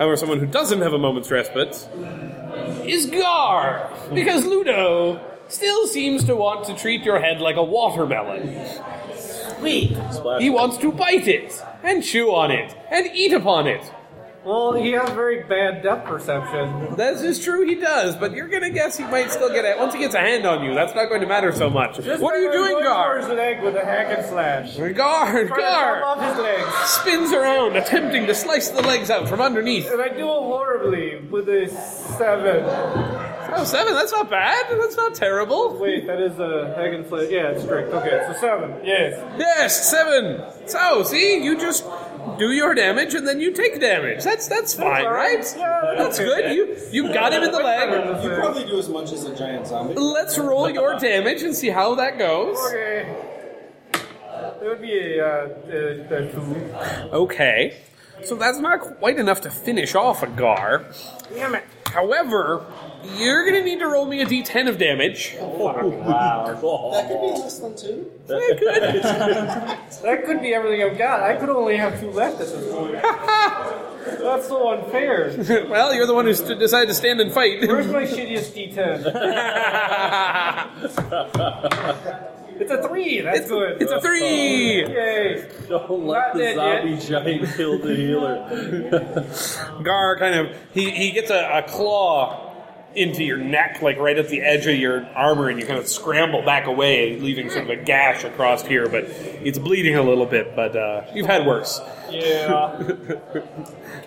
However, 0.00 0.16
someone 0.16 0.40
who 0.40 0.46
doesn't 0.46 0.80
have 0.80 0.94
a 0.94 0.98
moment's 0.98 1.30
respite 1.30 1.86
is 2.86 3.04
Gar, 3.04 3.92
because 4.14 4.46
Ludo 4.46 5.20
still 5.48 5.86
seems 5.86 6.24
to 6.24 6.34
want 6.34 6.64
to 6.64 6.74
treat 6.74 7.02
your 7.02 7.20
head 7.20 7.42
like 7.42 7.56
a 7.56 7.62
watermelon. 7.62 8.66
Sweet. 9.58 9.98
He 10.38 10.48
wants 10.48 10.78
to 10.78 10.90
bite 10.90 11.28
it 11.28 11.62
and 11.82 12.02
chew 12.02 12.32
on 12.34 12.50
it 12.50 12.74
and 12.90 13.10
eat 13.12 13.34
upon 13.34 13.66
it. 13.66 13.92
Well, 14.44 14.72
he 14.72 14.92
has 14.92 15.10
very 15.10 15.42
bad 15.42 15.82
depth 15.82 16.06
perception. 16.06 16.96
That 16.96 17.14
is 17.16 17.38
true, 17.44 17.66
he 17.66 17.74
does, 17.74 18.16
but 18.16 18.32
you're 18.32 18.48
gonna 18.48 18.70
guess 18.70 18.96
he 18.96 19.04
might 19.04 19.30
still 19.30 19.50
get 19.50 19.66
it. 19.66 19.78
Once 19.78 19.92
he 19.92 20.00
gets 20.00 20.14
a 20.14 20.18
hand 20.20 20.46
on 20.46 20.64
you, 20.64 20.72
that's 20.74 20.94
not 20.94 21.10
going 21.10 21.20
to 21.20 21.26
matter 21.26 21.52
so 21.52 21.68
much. 21.68 21.98
what 21.98 22.34
are 22.34 22.40
you 22.40 22.50
doing, 22.50 22.82
Gar? 22.82 23.18
an 23.18 23.38
egg 23.38 23.62
with 23.62 23.76
a 23.76 23.84
hack 23.84 24.16
and 24.16 24.26
slash? 24.26 24.76
Gar, 24.94 25.44
to 25.44 25.48
Gar! 25.48 26.02
off 26.04 26.22
his 26.22 26.42
legs. 26.42 26.74
Spins 26.88 27.32
around, 27.32 27.76
attempting 27.76 28.26
to 28.26 28.34
slice 28.34 28.70
the 28.70 28.82
legs 28.82 29.10
out 29.10 29.28
from 29.28 29.42
underneath. 29.42 29.90
And 29.90 30.00
I 30.00 30.08
do 30.08 30.20
it 30.20 30.24
horribly 30.24 31.18
with 31.30 31.48
a 31.48 31.68
seven. 31.68 32.64
Oh, 33.52 33.64
seven, 33.64 33.94
that's 33.94 34.12
not 34.12 34.30
bad. 34.30 34.66
That's 34.70 34.96
not 34.96 35.14
terrible. 35.14 35.76
Wait, 35.76 36.06
that 36.06 36.20
is 36.20 36.38
a 36.38 36.72
hack 36.76 36.94
and 36.94 37.06
slash. 37.06 37.26
Yeah, 37.30 37.48
it's 37.48 37.62
strict. 37.62 37.92
Okay, 37.92 38.22
so 38.26 38.40
seven. 38.40 38.74
Yes. 38.84 39.22
Yes, 39.38 39.90
seven. 39.90 40.42
So, 40.66 41.02
see, 41.02 41.42
you 41.42 41.58
just 41.58 41.84
do 42.38 42.52
your 42.52 42.74
damage 42.74 43.14
and 43.14 43.26
then 43.26 43.40
you 43.40 43.52
take 43.52 43.80
damage. 43.80 44.22
That's 44.30 44.46
that's 44.46 44.74
fine, 44.74 45.04
all 45.06 45.12
right. 45.12 45.38
right? 45.38 45.54
Yeah, 45.58 45.94
That's 45.98 46.16
good. 46.20 46.54
You 46.54 46.76
you 46.92 47.12
got 47.12 47.32
him 47.32 47.42
in 47.42 47.50
the 47.50 47.58
leg. 47.58 48.22
You 48.22 48.30
probably 48.36 48.64
do 48.64 48.78
as 48.78 48.88
much 48.88 49.10
as 49.10 49.24
a 49.24 49.34
giant 49.34 49.66
zombie. 49.66 49.94
Let's 49.94 50.38
roll 50.38 50.70
your 50.78 50.96
damage 51.00 51.42
and 51.42 51.52
see 51.52 51.68
how 51.68 51.96
that 51.96 52.16
goes. 52.16 52.56
Okay. 52.68 53.12
It 53.92 54.64
would 54.64 54.80
be 54.80 55.18
a, 55.18 55.26
uh, 55.26 55.48
a, 55.68 56.28
a 56.28 56.32
two. 56.32 56.74
Okay. 57.12 57.76
So 58.22 58.36
that's 58.36 58.58
not 58.58 58.80
quite 59.00 59.18
enough 59.18 59.40
to 59.40 59.50
finish 59.50 59.96
off 59.96 60.22
a 60.22 60.28
Gar. 60.28 60.84
Damn 61.34 61.56
it. 61.56 61.64
However, 61.86 62.64
you're 63.16 63.44
going 63.44 63.62
to 63.62 63.64
need 63.64 63.78
to 63.80 63.86
roll 63.86 64.06
me 64.06 64.20
a 64.22 64.26
d10 64.26 64.68
of 64.68 64.78
damage. 64.78 65.36
Oh, 65.62 65.88
wow. 65.88 66.46
That 66.92 67.08
could 67.08 67.20
be 67.20 67.26
less 67.40 67.58
than 67.58 67.76
two. 67.76 68.10
That 68.26 68.56
could 68.58 70.02
that 70.04 70.24
could 70.24 70.40
be 70.40 70.54
everything 70.54 70.82
I've 70.82 70.96
got. 70.98 71.22
I 71.22 71.36
could 71.36 71.48
only 71.50 71.76
have 71.76 72.00
two 72.00 72.10
left 72.10 72.40
at 72.40 72.46
this 72.48 72.72
point. 72.72 72.92
That's 74.20 74.48
so 74.48 74.70
unfair. 74.72 75.34
well, 75.68 75.92
you're 75.94 76.06
the 76.06 76.14
one 76.14 76.24
who 76.24 76.32
st- 76.34 76.58
decided 76.58 76.88
to 76.88 76.94
stand 76.94 77.20
and 77.20 77.30
fight. 77.32 77.60
Where's 77.68 77.86
my 77.88 78.04
shittiest 78.04 78.54
D10? 78.56 79.04
It's 82.60 82.70
a 82.70 82.86
three. 82.88 83.20
That's 83.22 83.48
good. 83.48 83.80
It's 83.80 83.90
a 83.92 84.00
three. 84.00 84.84
Yay. 84.86 85.48
Don't 85.68 85.88
Not 85.88 86.00
let 86.00 86.32
the 86.34 86.38
dead 86.40 86.56
zombie 86.56 86.90
yet. 86.90 87.00
giant 87.02 87.56
kill 87.56 87.78
the 87.78 87.94
healer. 87.96 89.82
Gar 89.82 90.18
kind 90.18 90.34
of 90.34 90.56
he, 90.72 90.90
he 90.90 91.10
gets 91.12 91.30
a, 91.30 91.58
a 91.58 91.62
claw 91.62 92.49
into 92.94 93.22
your 93.22 93.38
neck, 93.38 93.82
like 93.82 93.98
right 93.98 94.18
at 94.18 94.28
the 94.28 94.40
edge 94.40 94.66
of 94.66 94.76
your 94.76 95.06
armor, 95.14 95.48
and 95.48 95.60
you 95.60 95.66
kind 95.66 95.78
of 95.78 95.86
scramble 95.86 96.42
back 96.42 96.66
away, 96.66 97.18
leaving 97.18 97.48
sort 97.50 97.64
of 97.64 97.70
a 97.70 97.76
gash 97.76 98.24
across 98.24 98.66
here. 98.66 98.88
But 98.88 99.04
it's 99.04 99.58
bleeding 99.58 99.96
a 99.96 100.02
little 100.02 100.26
bit. 100.26 100.56
But 100.56 100.76
uh, 100.76 101.04
you've 101.14 101.26
had 101.26 101.46
worse. 101.46 101.80
Yeah. 102.10 102.82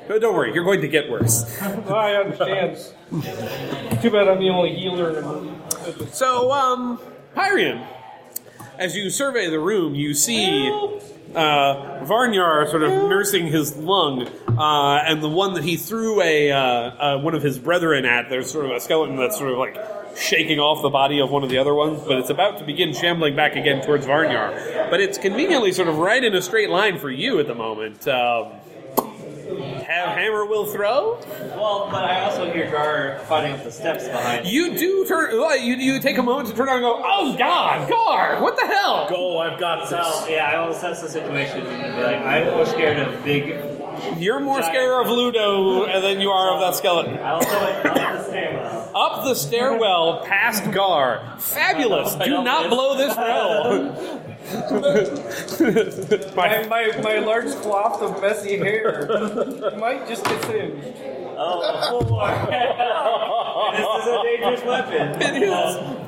But 0.05 0.19
don't 0.19 0.35
worry, 0.35 0.53
you're 0.53 0.65
going 0.65 0.81
to 0.81 0.87
get 0.89 1.09
worse. 1.09 1.61
I 1.61 2.15
understand. 2.15 2.77
Too 4.01 4.11
bad 4.11 4.27
I'm 4.27 4.39
the 4.39 4.49
only 4.49 4.75
healer 4.75 5.09
in 5.09 5.15
the 5.15 5.21
room. 5.21 5.61
So, 6.11 6.51
um, 6.51 6.99
Pyrian, 7.35 7.87
as 8.77 8.97
you 8.97 9.09
survey 9.09 9.49
the 9.49 9.59
room, 9.61 9.95
you 9.95 10.13
see 10.13 10.69
uh, 11.35 12.05
Varnyar 12.05 12.69
sort 12.69 12.83
of 12.83 12.91
nursing 13.09 13.47
his 13.47 13.75
lung, 13.77 14.27
uh, 14.57 15.03
and 15.05 15.21
the 15.21 15.29
one 15.29 15.53
that 15.53 15.63
he 15.63 15.77
threw 15.77 16.21
a 16.21 16.51
uh, 16.51 16.57
uh, 16.57 17.21
one 17.21 17.35
of 17.35 17.43
his 17.43 17.59
brethren 17.59 18.05
at. 18.05 18.29
There's 18.29 18.51
sort 18.51 18.65
of 18.65 18.71
a 18.71 18.79
skeleton 18.79 19.15
that's 19.15 19.37
sort 19.37 19.51
of 19.51 19.57
like 19.57 19.77
shaking 20.15 20.59
off 20.59 20.81
the 20.81 20.89
body 20.89 21.19
of 21.19 21.31
one 21.31 21.43
of 21.43 21.49
the 21.49 21.57
other 21.57 21.73
ones, 21.73 22.01
but 22.05 22.17
it's 22.17 22.29
about 22.29 22.59
to 22.59 22.65
begin 22.65 22.93
shambling 22.93 23.35
back 23.35 23.55
again 23.55 23.83
towards 23.83 24.05
Varnyar. 24.05 24.89
But 24.89 25.01
it's 25.01 25.17
conveniently 25.17 25.71
sort 25.71 25.87
of 25.87 25.97
right 25.97 26.23
in 26.23 26.35
a 26.35 26.41
straight 26.41 26.69
line 26.69 26.99
for 26.99 27.09
you 27.09 27.39
at 27.39 27.47
the 27.47 27.55
moment. 27.55 28.07
Um, 28.07 28.47
have 29.85 30.17
hammer 30.17 30.45
will 30.45 30.65
throw. 30.65 31.19
Well, 31.55 31.87
but 31.91 32.03
I 32.05 32.21
also 32.21 32.51
hear 32.51 32.69
Gar 32.71 33.19
fighting 33.27 33.53
up 33.53 33.63
the 33.63 33.71
steps 33.71 34.05
behind. 34.07 34.47
You 34.47 34.77
do 34.77 35.05
turn. 35.05 35.37
well, 35.37 35.57
You 35.57 35.75
you 35.75 35.99
take 35.99 36.17
a 36.17 36.23
moment 36.23 36.49
to 36.49 36.55
turn 36.55 36.67
around 36.67 36.77
and 36.77 36.83
go, 36.85 37.01
"Oh 37.03 37.35
God, 37.37 37.89
Gar, 37.89 38.41
what 38.41 38.55
the 38.55 38.65
hell?" 38.67 39.07
Go, 39.09 39.39
I've 39.39 39.59
got 39.59 39.87
So 39.89 39.97
this. 39.97 40.29
yeah, 40.29 40.51
I 40.53 40.59
will 40.65 40.73
assess 40.73 41.01
the 41.01 41.09
situation 41.09 41.65
and 41.67 41.95
be 41.97 42.03
like, 42.03 42.17
I'm 42.17 42.47
more 42.51 42.65
scared 42.65 42.99
of 42.99 43.23
big. 43.23 43.59
You're 44.17 44.39
more 44.39 44.61
scared 44.63 45.05
of 45.05 45.11
Ludo 45.11 45.85
than 46.01 46.19
you 46.19 46.29
are 46.29 46.53
of 46.55 46.59
that 46.61 46.75
skeleton. 46.75 47.17
I 47.19 47.31
also 47.31 47.49
went 47.61 47.85
up 47.85 47.93
the 48.17 48.23
stairwell. 48.23 48.91
Up 48.95 49.23
the 49.23 49.35
stairwell 49.35 50.25
past 50.25 50.71
Gar. 50.71 51.35
Fabulous. 51.39 52.15
Do 52.25 52.43
not 52.43 52.69
blow 52.69 52.97
this 52.97 53.15
row. 53.17 54.21
My, 56.35 56.65
my, 56.67 56.91
my 57.01 57.19
large 57.19 57.51
cloth 57.61 58.01
of 58.01 58.21
messy 58.21 58.57
hair 58.57 59.07
might 59.77 60.07
just 60.07 60.23
get 60.25 60.43
singed. 60.45 60.97
Oh, 61.35 61.99
four. 62.07 62.29
this 63.73 63.87
is 63.99 64.07
a 64.07 64.23
dangerous 64.23 64.63
weapon. 64.65 65.21
It 65.21 65.43
is. 65.43 65.51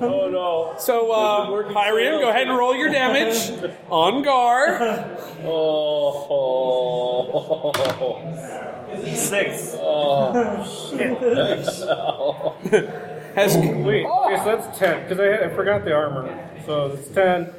Oh 0.02 0.30
no. 0.30 0.76
So, 0.78 1.12
uh, 1.12 1.48
Pyrian, 1.48 2.20
go 2.20 2.30
ahead 2.30 2.48
and 2.48 2.58
roll 2.58 2.76
your 2.76 2.90
damage 2.90 3.52
on 3.90 4.24
Gar. 4.24 5.18
Oh. 5.44 6.66
Six. 9.14 9.76
Has 13.36 13.58
Wait, 13.58 14.06
okay, 14.06 14.38
so 14.38 14.46
that's 14.46 14.80
10, 14.80 15.04
because 15.04 15.20
I, 15.20 15.46
I 15.46 15.50
forgot 15.50 15.84
the 15.84 15.94
armor. 15.94 16.50
So 16.66 16.88
it's 16.88 17.10
10, 17.10 17.54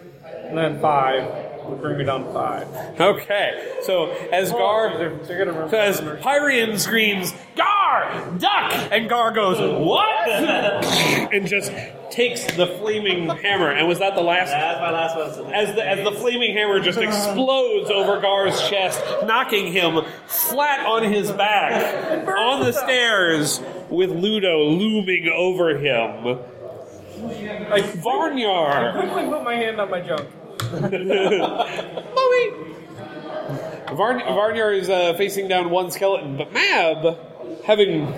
and 0.49 0.59
then 0.59 0.81
5 0.81 1.69
would 1.69 1.81
bring 1.81 1.99
me 1.99 2.05
down 2.05 2.25
to 2.25 2.33
5. 2.33 3.01
okay. 3.01 3.79
So 3.83 4.11
as 4.33 4.53
oh, 4.53 4.59
Gar, 4.59 4.99
They're, 4.99 5.17
they're 5.17 5.45
gonna 5.45 5.69
so 5.71 5.79
as 5.79 6.01
Pyrian 6.01 6.79
screams, 6.79 7.33
"Gar, 7.57 8.37
duck!" 8.39 8.73
and 8.93 9.09
Gar 9.09 9.33
goes, 9.33 9.59
"What?" 9.59 10.29
and 11.33 11.47
just 11.47 11.73
takes 12.11 12.45
the 12.57 12.67
flaming 12.79 13.29
hammer. 13.29 13.71
And 13.71 13.89
was 13.89 13.99
that 13.99 14.15
the 14.15 14.23
last? 14.23 14.51
That's 14.51 14.81
my 14.81 14.91
last 14.91 15.17
one. 15.17 15.35
So 15.35 15.47
as 15.49 15.75
the, 15.75 15.87
as 15.87 16.05
the 16.05 16.13
flaming 16.13 16.55
hammer 16.55 16.81
just 16.81 16.99
explodes 16.99 17.91
over 17.91 18.21
Gar's 18.21 18.61
chest, 18.69 19.03
knocking 19.25 19.73
him 19.73 20.05
flat 20.27 20.87
on 20.87 21.05
his 21.05 21.31
back 21.33 22.27
on 22.29 22.61
the 22.61 22.73
stairs 22.73 23.61
with 23.91 24.11
Ludo 24.11 24.65
looming 24.65 25.29
over 25.29 25.77
him. 25.77 26.39
I 27.17 27.81
Varnyar! 27.81 28.93
quickly 29.01 29.25
put 29.31 29.43
my 29.43 29.55
hand 29.55 29.81
on 29.81 29.91
my 29.91 30.01
junk. 30.01 30.29
Bowie! 30.71 32.51
Varn- 33.95 34.21
Varnyar 34.21 34.77
is 34.79 34.91
uh, 34.91 35.15
facing 35.15 35.49
down 35.49 35.71
one 35.71 35.91
skeleton, 35.91 36.37
but 36.37 36.53
Mab, 36.53 37.17
having 37.65 38.13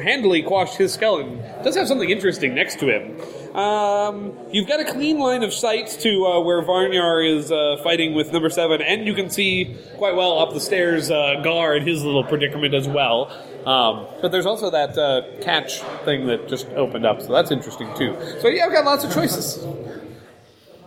handily 0.00 0.42
quashed 0.42 0.76
his 0.76 0.94
skeleton, 0.94 1.38
does 1.64 1.76
have 1.76 1.88
something 1.88 2.08
interesting 2.08 2.54
next 2.54 2.78
to 2.78 2.88
him. 2.88 3.56
Um, 3.56 4.32
you've 4.50 4.68
got 4.68 4.80
a 4.80 4.84
clean 4.84 5.18
line 5.18 5.42
of 5.42 5.52
sight 5.52 5.88
to 6.00 6.24
uh, 6.26 6.40
where 6.40 6.62
Varnyar 6.62 7.28
is 7.28 7.50
uh, 7.52 7.76
fighting 7.82 8.14
with 8.14 8.32
number 8.32 8.48
seven, 8.48 8.80
and 8.80 9.06
you 9.06 9.14
can 9.14 9.28
see 9.28 9.76
quite 9.98 10.14
well 10.16 10.38
up 10.38 10.54
the 10.54 10.60
stairs 10.60 11.10
uh, 11.10 11.40
Gar 11.42 11.76
in 11.76 11.86
his 11.86 12.02
little 12.02 12.24
predicament 12.24 12.72
as 12.74 12.88
well. 12.88 13.30
Um, 13.66 14.06
but 14.20 14.32
there's 14.32 14.46
also 14.46 14.70
that 14.70 14.98
uh, 14.98 15.22
catch 15.42 15.80
thing 16.04 16.26
that 16.26 16.48
just 16.48 16.66
opened 16.70 17.06
up, 17.06 17.20
so 17.22 17.32
that's 17.32 17.50
interesting 17.50 17.88
too. 17.96 18.16
So 18.40 18.48
yeah, 18.48 18.66
I've 18.66 18.72
got 18.72 18.84
lots 18.84 19.04
of 19.04 19.12
choices. 19.12 19.64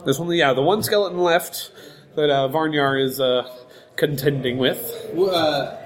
There's 0.03 0.19
only 0.19 0.37
yeah 0.39 0.53
the 0.53 0.61
one 0.61 0.83
skeleton 0.83 1.17
left 1.19 1.71
that 2.15 2.29
uh, 2.29 2.47
Varnyar 2.49 3.01
is 3.01 3.19
uh, 3.19 3.49
contending 3.95 4.57
with. 4.57 5.11
Uh, 5.17 5.77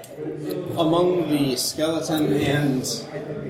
among 0.78 1.28
the 1.30 1.56
skeleton 1.56 2.32
and 2.34 2.82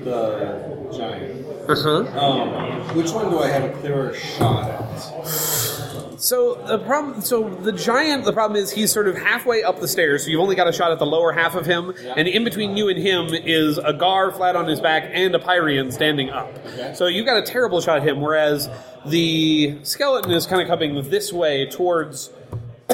the 0.05 0.87
giant, 0.95 1.45
Uh-huh. 1.69 2.19
um, 2.19 2.95
which 2.95 3.11
one 3.11 3.29
do 3.29 3.39
I 3.39 3.47
have 3.47 3.63
a 3.63 3.73
clearer 3.79 4.13
shot 4.13 4.69
at? 4.69 5.80
So 6.21 6.53
the 6.67 6.77
problem, 6.77 7.21
so 7.21 7.49
the 7.49 7.71
giant, 7.71 8.25
the 8.25 8.33
problem 8.33 8.61
is 8.61 8.71
he's 8.71 8.91
sort 8.91 9.07
of 9.07 9.17
halfway 9.17 9.63
up 9.63 9.79
the 9.79 9.87
stairs, 9.87 10.23
so 10.23 10.29
you've 10.29 10.39
only 10.39 10.55
got 10.55 10.67
a 10.67 10.71
shot 10.71 10.91
at 10.91 10.99
the 10.99 11.05
lower 11.05 11.31
half 11.31 11.55
of 11.55 11.65
him, 11.65 11.95
and 12.15 12.27
in 12.27 12.43
between 12.43 12.77
you 12.77 12.89
and 12.89 12.99
him 12.99 13.33
is 13.33 13.79
a 13.79 13.91
Gar 13.91 14.31
flat 14.31 14.55
on 14.55 14.67
his 14.67 14.79
back 14.79 15.09
and 15.11 15.33
a 15.33 15.39
Pyrian 15.39 15.91
standing 15.91 16.29
up. 16.29 16.55
So 16.95 17.07
you've 17.07 17.25
got 17.25 17.37
a 17.37 17.41
terrible 17.41 17.81
shot 17.81 17.97
at 17.97 18.07
him, 18.07 18.21
whereas 18.21 18.69
the 19.03 19.79
skeleton 19.81 20.31
is 20.31 20.45
kind 20.45 20.61
of 20.61 20.67
coming 20.67 21.09
this 21.09 21.33
way 21.33 21.65
towards 21.65 22.29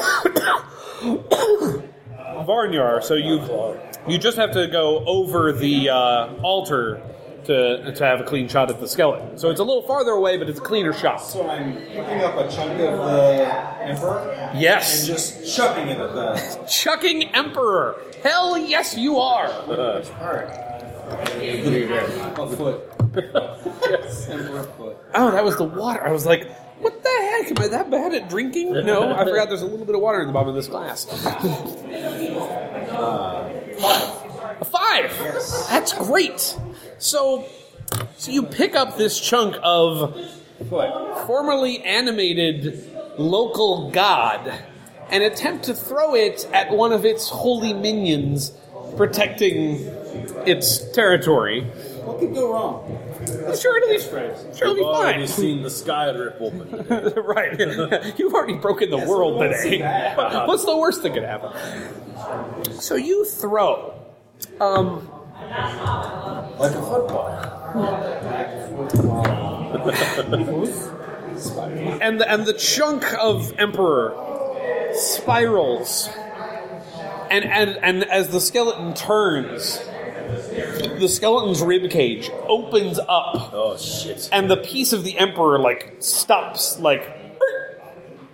Varnyar. 2.45 3.03
So 3.03 3.15
you 3.15 3.77
you 4.07 4.17
just 4.17 4.37
have 4.37 4.51
to 4.53 4.67
go 4.67 5.03
over 5.05 5.51
the 5.51 5.89
uh, 5.89 6.33
altar 6.43 7.01
to 7.47 7.91
to 7.93 8.03
have 8.05 8.19
a 8.21 8.23
clean 8.23 8.47
shot 8.47 8.69
at 8.69 8.79
the 8.79 8.87
skeleton. 8.87 9.37
So 9.37 9.49
it's 9.49 9.59
a 9.59 9.63
little 9.63 9.81
farther 9.81 10.11
away, 10.11 10.37
but 10.37 10.47
it's 10.49 10.59
a 10.59 10.63
cleaner 10.63 10.93
shot. 10.93 11.17
So 11.17 11.49
I'm 11.49 11.73
picking 11.75 12.21
up 12.21 12.35
a 12.37 12.47
chunk 12.51 12.71
of 12.79 12.97
the 12.99 13.83
emperor 13.83 14.51
Yes. 14.55 14.99
and 14.99 15.07
just 15.07 15.55
chucking 15.55 15.87
it 15.87 15.97
at 15.99 16.13
the. 16.13 16.65
Chucking 16.69 17.23
Emperor. 17.35 17.95
Hell 18.23 18.57
yes, 18.57 18.95
you 18.97 19.17
are. 19.17 19.47
A 21.07 22.47
foot. 22.55 22.83
yes. 23.15 24.27
Emperor 24.29 24.63
foot. 24.63 24.97
Oh, 25.15 25.31
that 25.31 25.43
was 25.43 25.55
the 25.57 25.63
water. 25.63 26.05
I 26.05 26.11
was 26.11 26.25
like, 26.25 26.49
what 26.79 27.01
the 27.01 27.09
heck? 27.09 27.49
Am 27.51 27.57
I 27.63 27.67
that 27.69 27.89
bad 27.89 28.13
at 28.13 28.29
drinking? 28.29 28.73
No, 28.85 29.13
I 29.13 29.23
forgot 29.23 29.47
there's 29.47 29.61
a 29.61 29.65
little 29.65 29.85
bit 29.85 29.95
of 29.95 30.01
water 30.01 30.19
in 30.21 30.27
the 30.27 30.33
bottom 30.33 30.49
of 30.49 30.55
this 30.55 30.67
glass. 30.67 31.05
A 34.59 34.65
five. 34.65 35.17
That's 35.69 35.93
great. 35.93 36.57
So, 36.99 37.45
so 38.17 38.31
you 38.31 38.43
pick 38.43 38.75
up 38.75 38.97
this 38.97 39.19
chunk 39.19 39.55
of 39.61 40.19
formerly 41.25 41.83
animated 41.83 42.93
local 43.17 43.91
god 43.91 44.53
and 45.09 45.23
attempt 45.23 45.65
to 45.65 45.73
throw 45.73 46.15
it 46.15 46.47
at 46.51 46.71
one 46.71 46.91
of 46.91 47.05
its 47.05 47.29
holy 47.29 47.73
minions 47.73 48.51
protecting 48.95 49.77
its 50.45 50.91
territory. 50.91 51.63
What 52.03 52.19
could 52.19 52.33
go 52.33 52.51
wrong? 52.51 53.03
Sure, 53.59 53.77
it'll 53.77 53.89
be, 53.89 53.99
sure, 53.99 54.67
it'll 54.69 54.75
be 54.75 54.81
I've 54.81 54.87
already 54.87 55.27
seen 55.27 55.61
the 55.61 55.69
sky 55.69 56.09
rip 56.09 56.37
open. 56.39 56.85
right. 57.23 57.59
You've 58.17 58.33
already 58.33 58.55
broken 58.55 58.89
the 58.89 58.97
world 58.97 59.41
today. 59.41 59.81
What's 60.47 60.65
the 60.65 60.77
worst 60.77 61.03
that 61.03 61.13
could 61.13 61.23
happen? 61.23 61.51
So 62.79 62.95
you 62.95 63.25
throw. 63.25 63.93
Um, 64.61 65.09
Like 65.39 66.71
a 66.71 66.81
football. 66.81 67.27
and 72.01 72.19
the, 72.19 72.31
and 72.31 72.45
the 72.45 72.53
chunk 72.53 73.13
of 73.13 73.53
Emperor 73.57 74.15
spirals. 74.93 76.09
And, 77.29 77.45
and, 77.45 77.77
and 77.83 78.03
as 78.05 78.29
the 78.29 78.39
skeleton 78.39 78.93
turns, 78.93 79.79
the 80.99 81.07
skeleton's 81.07 81.61
rib 81.61 81.89
cage 81.91 82.29
opens 82.47 82.99
up. 82.99 83.53
Oh 83.53 83.77
shit. 83.77 84.29
and 84.31 84.49
the 84.49 84.57
piece 84.57 84.93
of 84.93 85.03
the 85.03 85.17
emperor 85.17 85.59
like 85.59 85.95
stops 85.99 86.79
like 86.79 87.15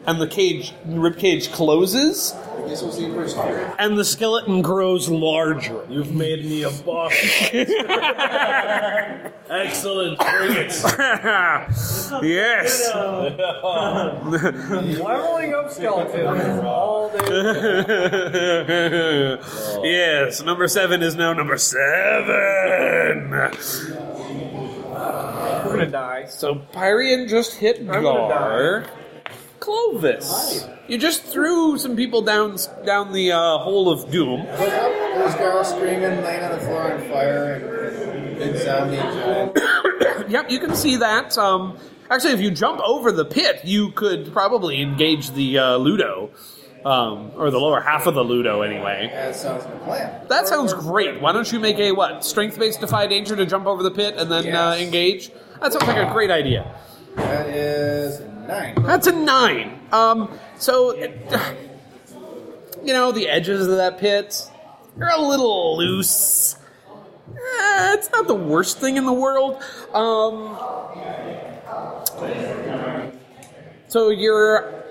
and 0.06 0.20
the 0.20 0.28
cage 0.28 0.74
rib 0.86 1.18
cage 1.18 1.51
closes 1.51 2.34
I 2.56 2.68
guess 2.68 2.82
we'll 2.82 2.91
see 2.91 3.10
first 3.12 3.36
here. 3.38 3.74
and 3.80 3.97
the 3.97 4.04
skeleton 4.06 4.62
grows 4.62 5.10
larger. 5.10 5.84
You've 5.89 6.14
made 6.14 6.45
me 6.45 6.64
a 6.64 6.70
boss. 6.70 7.14
Excellent. 9.49 10.20
Bring 10.20 10.51
it. 10.58 10.72
yes. 12.24 12.91
Leveling 14.99 15.54
up 15.54 15.72
skeletons 15.72 16.64
all 16.64 17.10
day. 17.10 19.38
yes, 19.84 20.41
number 20.43 20.68
seven 20.68 21.01
is 21.04 21.16
now 21.16 21.34
number 21.34 21.58
seven. 21.58 23.32
We're 25.64 25.70
gonna 25.70 25.86
die. 25.88 26.26
So 26.30 26.56
Pyrian 26.74 27.28
just 27.30 27.56
hit 27.56 27.86
Gar. 27.88 28.86
Clovis. 29.64 30.68
You 30.89 30.97
just 30.97 31.24
threw 31.24 31.78
some 31.78 31.95
people 31.95 32.22
down 32.22 32.57
down 32.86 33.14
the 33.14 33.32
uh, 33.32 33.57
hole 33.59 33.89
of 33.89 34.11
doom. 34.11 34.41
Look 34.41 34.49
up, 34.59 34.91
there's 34.91 35.36
Garl 35.36 35.66
screaming, 35.66 36.22
laying 36.22 36.43
on 36.43 36.51
the 36.51 36.59
floor 36.59 36.91
on 36.91 36.99
fire, 37.09 37.53
and 37.53 38.38
big 38.38 38.57
zombie 38.57 38.97
giant. 38.97 39.59
Yep, 40.30 40.49
you 40.51 40.59
can 40.59 40.76
see 40.76 40.97
that. 40.97 41.38
Um, 41.38 41.78
actually, 42.09 42.34
if 42.34 42.41
you 42.41 42.51
jump 42.51 42.82
over 42.82 43.11
the 43.11 43.26
pit, 43.26 43.61
you 43.64 43.91
could 43.91 44.32
probably 44.32 44.82
engage 44.82 45.32
the 45.32 45.57
uh, 45.57 45.78
Ludo, 45.78 46.32
um, 46.86 47.32
or 47.36 47.51
the 47.51 47.59
lower 47.59 47.82
half 47.82 48.05
of 48.07 48.16
the 48.16 48.24
Ludo, 48.24 48.61
anyway. 48.61 49.09
That 49.11 49.36
sounds 49.36 49.66
like 49.66 49.84
plan. 49.84 50.28
That 50.28 50.47
sounds 50.47 50.74
great. 50.74 51.22
Why 51.22 51.32
don't 51.32 51.51
you 51.51 51.59
make 51.59 51.78
a 51.78 51.91
what? 51.91 52.24
Strength-based 52.26 52.80
defy 52.80 53.07
danger 53.07 53.36
to 53.36 53.45
jump 53.45 53.66
over 53.66 53.84
the 53.84 53.91
pit 53.91 54.16
and 54.18 54.32
then 54.32 54.53
uh, 54.53 54.76
engage. 54.76 55.32
That 55.61 55.74
sounds 55.74 55.88
like 55.88 55.97
a 55.97 56.11
great 56.11 56.32
idea. 56.32 56.74
That 57.16 57.47
is 57.47 58.22
nine. 58.48 58.76
That's 58.84 59.08
a 59.08 59.12
nine. 59.12 59.80
Um, 59.91 60.38
so, 60.58 60.96
you 62.84 62.94
know, 62.94 63.12
the 63.12 63.30
edges 63.30 63.68
of 63.68 63.78
that 63.78 63.98
pit, 63.98 64.50
they're 64.98 65.10
a 65.10 65.22
little 65.22 65.78
loose. 65.78 66.56
Eh, 67.30 67.94
it's 67.94 68.12
not 68.12 68.28
the 68.28 68.36
worst 68.36 68.80
thing 68.80 68.98
in 68.98 69.06
the 69.06 69.14
world. 69.14 69.62
Um, 69.94 70.58
so 73.88 74.10
you're 74.10 74.84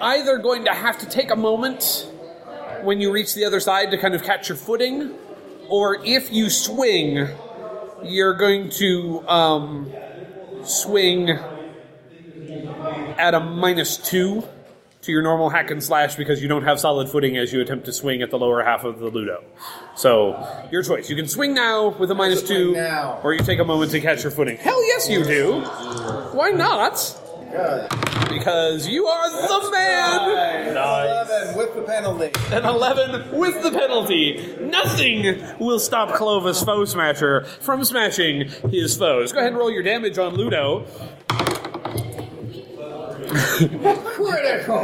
either 0.00 0.38
going 0.38 0.64
to 0.64 0.74
have 0.74 0.98
to 0.98 1.08
take 1.08 1.30
a 1.30 1.36
moment 1.36 2.10
when 2.82 3.00
you 3.00 3.12
reach 3.12 3.34
the 3.34 3.44
other 3.44 3.60
side 3.60 3.90
to 3.90 3.98
kind 3.98 4.14
of 4.14 4.22
catch 4.22 4.48
your 4.48 4.56
footing, 4.56 5.14
or 5.68 6.02
if 6.04 6.32
you 6.32 6.50
swing, 6.50 7.28
you're 8.02 8.34
going 8.34 8.70
to 8.70 9.28
um, 9.28 9.92
swing 10.64 11.38
at 13.12 13.34
a 13.34 13.40
minus 13.40 13.96
two 13.96 14.46
to 15.02 15.12
your 15.12 15.22
normal 15.22 15.48
hack 15.48 15.70
and 15.70 15.82
slash 15.82 16.16
because 16.16 16.42
you 16.42 16.48
don't 16.48 16.64
have 16.64 16.78
solid 16.78 17.08
footing 17.08 17.36
as 17.36 17.52
you 17.52 17.60
attempt 17.60 17.86
to 17.86 17.92
swing 17.92 18.20
at 18.22 18.30
the 18.30 18.38
lower 18.38 18.62
half 18.62 18.84
of 18.84 18.98
the 18.98 19.06
Ludo. 19.08 19.42
So, 19.96 20.66
your 20.70 20.82
choice. 20.82 21.08
You 21.08 21.16
can 21.16 21.26
swing 21.26 21.54
now 21.54 21.88
with 21.88 22.10
a 22.10 22.14
minus 22.14 22.42
two, 22.42 22.72
now. 22.72 23.18
or 23.22 23.32
you 23.32 23.40
take 23.40 23.58
a 23.60 23.64
moment 23.64 23.92
to 23.92 24.00
catch 24.00 24.22
your 24.22 24.30
footing. 24.30 24.58
Hell 24.58 24.84
yes, 24.86 25.08
you 25.08 25.24
do. 25.24 25.60
Why 26.32 26.50
not? 26.50 27.16
Because 28.28 28.86
you 28.86 29.06
are 29.06 29.30
the 29.30 29.70
man! 29.72 30.68
Eleven 30.70 31.56
with 31.56 31.74
the 31.74 31.82
penalty. 31.82 32.30
An 32.54 32.64
11 32.64 33.36
with 33.38 33.62
the 33.62 33.70
penalty. 33.72 34.56
Nothing 34.60 35.42
will 35.58 35.80
stop 35.80 36.14
Clovis 36.14 36.62
Foe 36.62 36.84
Smasher 36.84 37.44
from 37.44 37.84
smashing 37.84 38.48
his 38.70 38.96
foes. 38.96 39.32
Go 39.32 39.40
ahead 39.40 39.52
and 39.52 39.58
roll 39.58 39.70
your 39.70 39.82
damage 39.82 40.16
on 40.18 40.34
Ludo. 40.34 40.86
Critical. 43.30 44.80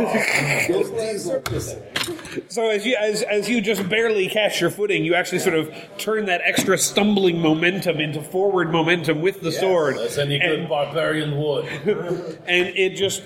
So 2.48 2.68
as 2.70 2.86
you 2.86 2.96
as, 2.96 3.22
as 3.22 3.48
you 3.48 3.60
just 3.60 3.88
barely 3.88 4.28
catch 4.28 4.60
your 4.60 4.70
footing, 4.70 5.04
you 5.04 5.14
actually 5.14 5.40
sort 5.40 5.54
of 5.54 5.72
turn 5.98 6.26
that 6.26 6.40
extra 6.44 6.78
stumbling 6.78 7.40
momentum 7.40 8.00
into 8.00 8.22
forward 8.22 8.70
momentum 8.70 9.20
with 9.20 9.40
the 9.40 9.52
sword, 9.52 9.96
That's 9.96 10.18
any 10.18 10.38
good 10.38 10.60
and, 10.60 10.68
barbarian 10.68 11.36
would. 11.38 11.66
and 12.46 12.66
it 12.68 12.96
just 12.96 13.22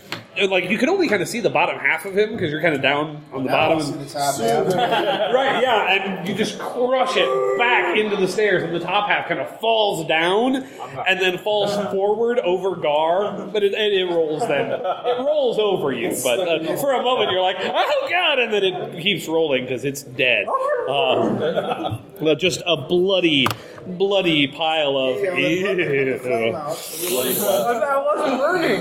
like 0.48 0.70
you 0.70 0.78
can 0.78 0.88
only 0.88 1.08
kind 1.08 1.22
of 1.22 1.28
see 1.28 1.40
the 1.40 1.50
bottom 1.50 1.78
half 1.78 2.04
of 2.04 2.16
him 2.16 2.32
because 2.32 2.50
you're 2.50 2.62
kind 2.62 2.74
of 2.74 2.82
down 2.82 3.22
on 3.32 3.42
the 3.42 3.50
bottom. 3.50 3.78
The 3.98 4.04
top 4.06 4.36
half. 4.36 5.30
Right, 5.40 5.62
yeah, 5.62 5.92
and 5.92 6.28
you 6.28 6.34
just 6.34 6.58
crush 6.58 7.16
it 7.16 7.58
back 7.58 7.96
into 7.96 8.16
the 8.16 8.26
stairs, 8.28 8.62
and 8.62 8.74
the 8.74 8.80
top 8.80 9.08
half 9.08 9.28
kind 9.28 9.40
of 9.40 9.60
falls 9.60 10.06
down 10.06 10.56
and 10.56 11.20
then 11.20 11.38
falls 11.38 11.74
forward 11.92 12.38
over 12.40 12.76
Gar, 12.76 13.46
but 13.46 13.62
it, 13.62 13.72
it, 13.72 13.92
it 13.92 14.10
rolls 14.10 14.46
then. 14.46 14.70
It 14.70 15.18
rolls 15.18 15.58
over 15.58 15.92
you, 15.92 16.16
but 16.22 16.40
uh, 16.40 16.76
for 16.76 16.92
a 16.92 17.02
moment 17.02 17.30
you're 17.30 17.42
like, 17.42 17.56
oh 17.60 18.06
god, 18.10 18.38
and 18.38 18.52
then 18.52 18.64
it 18.64 18.99
keeps 19.00 19.26
rolling 19.28 19.64
because 19.64 19.84
it's 19.84 20.02
dead. 20.02 20.46
Uh, 20.88 21.98
just 22.36 22.62
a 22.66 22.76
bloody, 22.76 23.46
bloody 23.86 24.46
pile 24.48 24.96
of. 24.96 25.16
Yeah, 25.22 25.30
let's 25.32 25.62
let- 25.62 25.78
Ew. 25.78 26.20
let's 26.52 27.40
let 27.40 27.74
them 27.74 27.82
out. 27.82 27.82
I 27.82 27.98
wasn't 28.04 28.38
burning. 28.40 28.80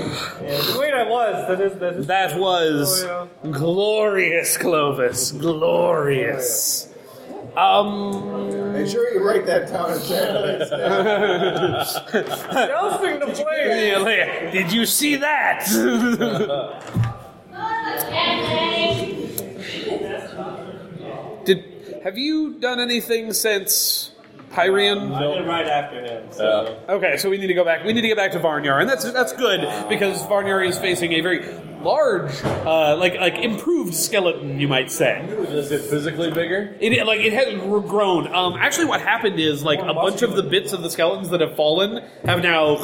Wait, 0.80 0.94
I 0.94 1.02
was. 1.08 1.46
That 1.48 1.60
is. 1.60 1.74
That 1.78 1.94
is. 1.94 2.06
That 2.06 2.38
was 2.38 3.04
Oh, 3.04 3.28
glorious, 3.50 4.56
Clovis. 4.56 5.32
Glorious. 5.32 6.88
Um. 7.56 8.72
Make 8.72 8.86
sure 8.88 9.12
you 9.12 9.22
write 9.26 9.44
that 9.46 9.68
down 9.68 9.92
in 9.92 9.98
chat. 10.06 10.70
Jousting 12.68 13.20
to 13.20 13.26
play. 13.44 13.90
Yeah, 13.90 14.50
Did 14.52 14.72
you 14.72 14.86
see 14.86 15.16
that? 15.16 15.66
Have 22.02 22.16
you 22.16 22.54
done 22.54 22.80
anything 22.80 23.32
since 23.34 24.12
Pyrian? 24.52 25.14
I 25.14 25.34
did 25.36 25.46
right 25.46 25.66
after 25.66 26.02
him. 26.02 26.32
So. 26.32 26.82
Okay, 26.88 27.18
so 27.18 27.28
we 27.28 27.36
need 27.36 27.48
to 27.48 27.54
go 27.54 27.62
back. 27.64 27.84
We 27.84 27.92
need 27.92 28.00
to 28.00 28.08
get 28.08 28.16
back 28.16 28.32
to 28.32 28.40
Varnyar, 28.40 28.80
and 28.80 28.88
that's 28.88 29.04
that's 29.12 29.34
good 29.34 29.60
because 29.88 30.22
Varnyar 30.22 30.66
is 30.66 30.78
facing 30.78 31.12
a 31.12 31.20
very 31.20 31.46
large, 31.82 32.32
uh, 32.42 32.96
like 32.96 33.16
like 33.20 33.34
improved 33.34 33.94
skeleton, 33.94 34.58
you 34.58 34.66
might 34.66 34.90
say. 34.90 35.20
Is 35.20 35.70
it 35.70 35.82
physically 35.82 36.30
bigger? 36.30 36.74
It 36.80 37.06
like 37.06 37.20
it 37.20 37.34
has 37.34 37.60
gr- 37.60 37.80
grown. 37.80 38.32
Um, 38.34 38.54
actually, 38.54 38.86
what 38.86 39.02
happened 39.02 39.38
is 39.38 39.62
like 39.62 39.80
a 39.80 39.92
bunch 39.92 40.22
of 40.22 40.36
the 40.36 40.42
bits 40.42 40.72
of 40.72 40.82
the 40.82 40.90
skeletons 40.90 41.28
that 41.30 41.42
have 41.42 41.54
fallen 41.54 42.02
have 42.24 42.42
now 42.42 42.76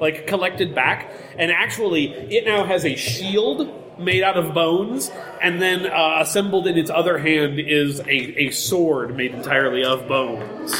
like 0.00 0.26
collected 0.26 0.74
back, 0.74 1.12
and 1.38 1.52
actually, 1.52 2.06
it 2.06 2.44
now 2.44 2.64
has 2.64 2.84
a 2.84 2.96
shield 2.96 3.81
made 3.98 4.22
out 4.22 4.36
of 4.36 4.54
bones, 4.54 5.10
and 5.40 5.60
then 5.60 5.86
uh, 5.86 6.18
assembled 6.20 6.66
in 6.66 6.78
its 6.78 6.90
other 6.90 7.18
hand 7.18 7.58
is 7.58 8.00
a, 8.00 8.10
a 8.44 8.50
sword 8.50 9.16
made 9.16 9.34
entirely 9.34 9.84
of 9.84 10.06
bones. 10.08 10.72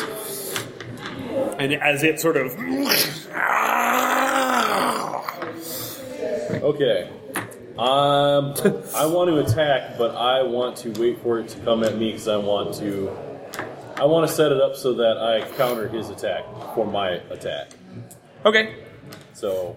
And 1.59 1.75
as 1.75 2.03
it 2.03 2.21
sort 2.21 2.37
of 2.37 2.57
Okay. 6.63 7.11
Um, 7.79 8.55
I 8.95 9.07
want 9.07 9.31
to 9.31 9.39
attack, 9.39 9.97
but 9.99 10.15
I 10.15 10.43
want 10.43 10.77
to 10.79 10.91
wait 11.01 11.21
for 11.23 11.41
it 11.41 11.49
to 11.49 11.59
come 11.61 11.83
at 11.83 11.97
me 11.97 12.13
because 12.13 12.29
I 12.29 12.37
want 12.37 12.75
to. 12.75 13.11
I 13.97 14.05
want 14.05 14.29
to 14.29 14.35
set 14.35 14.53
it 14.53 14.61
up 14.61 14.75
so 14.75 14.95
that 14.95 15.19
I 15.19 15.49
counter 15.57 15.89
his 15.89 16.11
attack 16.11 16.45
for 16.75 16.87
my 16.87 17.11
attack. 17.31 17.71
okay, 18.45 18.75
So 19.33 19.77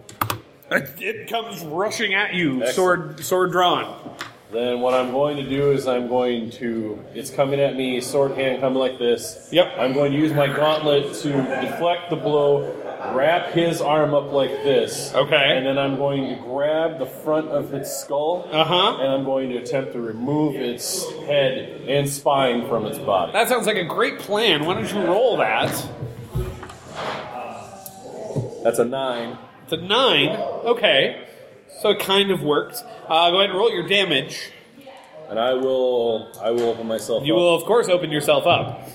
it 1.00 1.30
comes 1.30 1.62
rushing 1.64 2.14
at 2.14 2.34
you, 2.34 2.64
Excellent. 2.64 2.76
sword 2.76 3.24
sword 3.24 3.52
drawn. 3.52 4.16
then 4.52 4.80
what 4.80 4.94
I'm 4.94 5.12
going 5.12 5.38
to 5.38 5.48
do 5.48 5.72
is 5.72 5.88
I'm 5.88 6.08
going 6.08 6.50
to. 6.52 7.04
It's 7.14 7.30
coming 7.30 7.60
at 7.60 7.76
me, 7.76 8.02
sword 8.02 8.32
hand 8.32 8.62
coming 8.62 8.80
like 8.80 8.98
this. 8.98 9.50
Yep. 9.52 9.74
I'm 9.78 9.94
going 9.94 10.12
to 10.12 10.18
use 10.18 10.34
my 10.34 10.48
gauntlet 10.48 11.14
to 11.22 11.32
deflect 11.62 12.10
the 12.10 12.16
blow, 12.16 12.72
wrap 13.14 13.52
his 13.52 13.82
arm 13.82 14.14
up 14.14 14.32
like 14.32 14.50
this. 14.64 15.14
Okay. 15.14 15.58
And 15.58 15.66
then 15.66 15.78
I'm 15.78 15.98
going 15.98 16.30
to 16.36 16.42
grab 16.42 17.00
the 17.00 17.06
front 17.06 17.50
of 17.50 17.74
its 17.74 17.96
skull. 17.96 18.48
Uh-huh. 18.52 18.98
And 19.02 19.12
I'm 19.12 19.24
going 19.24 19.50
to 19.50 19.58
attempt 19.58 19.94
to 19.94 20.00
remove 20.02 20.56
its 20.56 21.04
head 21.28 21.82
and 21.88 22.10
spine 22.10 22.68
from 22.68 22.86
its 22.86 22.98
body. 22.98 23.34
That 23.34 23.50
sounds 23.50 23.68
like 23.68 23.78
a 23.78 23.86
great 23.86 24.20
plan. 24.20 24.66
Why 24.66 24.74
don't 24.76 24.92
you 24.92 25.02
roll 25.06 25.38
that? 25.38 25.70
That's 28.64 28.80
a 28.80 28.86
nine. 28.86 29.38
It's 29.66 29.74
a 29.74 29.78
nine. 29.78 30.30
Okay. 30.30 31.28
So 31.82 31.90
it 31.90 32.00
kind 32.00 32.32
of 32.32 32.42
worked. 32.42 32.84
Uh, 33.08 33.32
go 33.32 33.38
ahead 33.40 33.50
and 33.50 33.58
roll 33.60 33.72
your 33.72 33.88
damage. 33.88 34.52
And 35.30 35.40
I 35.40 35.54
will 35.56 36.32
I 36.42 36.52
will 36.52 36.70
open 36.70 36.86
myself 36.88 37.26
You 37.26 37.34
up. 37.34 37.40
will, 37.40 37.56
of 37.56 37.64
course, 37.64 37.90
open 37.90 38.12
yourself 38.12 38.46
up. 38.46 38.88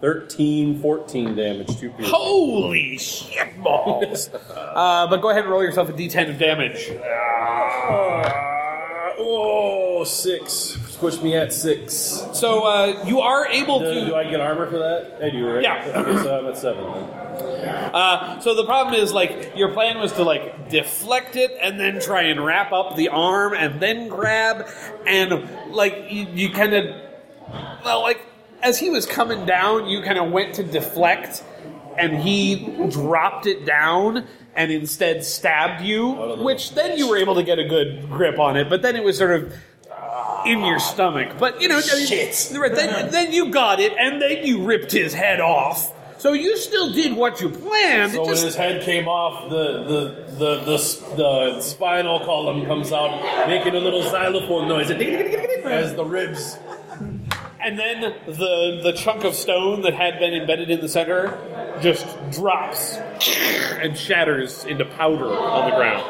13, 0.00 0.80
14 0.80 1.34
damage, 1.34 1.76
two 1.78 1.90
piercing. 1.90 2.14
Holy 2.14 2.96
shit 2.98 3.60
balls! 3.62 4.30
uh, 4.54 5.06
but 5.08 5.16
go 5.20 5.30
ahead 5.30 5.42
and 5.42 5.50
roll 5.50 5.62
yourself 5.62 5.88
a 5.88 5.92
d10 5.92 6.30
of 6.30 6.38
damage. 6.38 6.88
Oh, 9.20 10.04
six 10.06 10.76
puts 10.98 11.22
me 11.22 11.34
at 11.36 11.52
six. 11.52 11.92
So 12.32 12.64
uh, 12.64 13.04
you 13.06 13.20
are 13.20 13.46
able 13.48 13.78
Do, 13.80 13.94
to. 13.94 14.06
do 14.06 14.14
I 14.14 14.24
get 14.28 14.40
armor 14.40 14.68
for 14.70 14.78
that? 14.78 15.18
I 15.22 15.30
do, 15.30 15.48
right? 15.48 15.62
Yeah. 15.62 15.92
Okay, 15.96 16.22
so 16.22 16.38
I'm 16.38 16.46
at 16.46 16.56
seven 16.56 16.84
then. 16.84 17.04
Uh, 17.94 18.40
so 18.40 18.54
the 18.54 18.64
problem 18.64 18.94
is, 18.94 19.12
like, 19.12 19.52
your 19.56 19.72
plan 19.72 19.98
was 19.98 20.12
to 20.12 20.22
like 20.22 20.68
deflect 20.68 21.36
it 21.36 21.56
and 21.60 21.78
then 21.78 22.00
try 22.00 22.22
and 22.22 22.44
wrap 22.44 22.72
up 22.72 22.96
the 22.96 23.08
arm 23.08 23.54
and 23.54 23.80
then 23.80 24.08
grab, 24.08 24.66
and 25.06 25.48
like 25.72 26.06
you, 26.10 26.26
you 26.32 26.50
kind 26.50 26.74
of, 26.74 26.84
well, 27.84 28.02
like 28.02 28.20
as 28.62 28.78
he 28.78 28.90
was 28.90 29.06
coming 29.06 29.46
down, 29.46 29.86
you 29.88 30.02
kind 30.02 30.18
of 30.18 30.30
went 30.30 30.54
to 30.56 30.64
deflect, 30.64 31.42
and 31.96 32.18
he 32.18 32.88
dropped 32.90 33.46
it 33.46 33.64
down 33.64 34.26
and 34.54 34.72
instead 34.72 35.24
stabbed 35.24 35.82
you, 35.82 36.10
which 36.42 36.74
then 36.74 36.98
you 36.98 37.08
were 37.08 37.16
able 37.16 37.34
to 37.36 37.42
get 37.42 37.58
a 37.58 37.64
good 37.64 38.10
grip 38.10 38.38
on 38.38 38.56
it, 38.56 38.68
but 38.68 38.82
then 38.82 38.96
it 38.96 39.04
was 39.04 39.16
sort 39.16 39.30
of. 39.30 39.52
In 40.46 40.64
your 40.64 40.78
stomach, 40.78 41.36
but 41.38 41.60
you 41.60 41.68
know, 41.68 41.76
I 41.78 41.96
mean, 41.96 42.60
right, 42.60 42.74
then, 42.74 43.10
then 43.10 43.32
you 43.32 43.50
got 43.50 43.80
it, 43.80 43.92
and 43.98 44.22
then 44.22 44.46
you 44.46 44.62
ripped 44.64 44.92
his 44.92 45.12
head 45.12 45.40
off. 45.40 45.92
So 46.18 46.32
you 46.32 46.56
still 46.56 46.92
did 46.92 47.14
what 47.14 47.40
you 47.40 47.48
planned. 47.50 48.12
So 48.12 48.22
it 48.22 48.26
when 48.26 48.30
just, 48.34 48.44
his 48.44 48.54
head 48.56 48.82
came 48.82 49.06
off, 49.08 49.50
the 49.50 49.82
the, 49.84 50.32
the 50.38 50.64
the 50.64 50.74
s- 50.74 50.96
the 51.16 51.60
spinal 51.60 52.20
column 52.20 52.66
comes 52.66 52.92
out, 52.92 53.46
making 53.48 53.74
a 53.74 53.78
little 53.80 54.02
xylophone 54.02 54.68
noise 54.68 54.90
as 54.90 55.94
the 55.94 56.04
ribs. 56.04 56.58
and 57.60 57.78
then 57.78 58.14
the 58.26 58.80
the 58.82 58.92
chunk 58.96 59.24
of 59.24 59.34
stone 59.34 59.82
that 59.82 59.94
had 59.94 60.18
been 60.18 60.32
embedded 60.34 60.70
in 60.70 60.80
the 60.80 60.88
center 60.88 61.36
just 61.80 62.06
drops 62.32 62.96
and 62.96 63.96
shatters 63.96 64.64
into 64.64 64.84
powder 64.84 65.26
on 65.28 65.70
the 65.70 65.76
ground. 65.76 66.04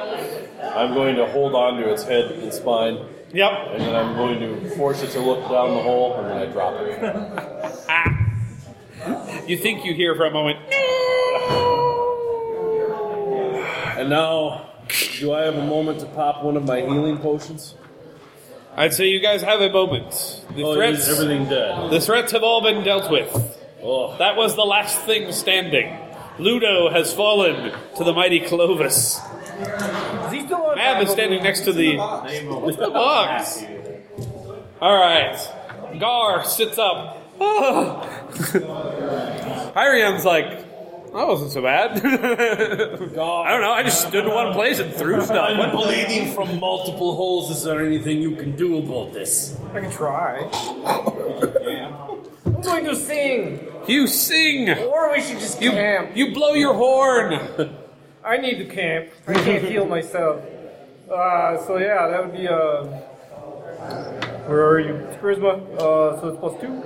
I'm 0.62 0.94
going 0.94 1.16
to 1.16 1.26
hold 1.26 1.54
on 1.54 1.80
to 1.82 1.90
its 1.92 2.04
head 2.04 2.30
and 2.32 2.52
spine, 2.52 2.98
Yep. 3.32 3.52
and 3.72 3.80
then 3.82 3.94
I'm 3.94 4.16
going 4.16 4.40
to 4.40 4.70
force 4.76 5.02
it 5.02 5.10
to 5.10 5.20
look 5.20 5.42
down 5.50 5.74
the 5.74 5.82
hole, 5.82 6.14
and 6.14 6.30
then 6.30 6.38
I 6.38 6.46
drop 6.46 6.74
it. 6.80 7.86
Ah. 7.88 9.44
You 9.46 9.56
think 9.58 9.84
you 9.84 9.94
hear 9.94 10.14
for 10.14 10.24
a 10.26 10.30
moment. 10.30 10.58
And 13.98 14.10
now, 14.10 14.70
do 15.18 15.32
I 15.32 15.42
have 15.42 15.56
a 15.56 15.66
moment 15.66 16.00
to 16.00 16.06
pop 16.06 16.42
one 16.44 16.56
of 16.56 16.64
my 16.64 16.80
healing 16.80 17.18
potions? 17.18 17.74
I'd 18.76 18.94
say 18.94 19.08
you 19.08 19.20
guys 19.20 19.42
have 19.42 19.60
a 19.60 19.70
moment. 19.70 20.44
The 20.54 20.62
Oh, 20.62 20.74
threats, 20.74 21.08
everything 21.08 21.48
dead? 21.48 21.90
the 21.90 22.00
threats 22.00 22.30
have 22.32 22.42
all 22.44 22.62
been 22.62 22.84
dealt 22.84 23.10
with. 23.10 23.58
Oh, 23.82 24.16
That 24.18 24.36
was 24.36 24.54
the 24.54 24.64
last 24.64 24.98
thing 25.00 25.32
standing. 25.32 25.96
Ludo 26.38 26.88
has 26.90 27.12
fallen 27.12 27.72
to 27.96 28.04
the 28.04 28.12
mighty 28.12 28.38
Clovis. 28.40 29.18
Is 30.96 31.00
he 31.00 31.00
still 31.00 31.00
on 31.00 31.00
Mab 31.00 31.02
is 31.04 31.10
standing 31.10 31.42
next 31.42 31.60
to 31.60 31.72
the, 31.72 31.96
the 31.96 32.90
box. 32.90 33.62
All 34.80 34.96
right. 34.98 35.36
Gar 35.98 36.44
sits 36.44 36.78
up. 36.78 37.16
Pyrian's 39.74 40.24
like, 40.24 40.66
that 41.12 41.26
wasn't 41.26 41.52
so 41.52 41.62
bad. 41.62 41.92
I 42.04 43.50
don't 43.50 43.60
know. 43.62 43.72
I 43.72 43.82
just 43.82 44.06
stood 44.06 44.26
in 44.26 44.30
one 44.30 44.52
place 44.52 44.78
and 44.78 44.92
threw 44.92 45.22
stuff. 45.22 45.50
I'm 45.50 45.70
bleeding 45.70 46.32
from 46.34 46.60
multiple 46.60 47.16
holes. 47.16 47.50
Is 47.50 47.62
there 47.64 47.84
anything 47.84 48.20
you 48.20 48.36
can 48.36 48.54
do 48.56 48.78
about 48.78 49.12
this? 49.14 49.56
I 49.72 49.80
can 49.80 49.90
try. 49.90 50.40
I'm 52.44 52.60
going 52.62 52.84
to 52.84 52.96
sing. 52.96 53.66
You 53.86 54.06
sing. 54.06 54.70
Or 54.70 55.12
we 55.12 55.22
should 55.22 55.38
just 55.38 55.62
You 55.62 55.70
camp. 55.70 56.14
you 56.16 56.34
blow 56.34 56.52
your 56.54 56.74
horn. 56.74 57.38
I 58.24 58.36
need 58.36 58.58
to 58.58 58.66
camp. 58.66 59.08
I 59.26 59.34
can't 59.34 59.64
heal 59.64 59.86
myself. 59.86 60.42
Uh, 61.10 61.56
so 61.66 61.78
yeah, 61.78 62.08
that 62.08 62.22
would 62.26 62.32
be 62.36 62.46
uh, 62.48 62.84
where 64.46 64.66
are 64.68 64.80
you? 64.80 64.94
Charisma. 65.20 65.60
Uh, 65.76 66.20
so 66.20 66.28
it's 66.28 66.38
plus 66.38 66.60
two. 66.60 66.82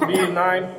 Be 0.06 0.30
nine 0.32 0.74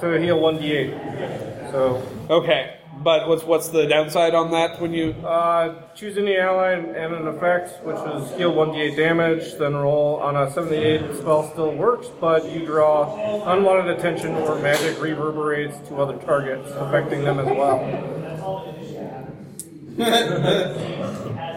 to 0.00 0.18
heal 0.20 0.40
one 0.40 0.58
d8. 0.58 1.70
So 1.70 2.02
Okay, 2.28 2.76
but 3.02 3.28
what's 3.28 3.44
what's 3.44 3.68
the 3.68 3.86
downside 3.86 4.34
on 4.34 4.50
that 4.50 4.80
when 4.80 4.92
you? 4.92 5.12
uh, 5.24 5.74
choose 5.94 6.16
any 6.18 6.36
ally 6.36 6.72
and 6.72 7.14
an 7.14 7.26
effect, 7.28 7.82
which 7.84 7.96
is 7.96 8.30
heal 8.36 8.52
one 8.54 8.70
d8 8.70 8.96
damage. 8.96 9.54
Then 9.54 9.74
roll 9.76 10.16
on 10.16 10.36
a 10.36 10.50
78. 10.50 11.08
The 11.08 11.14
spell 11.16 11.50
still 11.52 11.72
works, 11.74 12.08
but 12.20 12.50
you 12.50 12.64
draw 12.66 13.14
unwanted 13.52 13.98
attention 13.98 14.34
or 14.34 14.58
magic 14.60 15.00
reverberates 15.00 15.78
to 15.88 15.96
other 15.96 16.16
targets, 16.24 16.70
affecting 16.72 17.24
them 17.24 17.38
as 17.38 17.46
well. 17.46 17.80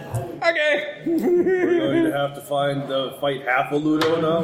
Okay. 0.44 1.02
We're 1.06 1.94
going 1.94 2.04
to 2.04 2.12
have 2.12 2.36
to 2.36 2.42
find 2.42 2.84
uh, 2.92 3.14
fight 3.20 3.44
half 3.48 3.72
a 3.72 3.78
Ludo 3.78 4.20
now. 4.20 4.44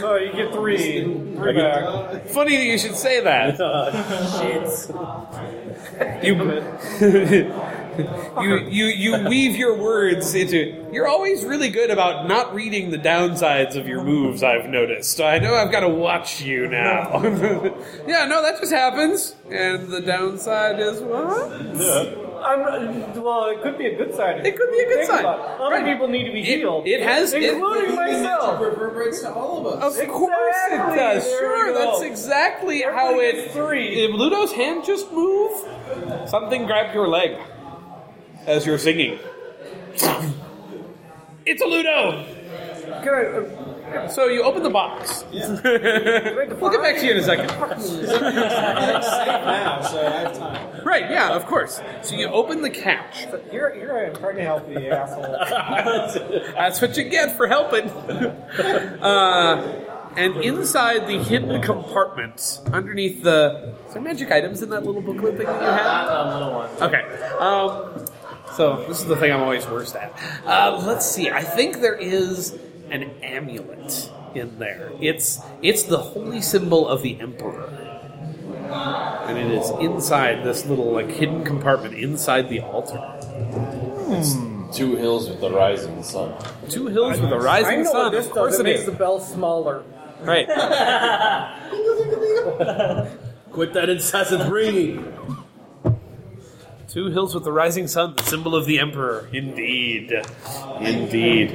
So 0.00 0.16
you 0.16 0.32
get 0.32 0.50
three, 0.54 1.02
three 1.02 1.52
back. 1.54 2.26
Funny 2.28 2.56
that 2.56 2.64
you 2.64 2.78
should 2.78 2.96
say 2.96 3.20
that. 3.22 3.58
You, 6.22 6.34
you, 8.40 8.58
you, 8.68 8.86
you 8.86 9.28
weave 9.28 9.56
your 9.56 9.76
words 9.76 10.34
into. 10.34 10.88
You're 10.90 11.06
always 11.06 11.44
really 11.44 11.68
good 11.68 11.90
about 11.90 12.26
not 12.26 12.52
reading 12.54 12.90
the 12.90 12.98
downsides 12.98 13.76
of 13.76 13.86
your 13.86 14.02
moves. 14.02 14.42
I've 14.42 14.68
noticed. 14.68 15.20
I 15.20 15.38
know 15.38 15.54
I've 15.54 15.70
got 15.70 15.80
to 15.80 15.88
watch 15.88 16.40
you 16.40 16.66
now. 16.66 17.22
yeah, 17.22 18.26
no, 18.26 18.42
that 18.42 18.56
just 18.58 18.72
happens. 18.72 19.36
And 19.50 19.88
the 19.88 20.00
downside 20.00 20.80
is 20.80 21.00
what? 21.00 21.50
I'm, 22.44 23.22
well, 23.22 23.46
it 23.46 23.62
could 23.62 23.78
be 23.78 23.86
a 23.86 23.96
good 23.96 24.14
sign. 24.14 24.44
It 24.44 24.56
could 24.56 24.70
be 24.70 24.78
a 24.80 24.84
good 24.86 24.96
Think 24.98 25.10
side. 25.10 25.20
about 25.20 25.38
it. 25.38 25.60
Other 25.62 25.74
Right. 25.76 25.84
people 25.84 26.08
need 26.08 26.24
to 26.26 26.32
be 26.32 26.40
It- 26.40 26.58
healed. 26.58 26.86
it 26.86 27.00
has- 27.00 27.32
it- 27.32 27.42
including 27.42 27.94
myself. 27.94 28.60
reverberates 28.60 29.22
to 29.22 29.32
all 29.32 29.66
of 29.66 29.82
us. 29.82 29.98
Of 29.98 30.08
course 30.08 30.32
it 30.70 30.74
Exactly. 30.74 30.96
does. 30.98 31.24
There 31.24 31.38
Sure, 31.38 31.72
go. 31.72 31.78
that's 31.78 32.02
exactly 32.02 32.82
how 32.82 33.08
Everybody 33.12 33.26
it. 33.28 33.32
gets 33.44 33.54
three. 33.54 33.94
Did 33.94 34.10
Ludo's 34.14 34.52
hand 34.52 34.84
just 34.84 35.10
move? 35.12 35.52
Something 36.26 36.66
grabbed 36.66 36.94
your 36.94 37.08
leg 37.08 37.32
as 38.46 38.66
you're 38.66 38.78
singing. 38.78 39.18
it's 41.46 41.62
a 41.62 41.66
Ludo. 41.66 42.24
Can 43.02 43.08
I, 43.14 43.22
uh, 43.22 43.63
So 44.10 44.26
you 44.26 44.42
open 44.42 44.62
the 44.62 44.70
box. 44.70 45.24
we'll 45.32 46.70
get 46.70 46.82
back 46.82 46.96
to 46.98 47.06
you 47.06 47.12
in 47.12 47.18
a 47.18 47.22
second. 47.22 47.46
now, 47.48 47.78
so 49.82 50.06
I 50.06 50.10
have 50.10 50.38
time. 50.38 50.84
Right? 50.84 51.10
Yeah, 51.10 51.34
of 51.34 51.46
course. 51.46 51.80
So 52.02 52.14
you 52.14 52.28
open 52.28 52.62
the 52.62 52.70
couch. 52.70 53.26
here, 53.50 53.74
here 53.74 53.96
I 53.96 54.04
am 54.10 54.16
trying 54.16 54.36
to 54.36 54.42
help 54.42 54.68
you, 54.68 54.90
asshole. 54.90 55.22
That's 56.54 56.80
what 56.80 56.96
you 56.96 57.04
get 57.04 57.36
for 57.36 57.46
helping. 57.46 57.88
uh, 59.02 59.90
and 60.16 60.36
inside 60.36 61.06
the 61.08 61.18
hidden 61.18 61.60
compartment, 61.62 62.60
underneath 62.72 63.22
the. 63.22 63.74
Is 63.88 63.94
there 63.94 64.02
magic 64.02 64.30
items 64.30 64.62
in 64.62 64.70
that 64.70 64.84
little 64.84 65.02
booklet 65.02 65.36
thing 65.36 65.46
that 65.46 65.60
you 65.60 65.66
have? 65.66 66.08
A 66.08 66.38
little 66.38 66.54
one. 66.54 66.70
Okay. 66.82 67.02
Um, 67.38 68.06
so 68.54 68.84
this 68.86 69.00
is 69.00 69.06
the 69.06 69.16
thing 69.16 69.32
I'm 69.32 69.42
always 69.42 69.66
worst 69.66 69.96
at. 69.96 70.12
Uh, 70.44 70.80
let's 70.86 71.10
see. 71.10 71.30
I 71.30 71.42
think 71.42 71.80
there 71.80 71.96
is 71.96 72.56
an 72.90 73.04
amulet 73.22 74.10
in 74.34 74.58
there. 74.58 74.90
It's 75.00 75.40
it's 75.62 75.84
the 75.84 75.98
holy 75.98 76.40
symbol 76.40 76.88
of 76.88 77.02
the 77.02 77.20
emperor, 77.20 77.66
and 79.26 79.38
it 79.38 79.50
is 79.52 79.70
inside 79.80 80.44
this 80.44 80.66
little 80.66 80.92
like 80.92 81.10
hidden 81.10 81.44
compartment 81.44 81.94
inside 81.94 82.48
the 82.48 82.60
altar. 82.60 83.00
Two 84.72 84.96
hills 84.96 85.28
with 85.28 85.40
the 85.40 85.50
rising 85.50 86.02
sun. 86.02 86.34
Two 86.68 86.88
hills 86.88 87.20
with 87.20 87.30
a 87.30 87.36
I 87.36 87.38
rising 87.38 87.82
know 87.84 87.92
sun. 87.92 88.02
what 88.04 88.12
this 88.12 88.26
of 88.26 88.32
course. 88.32 88.54
It 88.54 88.60
it 88.60 88.64
makes 88.64 88.80
is. 88.80 88.86
the 88.86 88.92
bell 88.92 89.20
smaller. 89.20 89.84
Right. 90.22 90.46
Quit 93.52 93.72
that 93.74 93.88
incessant 93.88 94.50
ringing. 94.50 95.12
Two 96.88 97.10
hills 97.10 97.34
with 97.34 97.44
the 97.44 97.52
rising 97.52 97.86
sun, 97.88 98.14
the 98.16 98.22
symbol 98.24 98.54
of 98.54 98.66
the 98.66 98.78
emperor. 98.78 99.28
Indeed. 99.32 100.12
Indeed. 100.80 101.50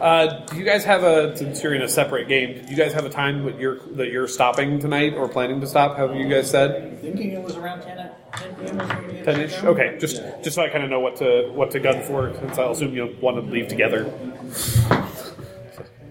Uh, 0.00 0.44
do 0.46 0.56
you 0.56 0.64
guys 0.64 0.84
have 0.84 1.02
a, 1.02 1.36
since 1.36 1.62
you're 1.62 1.74
in 1.74 1.82
a 1.82 1.88
separate 1.88 2.28
game, 2.28 2.64
do 2.64 2.70
you 2.70 2.76
guys 2.76 2.92
have 2.92 3.04
a 3.04 3.10
time 3.10 3.44
that 3.44 3.58
you're, 3.58 3.78
that 3.92 4.10
you're 4.10 4.28
stopping 4.28 4.78
tonight 4.78 5.14
or 5.14 5.28
planning 5.28 5.60
to 5.60 5.66
stop? 5.66 5.96
Have 5.96 6.14
you 6.14 6.28
guys 6.28 6.50
said? 6.50 7.00
Thinking 7.00 7.32
it 7.32 7.42
was 7.42 7.56
around 7.56 7.82
10, 7.82 7.98
at 7.98 8.36
10 8.36 8.54
p.m. 8.56 8.80
or 8.80 8.86
something. 8.86 9.24
10-ish? 9.24 9.62
Okay, 9.64 9.96
just 9.98 10.22
just 10.42 10.54
so 10.56 10.62
I 10.62 10.68
kind 10.68 10.84
of 10.84 10.90
know 10.90 11.00
what 11.00 11.16
to 11.16 11.50
what 11.52 11.70
to 11.72 11.80
gun 11.80 12.02
for, 12.02 12.32
since 12.34 12.58
I'll 12.58 12.72
assume 12.72 12.94
you'll 12.94 13.14
want 13.20 13.36
to 13.36 13.42
leave 13.42 13.68
together. 13.68 14.12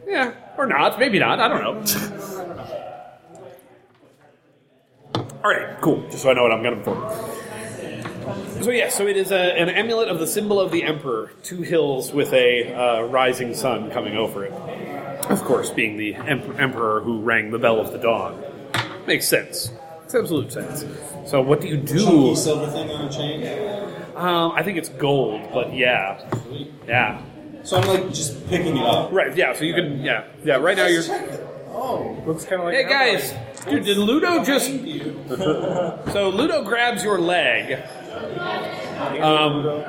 Yeah, 0.08 0.34
or 0.58 0.66
not. 0.66 1.00
Maybe 1.00 1.20
not. 1.20 1.40
I 1.40 1.48
don't 1.48 1.62
know. 1.62 1.84
All 5.44 5.52
right, 5.52 5.80
cool. 5.82 6.02
Just 6.10 6.24
so 6.24 6.30
I 6.30 6.34
know 6.34 6.44
what 6.44 6.52
I'm 6.52 6.64
gunning 6.64 6.84
for. 6.84 7.37
So 8.62 8.72
yeah, 8.72 8.90
so 8.90 9.08
it 9.08 9.18
is 9.18 9.32
a, 9.32 9.58
an 9.60 9.70
amulet 9.70 10.10
of 10.10 10.20
the 10.20 10.28
symbol 10.28 10.60
of 10.60 10.72
the 10.72 10.84
emperor. 10.84 11.32
Two 11.44 11.62
hills 11.62 12.12
with 12.12 12.34
a 12.34 12.74
uh, 12.74 13.02
rising 13.04 13.54
sun 13.54 13.92
coming 13.92 14.18
over 14.18 14.46
it. 14.46 14.52
Of 15.30 15.44
course, 15.44 15.70
being 15.70 15.98
the 15.98 16.16
em- 16.16 16.60
emperor 16.60 17.02
who 17.02 17.22
rang 17.22 17.52
the 17.52 17.60
bell 17.60 17.80
of 17.80 17.92
the 17.92 17.98
dawn. 17.98 18.44
Makes 19.06 19.28
sense. 19.28 19.72
Makes 20.02 20.16
absolute 20.16 20.52
sense. 20.52 20.86
So 21.30 21.42
what 21.42 21.62
do 21.62 21.68
you 21.68 21.78
do? 21.78 22.00
Chunky 22.00 22.36
silver 22.36 22.72
thing 22.72 22.90
on 22.90 23.06
a 23.06 23.12
chain. 23.12 23.46
Um, 24.16 24.52
I 24.54 24.64
think 24.64 24.78
it's 24.78 24.90
gold, 24.90 25.50
but 25.54 25.74
yeah, 25.74 26.20
yeah. 26.88 27.22
So 27.64 27.78
I'm 27.78 27.88
like 27.88 28.10
just 28.14 28.48
picking 28.48 28.78
it 28.78 28.84
up. 28.84 29.12
Right. 29.12 29.36
Yeah. 29.36 29.54
So 29.54 29.64
you 29.64 29.74
can. 29.74 30.00
Yeah. 30.02 30.26
Yeah. 30.44 30.56
Right 30.56 30.76
now 30.78 30.88
you're. 30.88 31.04
Oh, 31.70 32.24
Looks 32.26 32.44
kind 32.46 32.62
of 32.62 32.66
like 32.66 32.74
Hey 32.74 32.90
guys, 32.90 33.34
dude, 33.70 33.86
did 33.86 33.98
Ludo 33.98 34.44
just? 34.44 34.72
So 36.12 36.30
Ludo 36.30 36.64
grabs 36.64 37.04
your 37.04 37.20
leg. 37.20 37.84
Um, 39.22 39.84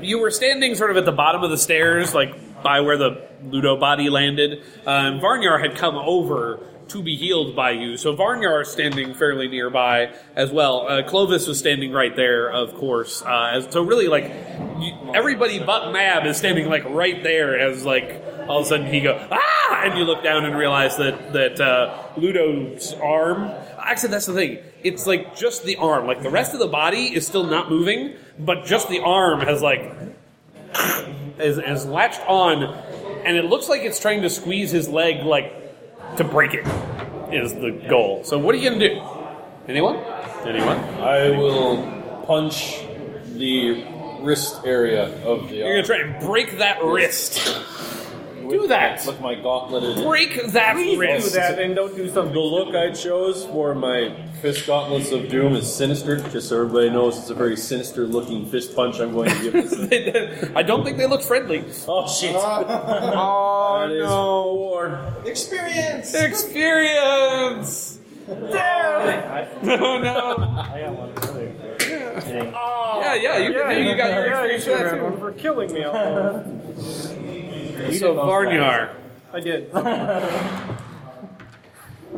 you 0.00 0.18
were 0.18 0.30
standing 0.30 0.74
sort 0.74 0.90
of 0.90 0.96
at 0.96 1.04
the 1.04 1.12
bottom 1.12 1.42
of 1.42 1.50
the 1.50 1.58
stairs, 1.58 2.14
like 2.14 2.62
by 2.62 2.80
where 2.80 2.96
the 2.96 3.28
Ludo 3.44 3.76
body 3.76 4.10
landed. 4.10 4.62
And 4.86 5.20
Varnyar 5.20 5.60
had 5.60 5.76
come 5.76 5.96
over 5.96 6.60
to 6.88 7.02
be 7.02 7.16
healed 7.16 7.54
by 7.54 7.72
you. 7.72 7.96
So 7.96 8.16
Varnyar 8.16 8.62
is 8.62 8.68
standing 8.68 9.14
fairly 9.14 9.48
nearby 9.48 10.12
as 10.34 10.50
well. 10.50 10.88
Uh, 10.88 11.02
Clovis 11.02 11.46
was 11.46 11.58
standing 11.58 11.92
right 11.92 12.14
there, 12.16 12.50
of 12.50 12.74
course. 12.74 13.22
Uh, 13.22 13.70
so 13.70 13.82
really, 13.82 14.08
like 14.08 14.32
you, 14.78 15.12
everybody 15.14 15.58
but 15.58 15.92
Mab 15.92 16.26
is 16.26 16.36
standing 16.36 16.68
like 16.68 16.84
right 16.84 17.22
there. 17.22 17.58
As 17.58 17.84
like 17.84 18.22
all 18.48 18.60
of 18.60 18.66
a 18.66 18.68
sudden 18.68 18.86
he 18.86 19.00
go 19.00 19.26
ah, 19.30 19.82
and 19.84 19.98
you 19.98 20.04
look 20.04 20.22
down 20.22 20.44
and 20.44 20.56
realize 20.56 20.96
that 20.96 21.32
that 21.32 21.60
uh, 21.60 22.02
Ludo's 22.16 22.94
arm. 22.94 23.50
Actually, 23.78 24.10
that's 24.10 24.26
the 24.26 24.34
thing. 24.34 24.58
It's 24.82 25.06
like 25.06 25.36
just 25.36 25.64
the 25.64 25.76
arm. 25.76 26.06
Like 26.06 26.22
the 26.22 26.30
rest 26.30 26.52
of 26.52 26.58
the 26.58 26.66
body 26.66 27.14
is 27.14 27.26
still 27.26 27.44
not 27.44 27.70
moving, 27.70 28.14
but 28.38 28.64
just 28.64 28.88
the 28.88 29.00
arm 29.00 29.40
has 29.40 29.62
like 29.62 29.80
is, 31.38 31.58
is 31.58 31.86
latched 31.86 32.20
on, 32.26 32.62
and 33.24 33.36
it 33.36 33.46
looks 33.46 33.68
like 33.68 33.82
it's 33.82 34.00
trying 34.00 34.22
to 34.22 34.30
squeeze 34.30 34.70
his 34.70 34.88
leg, 34.88 35.24
like 35.24 36.16
to 36.16 36.24
break 36.24 36.54
it. 36.54 36.66
Is 37.32 37.52
the 37.52 37.72
goal. 37.90 38.24
So 38.24 38.38
what 38.38 38.54
are 38.54 38.58
you 38.58 38.70
gonna 38.70 38.88
do? 38.88 39.02
Anyone? 39.68 39.96
Anyone? 40.46 40.78
I 40.98 41.28
will 41.30 42.24
punch 42.26 42.80
the 43.34 43.84
wrist 44.22 44.62
area 44.64 45.04
of 45.24 45.50
the. 45.50 45.56
You're 45.56 45.82
gonna 45.82 45.86
try 45.86 45.98
and 45.98 46.26
break 46.26 46.58
that 46.58 46.82
wrist. 46.82 47.54
Do 48.50 48.66
that. 48.68 49.04
With 49.06 49.20
my 49.20 49.34
gauntleted. 49.34 50.04
Break 50.04 50.42
that 50.52 50.74
Please 50.74 50.98
wrist. 50.98 51.28
do 51.34 51.40
that 51.40 51.58
and 51.58 51.74
don't 51.74 51.94
do 51.94 52.08
something. 52.10 52.32
The 52.34 52.40
look 52.40 52.74
I 52.74 52.90
chose 52.92 53.44
for 53.46 53.74
my 53.74 54.14
fist 54.42 54.66
gauntlets 54.66 55.10
of 55.12 55.28
doom 55.28 55.54
is 55.54 55.72
sinister, 55.72 56.16
just 56.30 56.48
so 56.48 56.56
everybody 56.60 56.90
knows 56.90 57.18
it's 57.18 57.30
a 57.30 57.34
very 57.34 57.56
sinister 57.56 58.06
looking 58.06 58.46
fist 58.46 58.74
punch 58.76 58.98
I'm 59.00 59.12
going 59.12 59.30
to 59.30 59.42
give 59.42 59.52
this. 59.52 60.50
I 60.56 60.62
don't 60.62 60.84
think 60.84 60.96
they 60.98 61.06
look 61.06 61.22
friendly. 61.22 61.64
oh 61.86 62.08
shit! 62.08 62.34
Oh 62.36 63.86
That 63.88 63.90
is 63.94 64.02
no! 64.02 64.42
four. 64.54 65.14
Experience. 65.24 66.14
Experience. 66.14 67.94
No, 68.28 69.98
no. 69.98 70.36
I 70.36 70.80
got 70.82 70.92
one 70.94 71.12
earlier. 71.22 71.76
Dang. 71.78 72.52
Yeah, 72.52 73.14
yeah. 73.14 73.38
You, 73.38 73.52
Yeah, 73.54 73.70
you 73.70 73.96
got 73.96 74.10
your 74.12 74.26
yeah, 74.26 74.44
you 74.44 74.50
experience 74.56 74.64
should 74.64 74.76
for 74.76 74.84
have 74.84 74.90
that 74.96 75.02
one 75.02 75.12
too. 75.14 75.18
for 75.18 75.32
killing 75.32 75.72
me. 75.72 75.82
Almost. 77.80 78.00
So 78.00 78.14
Varnyar, 78.14 78.94
I 79.32 79.40
did. 79.40 79.70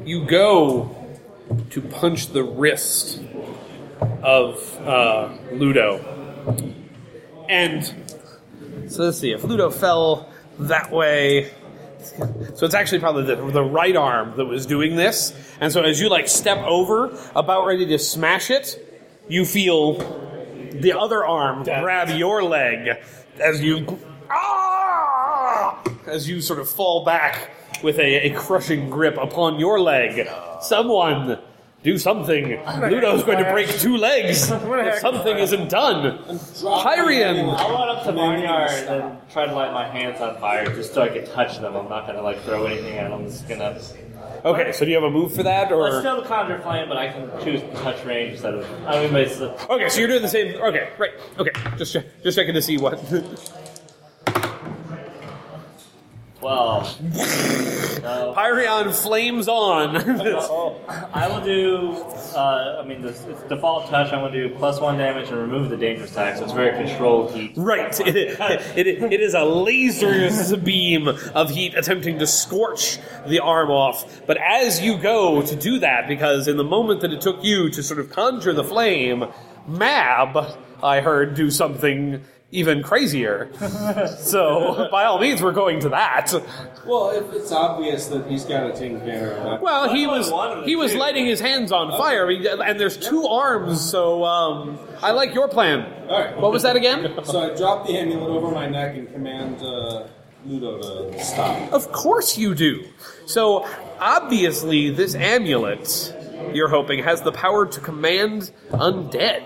you 0.06 0.24
go 0.26 0.96
to 1.70 1.80
punch 1.80 2.28
the 2.28 2.44
wrist 2.44 3.20
of 4.22 4.78
uh, 4.86 5.36
Ludo, 5.52 5.98
and 7.48 7.84
so 8.88 9.04
let's 9.04 9.18
see 9.18 9.32
if 9.32 9.44
Ludo 9.44 9.70
fell 9.70 10.28
that 10.58 10.90
way. 10.90 11.50
So 12.54 12.64
it's 12.64 12.74
actually 12.74 13.00
probably 13.00 13.24
the, 13.24 13.36
the 13.50 13.62
right 13.62 13.94
arm 13.94 14.34
that 14.38 14.46
was 14.46 14.64
doing 14.64 14.96
this, 14.96 15.34
and 15.60 15.70
so 15.72 15.82
as 15.82 16.00
you 16.00 16.08
like 16.08 16.28
step 16.28 16.58
over, 16.58 17.16
about 17.34 17.66
ready 17.66 17.86
to 17.86 17.98
smash 17.98 18.50
it, 18.50 18.86
you 19.28 19.44
feel 19.44 19.98
the 20.72 20.92
other 20.98 21.24
arm 21.24 21.62
grab 21.64 22.08
your 22.10 22.42
leg 22.42 22.98
as 23.38 23.60
you 23.60 23.98
ah, 24.30 24.69
as 26.06 26.28
you 26.28 26.40
sort 26.40 26.58
of 26.58 26.68
fall 26.68 27.04
back 27.04 27.50
with 27.82 27.98
a, 27.98 28.30
a 28.30 28.34
crushing 28.34 28.90
grip 28.90 29.16
upon 29.16 29.58
your 29.58 29.80
leg. 29.80 30.28
Someone 30.60 31.38
do 31.82 31.96
something. 31.96 32.60
Ludo's 32.80 33.24
going 33.24 33.42
to 33.42 33.50
break 33.52 33.68
two 33.68 33.96
legs 33.96 34.50
if 34.50 34.98
something 34.98 35.38
isn't 35.38 35.70
done. 35.70 36.18
Pyrian. 36.28 37.54
I'll 37.56 37.72
run 37.72 37.96
up 37.96 38.04
to 38.04 38.12
Varnyar 38.12 38.68
and 38.88 39.30
try 39.30 39.46
to 39.46 39.54
light 39.54 39.72
my 39.72 39.88
hands 39.88 40.20
on 40.20 40.38
fire 40.38 40.66
just 40.74 40.92
so 40.92 41.02
I 41.02 41.08
can 41.08 41.26
touch 41.26 41.58
them. 41.58 41.74
I'm 41.74 41.88
not 41.88 42.06
gonna 42.06 42.22
like 42.22 42.42
throw 42.42 42.66
anything 42.66 42.98
at 42.98 43.04
them. 43.10 43.20
I'm 43.20 43.24
just 43.26 43.48
gonna. 43.48 43.80
Okay, 44.44 44.72
so 44.72 44.84
do 44.84 44.90
you 44.90 44.96
have 44.96 45.04
a 45.04 45.10
move 45.10 45.34
for 45.34 45.42
that, 45.42 45.70
Let's 45.70 45.96
or 45.96 46.00
still 46.00 46.22
conjure 46.22 46.60
flame, 46.60 46.88
but 46.88 46.96
I 46.96 47.08
can 47.12 47.30
choose 47.42 47.62
touch 47.80 48.04
range 48.04 48.32
instead 48.32 48.54
of. 48.54 48.66
I 48.86 49.02
mean, 49.02 49.12
but 49.12 49.22
it's 49.22 49.38
the, 49.38 49.50
okay? 49.72 49.88
So 49.88 49.98
you're 50.00 50.08
doing 50.08 50.22
the 50.22 50.28
same. 50.28 50.60
Okay, 50.60 50.90
right. 50.98 51.10
Okay, 51.38 51.50
just 51.76 51.92
che- 51.92 52.06
just 52.22 52.36
checking 52.36 52.54
to 52.54 52.62
see 52.62 52.76
what. 52.78 52.98
Well. 56.50 56.96
no. 58.02 58.34
Pyrian 58.36 58.92
flames 58.92 59.46
on. 59.46 59.96
I 59.96 61.28
will 61.28 61.44
do. 61.44 61.92
Uh, 62.34 62.80
I 62.82 62.86
mean, 62.86 63.04
it's 63.04 63.22
default 63.48 63.88
touch. 63.88 64.12
I'm 64.12 64.20
gonna 64.20 64.32
do 64.32 64.52
plus 64.56 64.80
one 64.80 64.98
damage 64.98 65.28
and 65.28 65.38
remove 65.38 65.70
the 65.70 65.76
dangerous 65.76 66.10
attack. 66.10 66.38
So 66.38 66.44
it's 66.44 66.52
very 66.52 66.76
controlled 66.76 67.32
heat. 67.32 67.52
Right. 67.56 67.98
It, 68.10 68.86
it, 68.86 69.12
it 69.12 69.20
is 69.20 69.34
a 69.34 69.44
laser 69.44 70.56
beam 70.64 71.08
of 71.08 71.50
heat 71.50 71.74
attempting 71.74 72.18
to 72.18 72.26
scorch 72.26 72.98
the 73.26 73.38
arm 73.40 73.70
off. 73.70 74.26
But 74.26 74.36
as 74.38 74.80
you 74.80 74.98
go 74.98 75.42
to 75.42 75.56
do 75.56 75.78
that, 75.78 76.08
because 76.08 76.48
in 76.48 76.56
the 76.56 76.64
moment 76.64 77.00
that 77.02 77.12
it 77.12 77.20
took 77.20 77.44
you 77.44 77.70
to 77.70 77.82
sort 77.82 78.00
of 78.00 78.10
conjure 78.10 78.52
the 78.52 78.64
flame, 78.64 79.24
Mab, 79.66 80.56
I 80.82 81.00
heard, 81.00 81.34
do 81.34 81.50
something 81.50 82.24
even 82.52 82.82
crazier. 82.82 83.48
so, 84.18 84.88
by 84.90 85.04
all 85.04 85.18
means, 85.20 85.40
we're 85.42 85.52
going 85.52 85.80
to 85.80 85.88
that. 85.90 86.32
Well, 86.84 87.10
if 87.10 87.32
it's 87.32 87.52
obvious 87.52 88.08
that 88.08 88.26
he's 88.26 88.44
got 88.44 88.68
a 88.68 88.72
Ting 88.72 88.98
banner, 89.00 89.58
Well, 89.62 89.92
he 89.94 90.06
only 90.06 90.18
was 90.18 90.30
one 90.30 90.50
of 90.52 90.58
the 90.60 90.64
he 90.66 90.76
was 90.76 90.92
two. 90.92 90.98
lighting 90.98 91.26
his 91.26 91.40
hands 91.40 91.70
on 91.72 91.90
fire, 91.96 92.28
and 92.30 92.78
there's 92.80 92.96
two 92.96 93.24
arms. 93.26 93.80
So, 93.80 94.24
um, 94.24 94.78
I 95.02 95.12
like 95.12 95.34
your 95.34 95.48
plan. 95.48 95.86
all 96.08 96.20
right. 96.20 96.36
What 96.36 96.50
was 96.52 96.62
that 96.62 96.76
again? 96.76 97.14
So 97.24 97.52
I 97.52 97.56
drop 97.56 97.86
the 97.86 97.96
amulet 97.96 98.30
over 98.30 98.50
my 98.50 98.68
neck 98.68 98.96
and 98.96 99.10
command 99.12 99.62
uh, 99.62 100.08
Ludo 100.46 101.10
to 101.12 101.24
stop. 101.24 101.72
Of 101.72 101.92
course 101.92 102.36
you 102.36 102.54
do. 102.54 102.84
So 103.26 103.68
obviously, 104.00 104.90
this 104.90 105.14
amulet 105.14 106.14
you're 106.54 106.68
hoping 106.68 107.04
has 107.04 107.20
the 107.20 107.32
power 107.32 107.66
to 107.66 107.80
command 107.80 108.50
undead, 108.72 109.42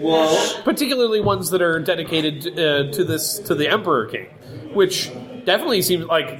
Well, 0.00 0.62
particularly 0.62 1.20
ones 1.20 1.50
that 1.50 1.62
are 1.62 1.78
dedicated 1.80 2.58
uh, 2.58 2.90
to 2.92 3.04
this 3.04 3.38
to 3.40 3.54
the 3.54 3.68
Emperor 3.68 4.06
King, 4.06 4.26
which 4.74 5.10
definitely 5.44 5.82
seems 5.82 6.06
like 6.06 6.38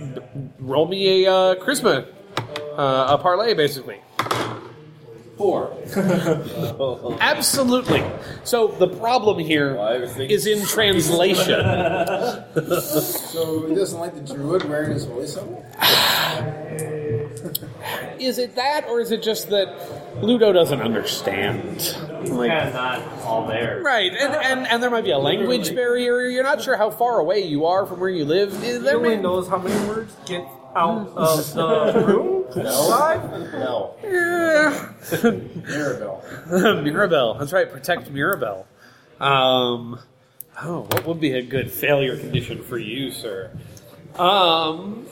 roll 0.59 0.87
me 0.87 1.25
a 1.25 1.33
uh, 1.33 1.55
charisma, 1.57 2.07
uh, 2.77 3.17
a 3.17 3.19
parlay, 3.19 3.55
basically. 3.55 4.01
Four. 5.39 5.73
Absolutely. 7.21 8.05
So 8.45 8.69
the 8.69 8.89
problem 8.89 9.39
here 9.39 9.77
everything- 9.77 10.31
is 10.31 10.47
in 10.47 10.67
translation. 10.67 11.65
So 13.29 13.67
he 13.69 13.75
doesn't 13.75 14.01
like 14.01 14.15
the 14.15 14.21
druid 14.35 14.65
wearing 14.69 14.91
his 14.93 15.05
holy 15.07 15.27
symbol? 15.27 15.65
is 18.19 18.39
it 18.39 18.57
that, 18.57 18.87
or 18.89 19.01
is 19.01 19.13
it 19.13 19.23
just 19.23 19.49
that 19.51 19.69
Ludo 20.23 20.53
doesn't 20.53 20.81
understand? 20.81 21.97
Like, 22.29 22.51
Kind 22.51 22.69
of 22.69 22.75
not 22.75 23.03
all 23.25 23.47
there. 23.47 23.81
Right, 23.85 24.13
and, 24.13 24.35
and 24.35 24.67
and 24.67 24.83
there 24.83 24.91
might 24.91 25.05
be 25.05 25.13
a 25.13 25.19
language 25.19 25.75
barrier. 25.75 26.23
You're 26.23 26.43
not 26.43 26.61
sure 26.63 26.77
how 26.77 26.91
far 26.91 27.21
away 27.21 27.45
you 27.45 27.67
are 27.67 27.87
from 27.87 28.01
where 28.01 28.11
you 28.11 28.25
live. 28.25 28.53
He 28.63 28.73
There 28.73 28.97
only 28.97 29.17
may- 29.17 29.23
knows 29.23 29.47
how 29.49 29.59
many 29.59 29.89
words 29.89 30.15
get 30.27 30.45
out 30.75 31.09
of 31.17 31.55
the 31.55 32.05
room. 32.07 32.38
Five? 32.55 33.31
No. 33.53 33.95
Yeah. 34.03 34.93
Mirabelle. 35.67 36.25
Mirabelle. 36.83 37.35
That's 37.35 37.53
right. 37.53 37.71
Protect 37.71 38.11
Mirabelle. 38.11 38.67
Um. 39.21 39.99
Oh, 40.61 40.81
what 40.91 41.07
would 41.07 41.21
be 41.21 41.33
a 41.35 41.43
good 41.43 41.71
failure 41.71 42.17
condition 42.17 42.63
for 42.63 42.79
you, 42.79 43.11
sir? 43.11 43.51
Um. 44.19 45.07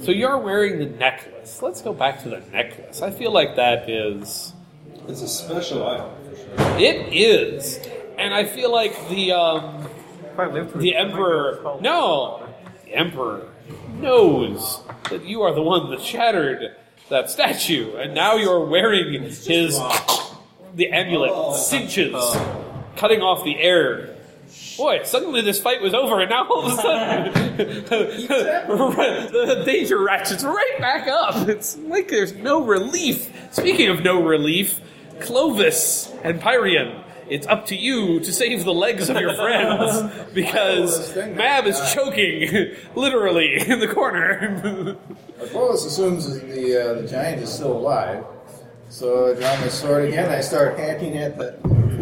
So 0.00 0.10
you're 0.10 0.38
wearing 0.38 0.78
the 0.78 0.86
necklace. 0.86 1.60
Let's 1.62 1.82
go 1.82 1.92
back 1.92 2.22
to 2.22 2.28
the 2.30 2.40
necklace. 2.52 3.02
I 3.02 3.10
feel 3.10 3.32
like 3.32 3.56
that 3.56 3.88
is. 3.90 4.52
It's 5.08 5.20
a 5.22 5.28
special 5.28 5.86
item 5.86 6.10
for 6.30 6.36
sure. 6.36 6.78
It 6.78 7.12
is, 7.12 7.78
and 8.18 8.32
I 8.32 8.44
feel 8.44 8.70
like 8.72 9.08
the 9.08 9.32
um. 9.32 9.88
If 10.32 10.38
I 10.38 10.46
lived 10.46 10.72
through 10.72 10.80
The 10.80 10.94
it, 10.94 10.96
I 10.96 11.04
might 11.04 11.10
Emperor. 11.10 11.54
have 11.54 11.62
called- 11.62 11.82
No! 11.82 12.48
The 12.86 12.94
Emperor 12.94 13.48
knows 14.02 14.80
that 15.10 15.24
you 15.24 15.42
are 15.42 15.54
the 15.54 15.62
one 15.62 15.90
that 15.90 16.02
shattered 16.02 16.76
that 17.08 17.30
statue, 17.30 17.96
and 17.96 18.14
now 18.14 18.36
you're 18.36 18.66
wearing 18.66 19.22
his. 19.22 19.80
The 20.74 20.90
amulet 20.90 21.32
oh. 21.34 21.54
cinches, 21.54 22.14
cutting 22.96 23.20
off 23.20 23.44
the 23.44 23.60
air. 23.60 24.16
Boy, 24.78 25.02
suddenly 25.04 25.42
this 25.42 25.60
fight 25.60 25.82
was 25.82 25.92
over, 25.92 26.20
and 26.20 26.30
now 26.30 26.48
all 26.48 26.64
of 26.64 26.72
a 26.72 26.76
sudden 26.76 27.54
the 27.56 29.62
danger 29.66 30.02
ratchets 30.02 30.44
right 30.44 30.76
back 30.78 31.08
up. 31.08 31.46
It's 31.46 31.76
like 31.76 32.08
there's 32.08 32.32
no 32.32 32.64
relief. 32.64 33.30
Speaking 33.50 33.88
of 33.88 34.02
no 34.02 34.22
relief, 34.22 34.80
Clovis 35.20 36.10
and 36.24 36.40
Pyrian, 36.40 37.01
it's 37.28 37.46
up 37.46 37.66
to 37.66 37.76
you 37.76 38.20
to 38.20 38.32
save 38.32 38.64
the 38.64 38.74
legs 38.74 39.08
of 39.08 39.16
your 39.16 39.34
friends 39.34 40.12
because 40.34 41.16
Mab 41.16 41.66
is 41.66 41.80
choking, 41.92 42.74
literally, 42.94 43.58
in 43.68 43.80
the 43.80 43.88
corner. 43.88 44.96
Apollos 45.40 45.84
assumes 45.84 46.32
that 46.32 46.48
the 46.48 46.76
uh, 46.76 47.00
the 47.00 47.08
giant 47.08 47.42
is 47.42 47.52
still 47.52 47.72
alive, 47.72 48.24
so 48.88 49.32
I 49.32 49.38
draw 49.38 49.60
my 49.60 49.68
sword 49.68 50.08
again. 50.08 50.30
I 50.30 50.40
start 50.40 50.78
hacking 50.78 51.16
at 51.16 51.36
the, 51.38 51.58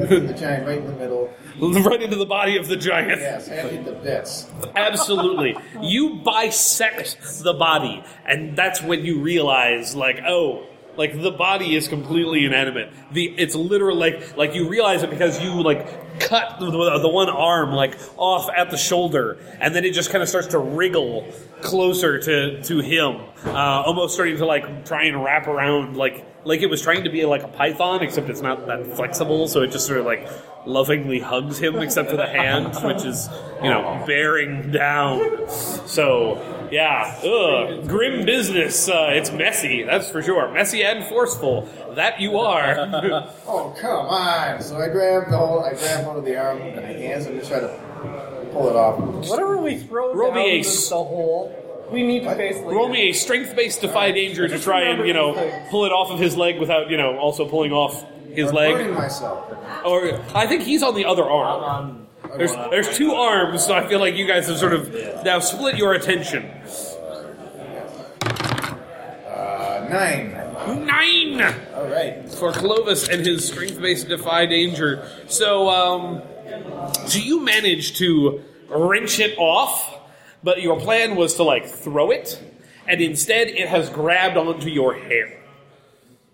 the 0.06 0.34
giant 0.34 0.66
right 0.66 0.78
in 0.78 0.86
the 0.86 0.92
middle. 0.92 1.32
right 1.60 2.00
into 2.00 2.16
the 2.16 2.26
body 2.26 2.56
of 2.56 2.68
the 2.68 2.76
giant. 2.76 3.20
Yes, 3.20 3.48
hacking 3.48 3.84
the 3.84 3.92
bits. 3.92 4.46
Absolutely. 4.74 5.56
You 5.82 6.16
bisect 6.24 7.42
the 7.42 7.54
body, 7.54 8.02
and 8.24 8.56
that's 8.56 8.82
when 8.82 9.04
you 9.04 9.20
realize, 9.20 9.94
like, 9.94 10.20
oh, 10.26 10.66
like 10.96 11.20
the 11.20 11.30
body 11.30 11.76
is 11.76 11.88
completely 11.88 12.44
inanimate. 12.44 12.92
The 13.12 13.34
it's 13.36 13.54
literal 13.54 13.96
like 13.96 14.36
like 14.36 14.54
you 14.54 14.68
realize 14.68 15.02
it 15.02 15.10
because 15.10 15.42
you 15.42 15.62
like 15.62 16.20
cut 16.20 16.58
the, 16.60 16.98
the 16.98 17.08
one 17.08 17.28
arm 17.28 17.72
like 17.72 17.98
off 18.16 18.48
at 18.54 18.70
the 18.70 18.76
shoulder, 18.76 19.38
and 19.60 19.74
then 19.74 19.84
it 19.84 19.92
just 19.92 20.10
kind 20.10 20.22
of 20.22 20.28
starts 20.28 20.48
to 20.48 20.58
wriggle 20.58 21.32
closer 21.62 22.18
to 22.20 22.62
to 22.62 22.80
him, 22.80 23.20
uh, 23.46 23.82
almost 23.86 24.14
starting 24.14 24.36
to 24.36 24.46
like 24.46 24.84
try 24.84 25.04
and 25.04 25.22
wrap 25.22 25.46
around 25.46 25.96
like 25.96 26.26
like 26.44 26.60
it 26.60 26.66
was 26.66 26.82
trying 26.82 27.04
to 27.04 27.10
be 27.10 27.24
like 27.24 27.42
a 27.42 27.48
python, 27.48 28.02
except 28.02 28.28
it's 28.28 28.42
not 28.42 28.66
that 28.66 28.86
flexible, 28.96 29.48
so 29.48 29.62
it 29.62 29.70
just 29.70 29.86
sort 29.86 30.00
of 30.00 30.06
like 30.06 30.28
lovingly 30.66 31.20
hugs 31.20 31.58
him, 31.58 31.76
except 31.78 32.10
for 32.10 32.16
the 32.16 32.26
hand, 32.26 32.74
which 32.84 33.04
is 33.04 33.28
you 33.62 33.70
know 33.70 34.02
bearing 34.06 34.70
down. 34.70 35.48
So 35.48 36.59
yeah, 36.70 37.18
ugh, 37.24 37.86
grim 37.88 38.24
business. 38.24 38.88
Uh, 38.88 39.08
it's 39.12 39.30
messy, 39.32 39.82
that's 39.82 40.10
for 40.10 40.22
sure. 40.22 40.50
Messy 40.52 40.82
and 40.82 41.04
forceful. 41.06 41.68
That 41.94 42.20
you 42.20 42.38
are. 42.38 42.76
Oh 43.52 43.74
come 43.80 44.06
on! 44.06 44.62
So 44.62 44.76
I 44.78 44.88
grab 44.88 45.28
the 45.30 45.36
whole. 45.36 45.64
I 45.64 45.70
grab 45.74 46.06
one 46.06 46.16
of 46.16 46.24
the 46.24 46.36
arm 46.40 46.58
in 46.62 46.76
my 46.76 46.82
hands 46.82 47.26
and 47.26 47.36
just 47.38 47.50
try 47.50 47.58
to 47.60 48.48
pull 48.52 48.68
it 48.70 48.76
off. 48.76 49.00
Whatever 49.28 49.56
we 49.58 49.78
throw 49.78 50.14
Roll 50.14 50.30
down 50.32 50.38
me 50.44 50.50
a 50.60 50.62
the, 50.62 50.68
s- 50.68 50.88
the 50.88 50.94
hole, 50.94 51.88
we 51.90 52.04
need 52.04 52.22
to 52.22 52.34
face 52.36 52.56
later. 52.56 52.68
Roll 52.68 52.88
me 52.88 53.10
a 53.10 53.12
strength-based 53.12 53.80
defy 53.80 54.12
danger 54.12 54.46
to 54.46 54.58
try 54.60 54.82
and 54.82 55.04
you 55.06 55.12
know 55.12 55.34
pull 55.70 55.84
it 55.84 55.90
off 55.92 56.10
of 56.12 56.20
his 56.20 56.36
leg 56.36 56.60
without 56.60 56.90
you 56.90 56.96
know 56.96 57.18
also 57.18 57.48
pulling 57.48 57.72
off 57.72 58.04
his 58.32 58.48
I'm 58.50 58.54
burning 58.54 58.86
leg. 58.88 58.94
myself. 58.94 59.52
Or 59.84 60.20
I 60.34 60.46
think 60.46 60.62
he's 60.62 60.84
on 60.84 60.94
the 60.94 61.04
other 61.06 61.24
arm. 61.24 61.99
There's 62.36 62.52
there's 62.70 62.96
two 62.96 63.12
arms, 63.12 63.64
so 63.64 63.74
I 63.74 63.86
feel 63.88 63.98
like 63.98 64.14
you 64.14 64.26
guys 64.26 64.46
have 64.48 64.58
sort 64.58 64.72
of 64.72 64.92
now 65.24 65.40
split 65.40 65.76
your 65.76 65.94
attention. 65.94 66.44
Uh, 69.26 69.86
nine. 69.90 70.36
Nine 70.86 71.40
All 71.74 71.86
right. 71.86 72.28
for 72.28 72.52
Clovis 72.52 73.08
and 73.08 73.24
his 73.24 73.46
strength-based 73.46 74.08
defy 74.08 74.44
danger. 74.46 75.08
So, 75.26 75.68
um, 75.70 76.22
so 77.06 77.18
you 77.18 77.40
managed 77.40 77.96
to 77.96 78.44
wrench 78.68 79.18
it 79.18 79.36
off, 79.38 79.98
but 80.44 80.60
your 80.60 80.78
plan 80.78 81.16
was 81.16 81.34
to 81.36 81.42
like 81.44 81.66
throw 81.66 82.10
it, 82.10 82.40
and 82.86 83.00
instead 83.00 83.48
it 83.48 83.68
has 83.68 83.88
grabbed 83.88 84.36
onto 84.36 84.68
your 84.68 84.94
hair. 84.94 85.40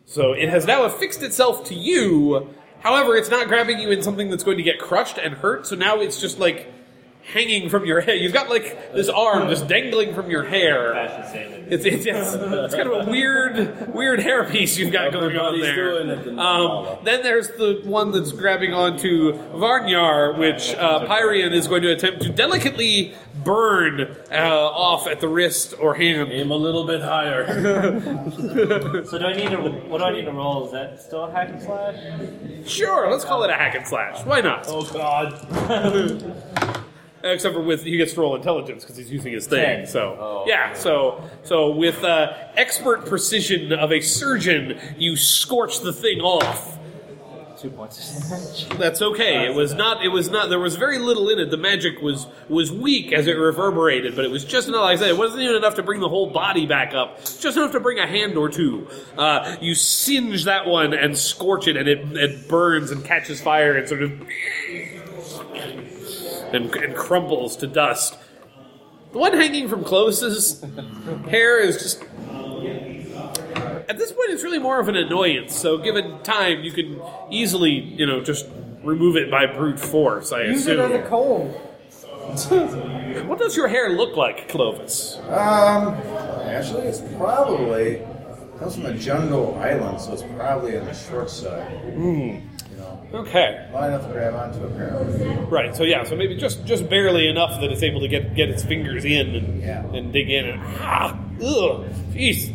So 0.07 0.33
it 0.33 0.49
has 0.49 0.67
now 0.67 0.85
affixed 0.85 1.23
itself 1.23 1.65
to 1.67 1.75
you. 1.75 2.53
However, 2.87 3.17
it's 3.17 3.31
not 3.31 3.49
grabbing 3.49 3.81
you 3.81 3.91
in 3.91 4.01
something 4.01 4.31
that's 4.31 4.45
going 4.45 4.59
to 4.59 4.63
get 4.63 4.79
crushed 4.79 5.19
and 5.19 5.35
hurt. 5.35 5.67
So 5.67 5.75
now 5.75 5.99
it's 5.99 6.21
just 6.21 6.39
like 6.39 6.73
hanging 7.33 7.69
from 7.69 7.85
your 7.85 8.01
hair. 8.01 8.15
You've 8.15 8.33
got 8.33 8.49
like 8.49 8.93
this 8.93 9.09
arm 9.09 9.49
just 9.49 9.67
dangling 9.67 10.15
from 10.15 10.31
your 10.31 10.45
hair. 10.45 10.95
It's, 11.69 11.85
it's, 11.85 12.07
it's, 12.07 12.07
it's 12.07 12.75
kind 12.77 12.89
of 12.89 13.09
a 13.09 13.11
weird 13.11 13.93
weird 13.93 14.21
hairpiece 14.21 14.79
you've 14.79 14.93
got 14.93 15.13
going 15.13 15.37
on 15.37 15.59
there. 15.61 15.75
doing 15.75 16.09
it 16.11 16.29
in 16.29 16.39
Um, 16.39 16.99
then 17.03 17.25
there's 17.25 17.49
the 17.49 17.81
one 17.83 18.13
that's 18.13 18.31
grabbing 18.31 18.73
onto 18.73 19.33
Varnyar, 19.33 20.39
which 20.39 20.73
uh, 20.77 21.07
Pyrian 21.07 21.53
is 21.53 21.67
going 21.67 21.83
to 21.83 21.91
attempt 21.91 22.23
to 22.23 22.29
delicately 22.29 23.17
burn 23.47 24.01
uh, 24.31 24.35
off 24.35 25.07
at 25.07 25.21
the 25.21 25.29
wrist 25.29 25.73
or 25.81 25.95
hand. 25.95 26.31
Aim 26.33 26.51
a 26.51 26.57
little 26.57 26.85
bit 26.87 27.01
higher. 27.01 27.47
So 29.07 29.19
do 29.19 29.25
I 29.25 29.33
need 29.35 29.51
to? 29.51 29.57
What 29.89 29.99
do 29.99 30.05
I 30.05 30.13
need 30.13 30.25
to 30.25 30.33
roll? 30.33 30.67
Is 30.67 30.73
that 30.73 31.01
still 31.01 31.25
a 31.25 31.31
hack 31.31 31.49
and 31.51 31.63
slash? 31.63 31.97
Sure, 32.69 33.11
let's 33.11 33.25
call 33.25 33.45
it 33.45 33.51
a 33.51 33.55
hack 33.55 33.75
and 33.77 33.87
slash. 33.87 34.25
Why 34.27 34.41
not? 34.41 34.65
oh 34.69 34.83
God! 34.93 35.33
Except 37.25 37.55
for 37.55 37.63
with 37.63 37.83
he 37.85 37.97
gets 37.97 38.13
to 38.15 38.21
roll 38.21 38.37
intelligence 38.37 38.85
because 38.85 38.97
he's 38.97 39.11
using 39.11 39.33
his 39.33 39.47
thing. 39.47 39.65
Ten. 39.65 39.87
So 39.87 40.17
Oh, 40.19 40.45
yeah, 40.47 40.75
so 40.75 41.23
so 41.43 41.71
with 41.71 42.03
uh, 42.05 42.33
expert 42.57 43.07
precision 43.07 43.73
of 43.73 43.93
a 43.93 44.01
surgeon, 44.01 44.79
you 44.99 45.17
scorch 45.17 45.81
the 45.81 45.93
thing 45.93 46.21
off. 46.21 46.76
Two 47.59 47.71
points. 47.71 48.65
That's 48.79 49.01
okay. 49.01 49.47
It 49.47 49.55
was 49.55 49.73
not. 49.73 50.05
It 50.05 50.09
was 50.09 50.29
not. 50.29 50.51
There 50.51 50.59
was 50.59 50.77
very 50.77 50.99
little 50.99 51.31
in 51.31 51.39
it. 51.39 51.51
The 51.51 51.57
magic 51.57 52.03
was 52.03 52.27
was 52.49 52.71
weak 52.71 53.13
as 53.13 53.27
it 53.27 53.33
reverberated, 53.33 54.15
but 54.15 54.25
it 54.27 54.31
was 54.31 54.45
just 54.45 54.69
enough. 54.69 54.83
Like 54.83 54.99
I 54.99 55.01
said, 55.01 55.09
it 55.09 55.17
wasn't 55.17 55.41
even 55.43 55.57
enough 55.57 55.77
to 55.77 55.83
bring 55.83 56.01
the 56.01 56.09
whole 56.09 56.31
body 56.31 56.67
back 56.67 56.93
up. 56.93 57.19
Just 57.25 57.57
enough 57.57 57.73
to 57.73 57.81
bring 57.81 57.99
a 57.99 58.07
hand 58.07 58.37
or 58.37 58.51
two. 58.51 58.89
Uh, 59.17 59.57
you 59.61 59.75
singe 59.75 60.45
that 60.45 60.67
one 60.67 60.93
and 60.93 61.17
scorch 61.17 61.67
it, 61.67 61.77
and 61.77 61.89
it 61.89 62.17
it 62.17 62.49
burns 62.49 62.91
and 62.91 63.05
catches 63.05 63.41
fire 63.41 63.77
and 63.77 63.89
sort 63.89 64.03
of 64.03 64.13
and, 66.53 66.75
and 66.75 66.95
crumbles 66.95 67.57
to 67.57 67.67
dust. 67.67 68.19
The 69.13 69.19
one 69.19 69.33
hanging 69.33 69.69
from 69.69 69.83
Clovis's 69.83 70.63
hair 71.29 71.59
is 71.59 71.83
just. 71.83 72.05
At 73.89 73.99
this 73.99 74.11
point, 74.13 74.31
it's 74.31 74.43
really 74.43 74.59
more 74.59 74.81
of 74.81 74.89
an 74.89 74.97
annoyance. 74.97 75.55
So, 75.55 75.79
given 75.79 76.19
time, 76.23 76.61
you 76.65 76.73
can 76.73 77.01
easily, 77.31 77.71
you 77.73 78.05
know, 78.07 78.21
just 78.23 78.47
remove 78.83 79.17
it 79.17 79.31
by 79.31 79.47
brute 79.47 79.79
force. 79.81 80.33
I 80.33 80.43
assume. 80.43 80.53
Use 80.55 80.67
it 80.67 80.79
as 80.79 80.91
assume. 80.91 81.05
a 81.05 81.09
comb. 81.09 81.55
What 83.29 83.39
does 83.39 83.57
your 83.57 83.69
hair 83.69 83.91
look 83.91 84.17
like, 84.17 84.49
Clovis? 84.49 85.17
Um, 85.29 85.95
actually, 86.45 86.83
it's 86.87 87.01
probably 87.17 88.03
comes 88.59 88.75
from 88.75 88.87
a 88.87 88.95
jungle 88.95 89.55
island, 89.59 90.01
so 90.01 90.13
it's 90.13 90.23
probably 90.37 90.77
on 90.77 90.85
the 90.87 90.93
short 90.95 91.31
side. 91.31 91.81
You 91.95 92.43
know, 92.79 93.07
Okay, 93.15 93.69
not 93.73 93.85
enough 93.89 94.07
to 94.07 94.13
grab 94.13 94.35
onto 94.35 94.65
apparently. 94.67 95.29
right. 95.47 95.75
So 95.77 95.85
yeah, 95.85 96.03
so 96.05 96.17
maybe 96.17 96.37
just 96.37 96.65
just 96.67 96.89
barely 96.91 97.29
enough 97.29 97.61
that 97.61 97.71
it's 97.71 97.83
able 97.83 98.01
to 98.01 98.09
get 98.09 98.35
get 98.35 98.49
its 98.51 98.65
fingers 98.65 99.05
in 99.05 99.35
and 99.35 99.63
Yeah. 99.63 99.85
and 99.95 100.13
dig 100.13 100.29
in 100.31 100.47
and 100.47 100.61
ah, 100.81 101.17
ugh, 101.43 101.85
jeez. 102.13 102.53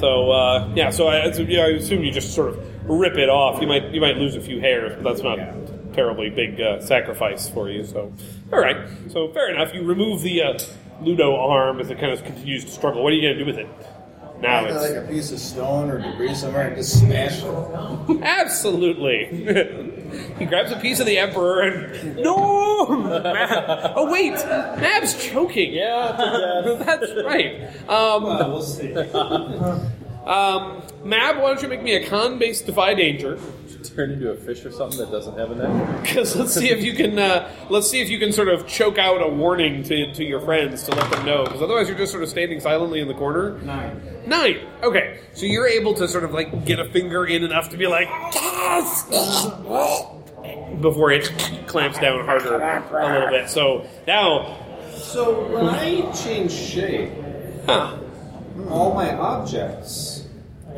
So 0.00 0.30
uh, 0.30 0.72
yeah, 0.74 0.90
so 0.90 1.08
I, 1.08 1.30
so, 1.32 1.42
I 1.42 1.68
assume 1.76 2.04
you 2.04 2.10
just 2.12 2.34
sort 2.34 2.50
of 2.50 2.88
rip 2.88 3.14
it 3.16 3.28
off. 3.28 3.60
You 3.60 3.66
might 3.66 3.90
you 3.90 4.00
might 4.00 4.16
lose 4.16 4.36
a 4.36 4.40
few 4.40 4.60
hairs, 4.60 4.92
but 4.94 5.04
that's 5.10 5.22
not 5.22 5.38
Yeah. 5.38 5.54
terribly 5.94 6.28
big 6.30 6.60
uh, 6.60 6.80
sacrifice 6.80 7.48
for 7.48 7.70
you. 7.70 7.84
So 7.84 8.12
all 8.52 8.60
right, 8.60 8.76
so 9.08 9.28
fair 9.32 9.50
enough. 9.54 9.74
You 9.74 9.82
remove 9.84 10.22
the 10.22 10.42
uh, 10.42 10.58
Ludo 11.02 11.36
arm 11.36 11.80
as 11.80 11.90
it 11.90 11.98
kind 11.98 12.12
of 12.12 12.22
continues 12.24 12.64
to 12.66 12.70
struggle. 12.70 13.02
What 13.02 13.12
are 13.12 13.16
you 13.16 13.22
going 13.22 13.38
to 13.38 13.44
do 13.44 13.46
with 13.46 13.58
it? 13.58 13.68
Now 14.40 14.60
Kinda 14.64 14.74
it's 14.74 14.94
like 14.94 15.04
a 15.04 15.08
piece 15.08 15.32
of 15.32 15.38
stone 15.38 15.90
or 15.90 15.98
debris 15.98 16.34
somewhere 16.34 16.66
and 16.68 16.76
just 16.76 16.98
smash 17.00 17.42
it. 17.42 18.22
Absolutely. 18.22 19.26
he 20.38 20.44
grabs 20.44 20.70
a 20.72 20.76
piece 20.76 21.00
of 21.00 21.06
the 21.06 21.18
emperor 21.18 21.60
and 21.62 22.16
no. 22.16 22.86
Mab- 22.86 23.92
oh 23.96 24.10
wait, 24.12 24.32
Mab's 24.34 25.14
choking. 25.24 25.72
Yeah, 25.72 26.76
that's 26.84 27.12
right. 27.24 27.62
Um, 27.88 28.22
Well, 28.24 28.50
we'll 28.50 28.62
see. 28.62 28.92
um, 28.94 30.82
Mab, 31.04 31.36
why 31.38 31.46
don't 31.48 31.62
you 31.62 31.68
make 31.68 31.82
me 31.82 31.94
a 31.96 32.06
con-based 32.06 32.66
defy 32.66 32.94
danger? 32.94 33.38
Turn 33.96 34.10
into 34.10 34.30
a 34.30 34.36
fish 34.36 34.64
or 34.64 34.70
something 34.70 34.98
that 34.98 35.10
doesn't 35.10 35.36
have 35.38 35.50
a 35.50 35.54
neck. 35.54 36.02
Because 36.02 36.36
let's 36.36 36.54
see 36.54 36.68
if 36.68 36.84
you 36.84 36.92
can. 36.92 37.18
Uh, 37.18 37.50
let's 37.70 37.90
see 37.90 38.00
if 38.00 38.10
you 38.10 38.18
can 38.18 38.30
sort 38.30 38.48
of 38.48 38.66
choke 38.66 38.98
out 38.98 39.22
a 39.22 39.28
warning 39.28 39.82
to, 39.84 40.12
to 40.12 40.22
your 40.24 40.40
friends 40.40 40.82
to 40.84 40.94
let 40.94 41.10
them 41.10 41.24
know. 41.24 41.44
Because 41.44 41.62
otherwise, 41.62 41.88
you're 41.88 41.96
just 41.96 42.12
sort 42.12 42.22
of 42.22 42.28
standing 42.28 42.60
silently 42.60 43.00
in 43.00 43.08
the 43.08 43.14
corner. 43.14 43.58
Nine. 43.62 44.00
Nine. 44.26 44.58
Okay, 44.82 45.20
so 45.32 45.46
you're 45.46 45.66
able 45.66 45.94
to 45.94 46.06
sort 46.06 46.24
of 46.24 46.32
like 46.32 46.64
get 46.66 46.78
a 46.78 46.88
finger 46.90 47.24
in 47.24 47.42
enough 47.42 47.70
to 47.70 47.76
be 47.76 47.86
like 47.86 48.08
yes, 48.34 49.04
before 50.80 51.10
it 51.10 51.32
clamps 51.66 51.98
down 51.98 52.24
harder 52.24 52.56
a 52.56 53.12
little 53.14 53.28
bit. 53.30 53.48
So 53.48 53.86
now, 54.06 54.58
So 54.94 55.48
when 55.48 55.66
I 55.66 56.12
change 56.12 56.52
shape, 56.52 57.12
huh, 57.66 57.98
all 58.68 58.94
my 58.94 59.14
objects 59.14 60.15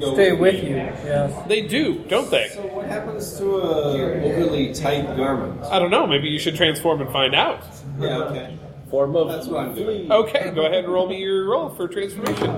go 0.01 0.15
Stay 0.15 0.33
with 0.33 0.63
you. 0.63 0.77
Yes. 0.77 1.47
they 1.49 1.63
do, 1.67 2.05
don't 2.09 2.31
they? 2.31 2.49
So 2.49 2.63
what 2.67 2.87
happens 2.87 3.37
to 3.39 3.57
a 3.59 4.23
overly 4.23 4.73
tight 4.75 5.17
garment? 5.17 5.63
I 5.65 5.79
don't 5.79 5.91
know. 5.91 6.07
Maybe 6.07 6.29
you 6.29 6.39
should 6.39 6.57
transform 6.57 7.01
and 7.01 7.11
find 7.13 7.35
out. 7.35 7.63
Yeah, 7.99 8.19
okay. 8.19 8.59
Form 8.91 9.15
of 9.17 9.29
That's 9.29 9.47
what 9.47 9.61
I'm 9.67 9.75
doing. 9.75 10.11
Okay, 10.11 10.51
go 10.55 10.63
ahead 10.65 10.85
and 10.85 10.89
roll 10.93 11.07
me 11.09 11.19
your 11.21 11.45
roll 11.47 11.69
for 11.69 11.89
transformation. 11.89 12.49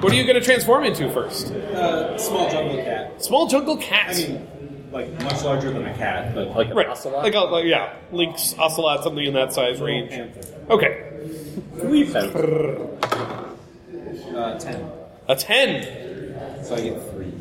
What 0.00 0.12
are 0.12 0.14
you 0.16 0.24
going 0.24 0.38
to 0.38 0.44
transform 0.44 0.84
into 0.84 1.10
first? 1.12 1.48
Uh, 1.52 2.16
small 2.16 2.48
jungle 2.50 2.76
cat. 2.82 3.22
Small 3.22 3.46
jungle 3.48 3.76
cat. 3.76 4.14
I 4.14 4.18
mean, 4.28 4.48
like 4.92 5.10
much 5.22 5.42
larger 5.44 5.70
than 5.70 5.84
a 5.86 5.94
cat, 5.94 6.34
but 6.34 6.56
like 6.56 6.68
an 6.70 6.76
right, 6.76 6.86
ocelot. 6.88 7.22
like, 7.24 7.34
a, 7.34 7.40
like 7.40 7.64
yeah, 7.66 7.92
lynx, 8.12 8.54
ocelot, 8.58 9.02
something 9.04 9.24
in 9.26 9.34
that 9.34 9.52
size 9.52 9.80
range. 9.80 10.10
panther. 10.10 10.40
Okay, 10.70 11.10
Uh, 14.34 14.58
ten. 14.58 14.90
a 15.28 15.36
ten. 15.36 15.82
So 16.64 16.74
I 16.76 16.80
get 16.80 17.10
three. 17.10 17.32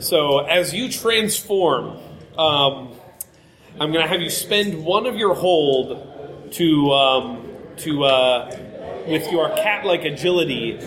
So 0.00 0.38
as 0.38 0.72
you 0.72 0.90
transform, 0.90 1.98
um, 2.38 2.94
I'm 3.78 3.92
going 3.92 4.02
to 4.02 4.08
have 4.08 4.20
you 4.20 4.30
spend 4.30 4.82
one 4.82 5.06
of 5.06 5.16
your 5.16 5.34
hold 5.34 6.52
to 6.52 6.90
um, 6.92 7.48
to 7.78 8.04
uh, 8.04 8.56
with 9.06 9.30
your 9.30 9.50
cat-like 9.50 10.04
agility 10.04 10.80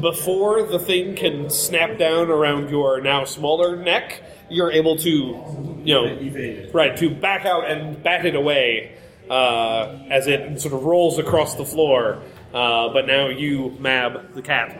before 0.00 0.62
the 0.62 0.78
thing 0.78 1.16
can 1.16 1.50
snap 1.50 1.98
down 1.98 2.30
around 2.30 2.70
your 2.70 3.00
now 3.00 3.24
smaller 3.24 3.76
neck. 3.76 4.22
You're 4.50 4.70
able 4.70 4.96
to, 4.98 5.80
you 5.84 5.94
know, 5.94 6.70
right 6.72 6.96
to 6.98 7.10
back 7.10 7.46
out 7.46 7.68
and 7.70 8.02
bat 8.02 8.26
it 8.26 8.34
away 8.34 8.96
uh, 9.28 10.06
as 10.10 10.26
it 10.26 10.60
sort 10.60 10.74
of 10.74 10.84
rolls 10.84 11.18
across 11.18 11.54
the 11.56 11.64
floor. 11.64 12.22
Uh, 12.52 12.88
but 12.92 13.06
now 13.06 13.28
you, 13.28 13.76
Mab, 13.78 14.34
the 14.34 14.42
cat, 14.42 14.70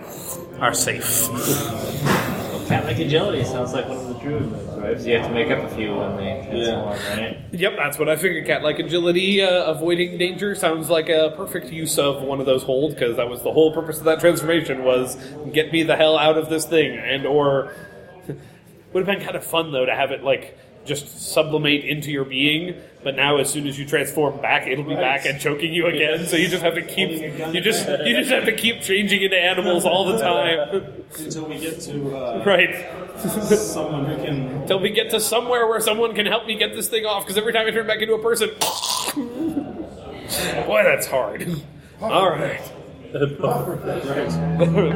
are 0.61 0.73
safe. 0.73 1.29
Cat 2.69 2.85
like 2.85 2.99
agility 2.99 3.45
sounds 3.45 3.73
like 3.73 3.89
one 3.89 3.97
of 3.97 4.09
the 4.09 4.14
druid 4.14 4.43
moves, 4.43 4.66
right? 4.75 4.89
Because 4.91 5.07
you 5.07 5.16
have 5.16 5.27
to 5.27 5.33
make 5.33 5.51
up 5.51 5.64
a 5.64 5.75
few 5.75 5.95
when 5.95 6.16
they 6.19 6.47
transform, 6.51 7.19
right? 7.19 7.39
Yep, 7.53 7.73
that's 7.77 7.99
what 7.99 8.11
I 8.11 8.16
figured. 8.16 8.47
Cat 8.47 8.62
like 8.62 8.79
agility, 8.79 9.41
uh, 9.41 9.64
avoiding 9.64 10.19
danger 10.19 10.55
sounds 10.55 10.91
like 10.91 11.09
a 11.09 11.33
perfect 11.35 11.73
use 11.73 11.99
of 11.99 12.23
one 12.23 12.41
of 12.41 12.47
those 12.47 12.62
hold 12.62 12.93
because 12.95 13.16
that 13.16 13.29
was 13.29 13.43
the 13.43 13.53
whole 13.53 13.73
purpose 13.73 13.99
of 13.99 14.05
that 14.05 14.21
transformation 14.21 14.85
was 14.85 15.16
get 15.53 15.73
me 15.73 15.83
the 15.83 15.97
hell 15.97 16.19
out 16.19 16.37
of 16.37 16.51
this 16.51 16.66
thing, 16.66 16.99
and 16.99 17.27
or 17.27 17.73
would 18.93 19.07
have 19.07 19.19
been 19.19 19.25
kind 19.25 19.37
of 19.37 19.45
fun 19.45 19.73
though 19.73 19.87
to 19.87 19.95
have 19.95 20.11
it 20.11 20.23
like 20.23 20.59
just 20.89 21.32
sublimate 21.32 21.84
into 21.84 22.11
your 22.11 22.24
being. 22.24 22.74
But 23.05 23.14
now, 23.14 23.36
as 23.36 23.49
soon 23.49 23.68
as 23.68 23.78
you 23.78 23.86
transform 23.86 24.41
back, 24.41 24.66
it'll 24.66 24.84
be 24.84 24.97
back 24.97 25.24
and 25.24 25.41
choking 25.41 25.72
you 25.72 25.86
again. 25.86 26.26
So 26.26 26.36
you 26.36 26.49
just 26.49 26.64
have 26.64 26.74
to 26.74 26.82
keep 26.82 27.11
you 27.55 27.61
just 27.61 27.89
you 27.89 28.16
just 28.16 28.30
have 28.30 28.45
to 28.47 28.53
keep 28.53 28.80
changing 28.80 29.22
into 29.22 29.36
animals 29.36 29.84
all 29.84 30.07
the 30.07 30.18
time, 30.18 31.03
Until 31.16 31.47
we 31.47 31.61
get 31.61 31.80
to 31.82 32.16
uh, 32.16 32.43
right? 32.45 32.74
someone 33.20 34.07
who 34.07 34.16
can. 34.16 34.49
Until 34.62 34.80
we 34.80 34.91
get 34.91 35.11
to 35.11 35.20
somewhere 35.20 35.66
where 35.68 35.80
someone 35.80 36.14
can 36.14 36.26
help 36.26 36.47
me 36.47 36.57
get 36.57 36.74
this 36.74 36.89
thing 36.89 37.07
off. 37.07 37.24
Because 37.24 37.39
every 37.39 37.53
time 37.53 37.66
I 37.66 37.70
turn 37.70 37.86
back 37.86 38.01
into 38.01 38.14
a 38.14 38.22
person, 38.22 38.49
boy, 40.66 40.82
that's 40.82 41.07
hard. 41.07 41.62
All 42.01 42.30
right. 42.30 42.61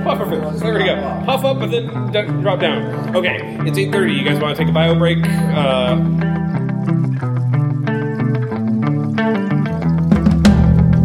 Pufferfish. 0.05 0.61
There 0.61 0.75
we 0.75 0.85
go. 0.85 1.23
Puff 1.25 1.45
up 1.45 1.57
and 1.63 1.73
then 1.73 1.87
d- 2.13 2.43
drop 2.43 2.61
down. 2.61 3.17
Okay, 3.17 3.57
it's 3.67 3.79
8.30. 3.79 4.19
You 4.19 4.25
guys 4.29 4.41
want 4.41 4.57
to 4.57 4.63
take 4.63 4.71
a 4.71 4.73
bio 4.75 4.95
break? 4.99 5.19
Uh, 5.25 5.97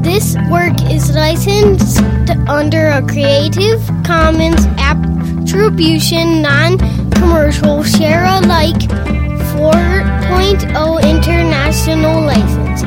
This 0.02 0.36
work 0.50 0.74
is 0.90 1.14
licensed 1.14 2.02
under 2.48 2.88
a 2.88 3.02
Creative 3.06 3.80
Commons 4.06 4.66
Attribution 4.80 6.42
Non-Commercial 6.42 7.84
Share-alike 7.84 8.82
4.0 9.54 11.04
International 11.04 12.22
License. 12.22 12.84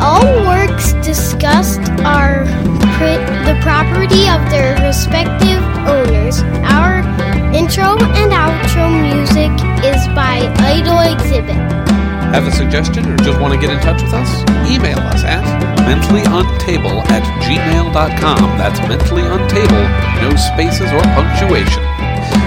All 0.00 0.24
works 0.46 0.92
discussed 1.04 1.80
are 2.04 2.44
the 3.02 3.58
property 3.62 4.30
of 4.30 4.38
their 4.50 4.78
respective 4.86 5.62
owners. 5.90 6.42
Our 6.70 7.02
intro 7.50 7.98
and 8.14 8.30
outro 8.30 8.86
music 8.90 9.50
is 9.82 10.06
by 10.14 10.46
Idol 10.62 11.00
Exhibit. 11.00 11.58
Have 12.30 12.46
a 12.46 12.52
suggestion 12.52 13.04
or 13.10 13.16
just 13.18 13.40
want 13.40 13.52
to 13.52 13.60
get 13.60 13.70
in 13.70 13.80
touch 13.80 14.00
with 14.00 14.14
us? 14.14 14.30
Email 14.70 14.98
us 15.12 15.24
at 15.24 15.44
mentallyuntable 15.84 17.04
at 17.10 17.26
gmail.com. 17.44 18.46
That's 18.56 18.80
mentally 18.88 19.22
untable, 19.22 19.84
no 20.22 20.30
spaces 20.36 20.88
or 20.92 21.02
punctuation. 21.12 21.82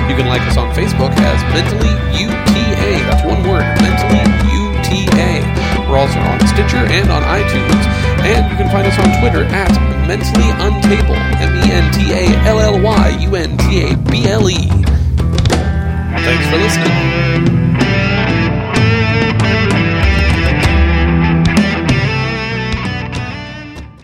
You 0.09 0.15
can 0.15 0.27
like 0.27 0.41
us 0.47 0.57
on 0.57 0.73
Facebook 0.73 1.11
as 1.19 1.39
Mentally 1.53 1.93
UTA. 2.15 3.03
That's 3.05 3.25
one 3.27 3.43
word, 3.43 3.67
Mentally 3.83 4.23
UTA. 4.55 5.43
We're 5.89 5.99
also 5.99 6.19
on 6.19 6.39
Stitcher 6.47 6.87
and 6.89 7.11
on 7.11 7.21
iTunes. 7.21 8.04
And 8.25 8.49
you 8.49 8.57
can 8.57 8.71
find 8.71 8.87
us 8.87 8.97
on 8.97 9.19
Twitter 9.21 9.45
at 9.53 9.69
Mentally 10.07 10.49
Untable, 10.57 11.15
M 11.39 11.55
E 11.61 11.71
N 11.71 11.93
T 11.93 12.11
A 12.11 12.25
L 12.47 12.59
L 12.59 12.81
Y 12.81 13.17
U 13.21 13.35
N 13.35 13.55
T 13.55 13.83
A 13.83 13.95
B 13.97 14.27
L 14.27 14.49
E. 14.49 14.67
Thanks 16.25 16.49
for 16.49 16.57
listening. 16.57 17.64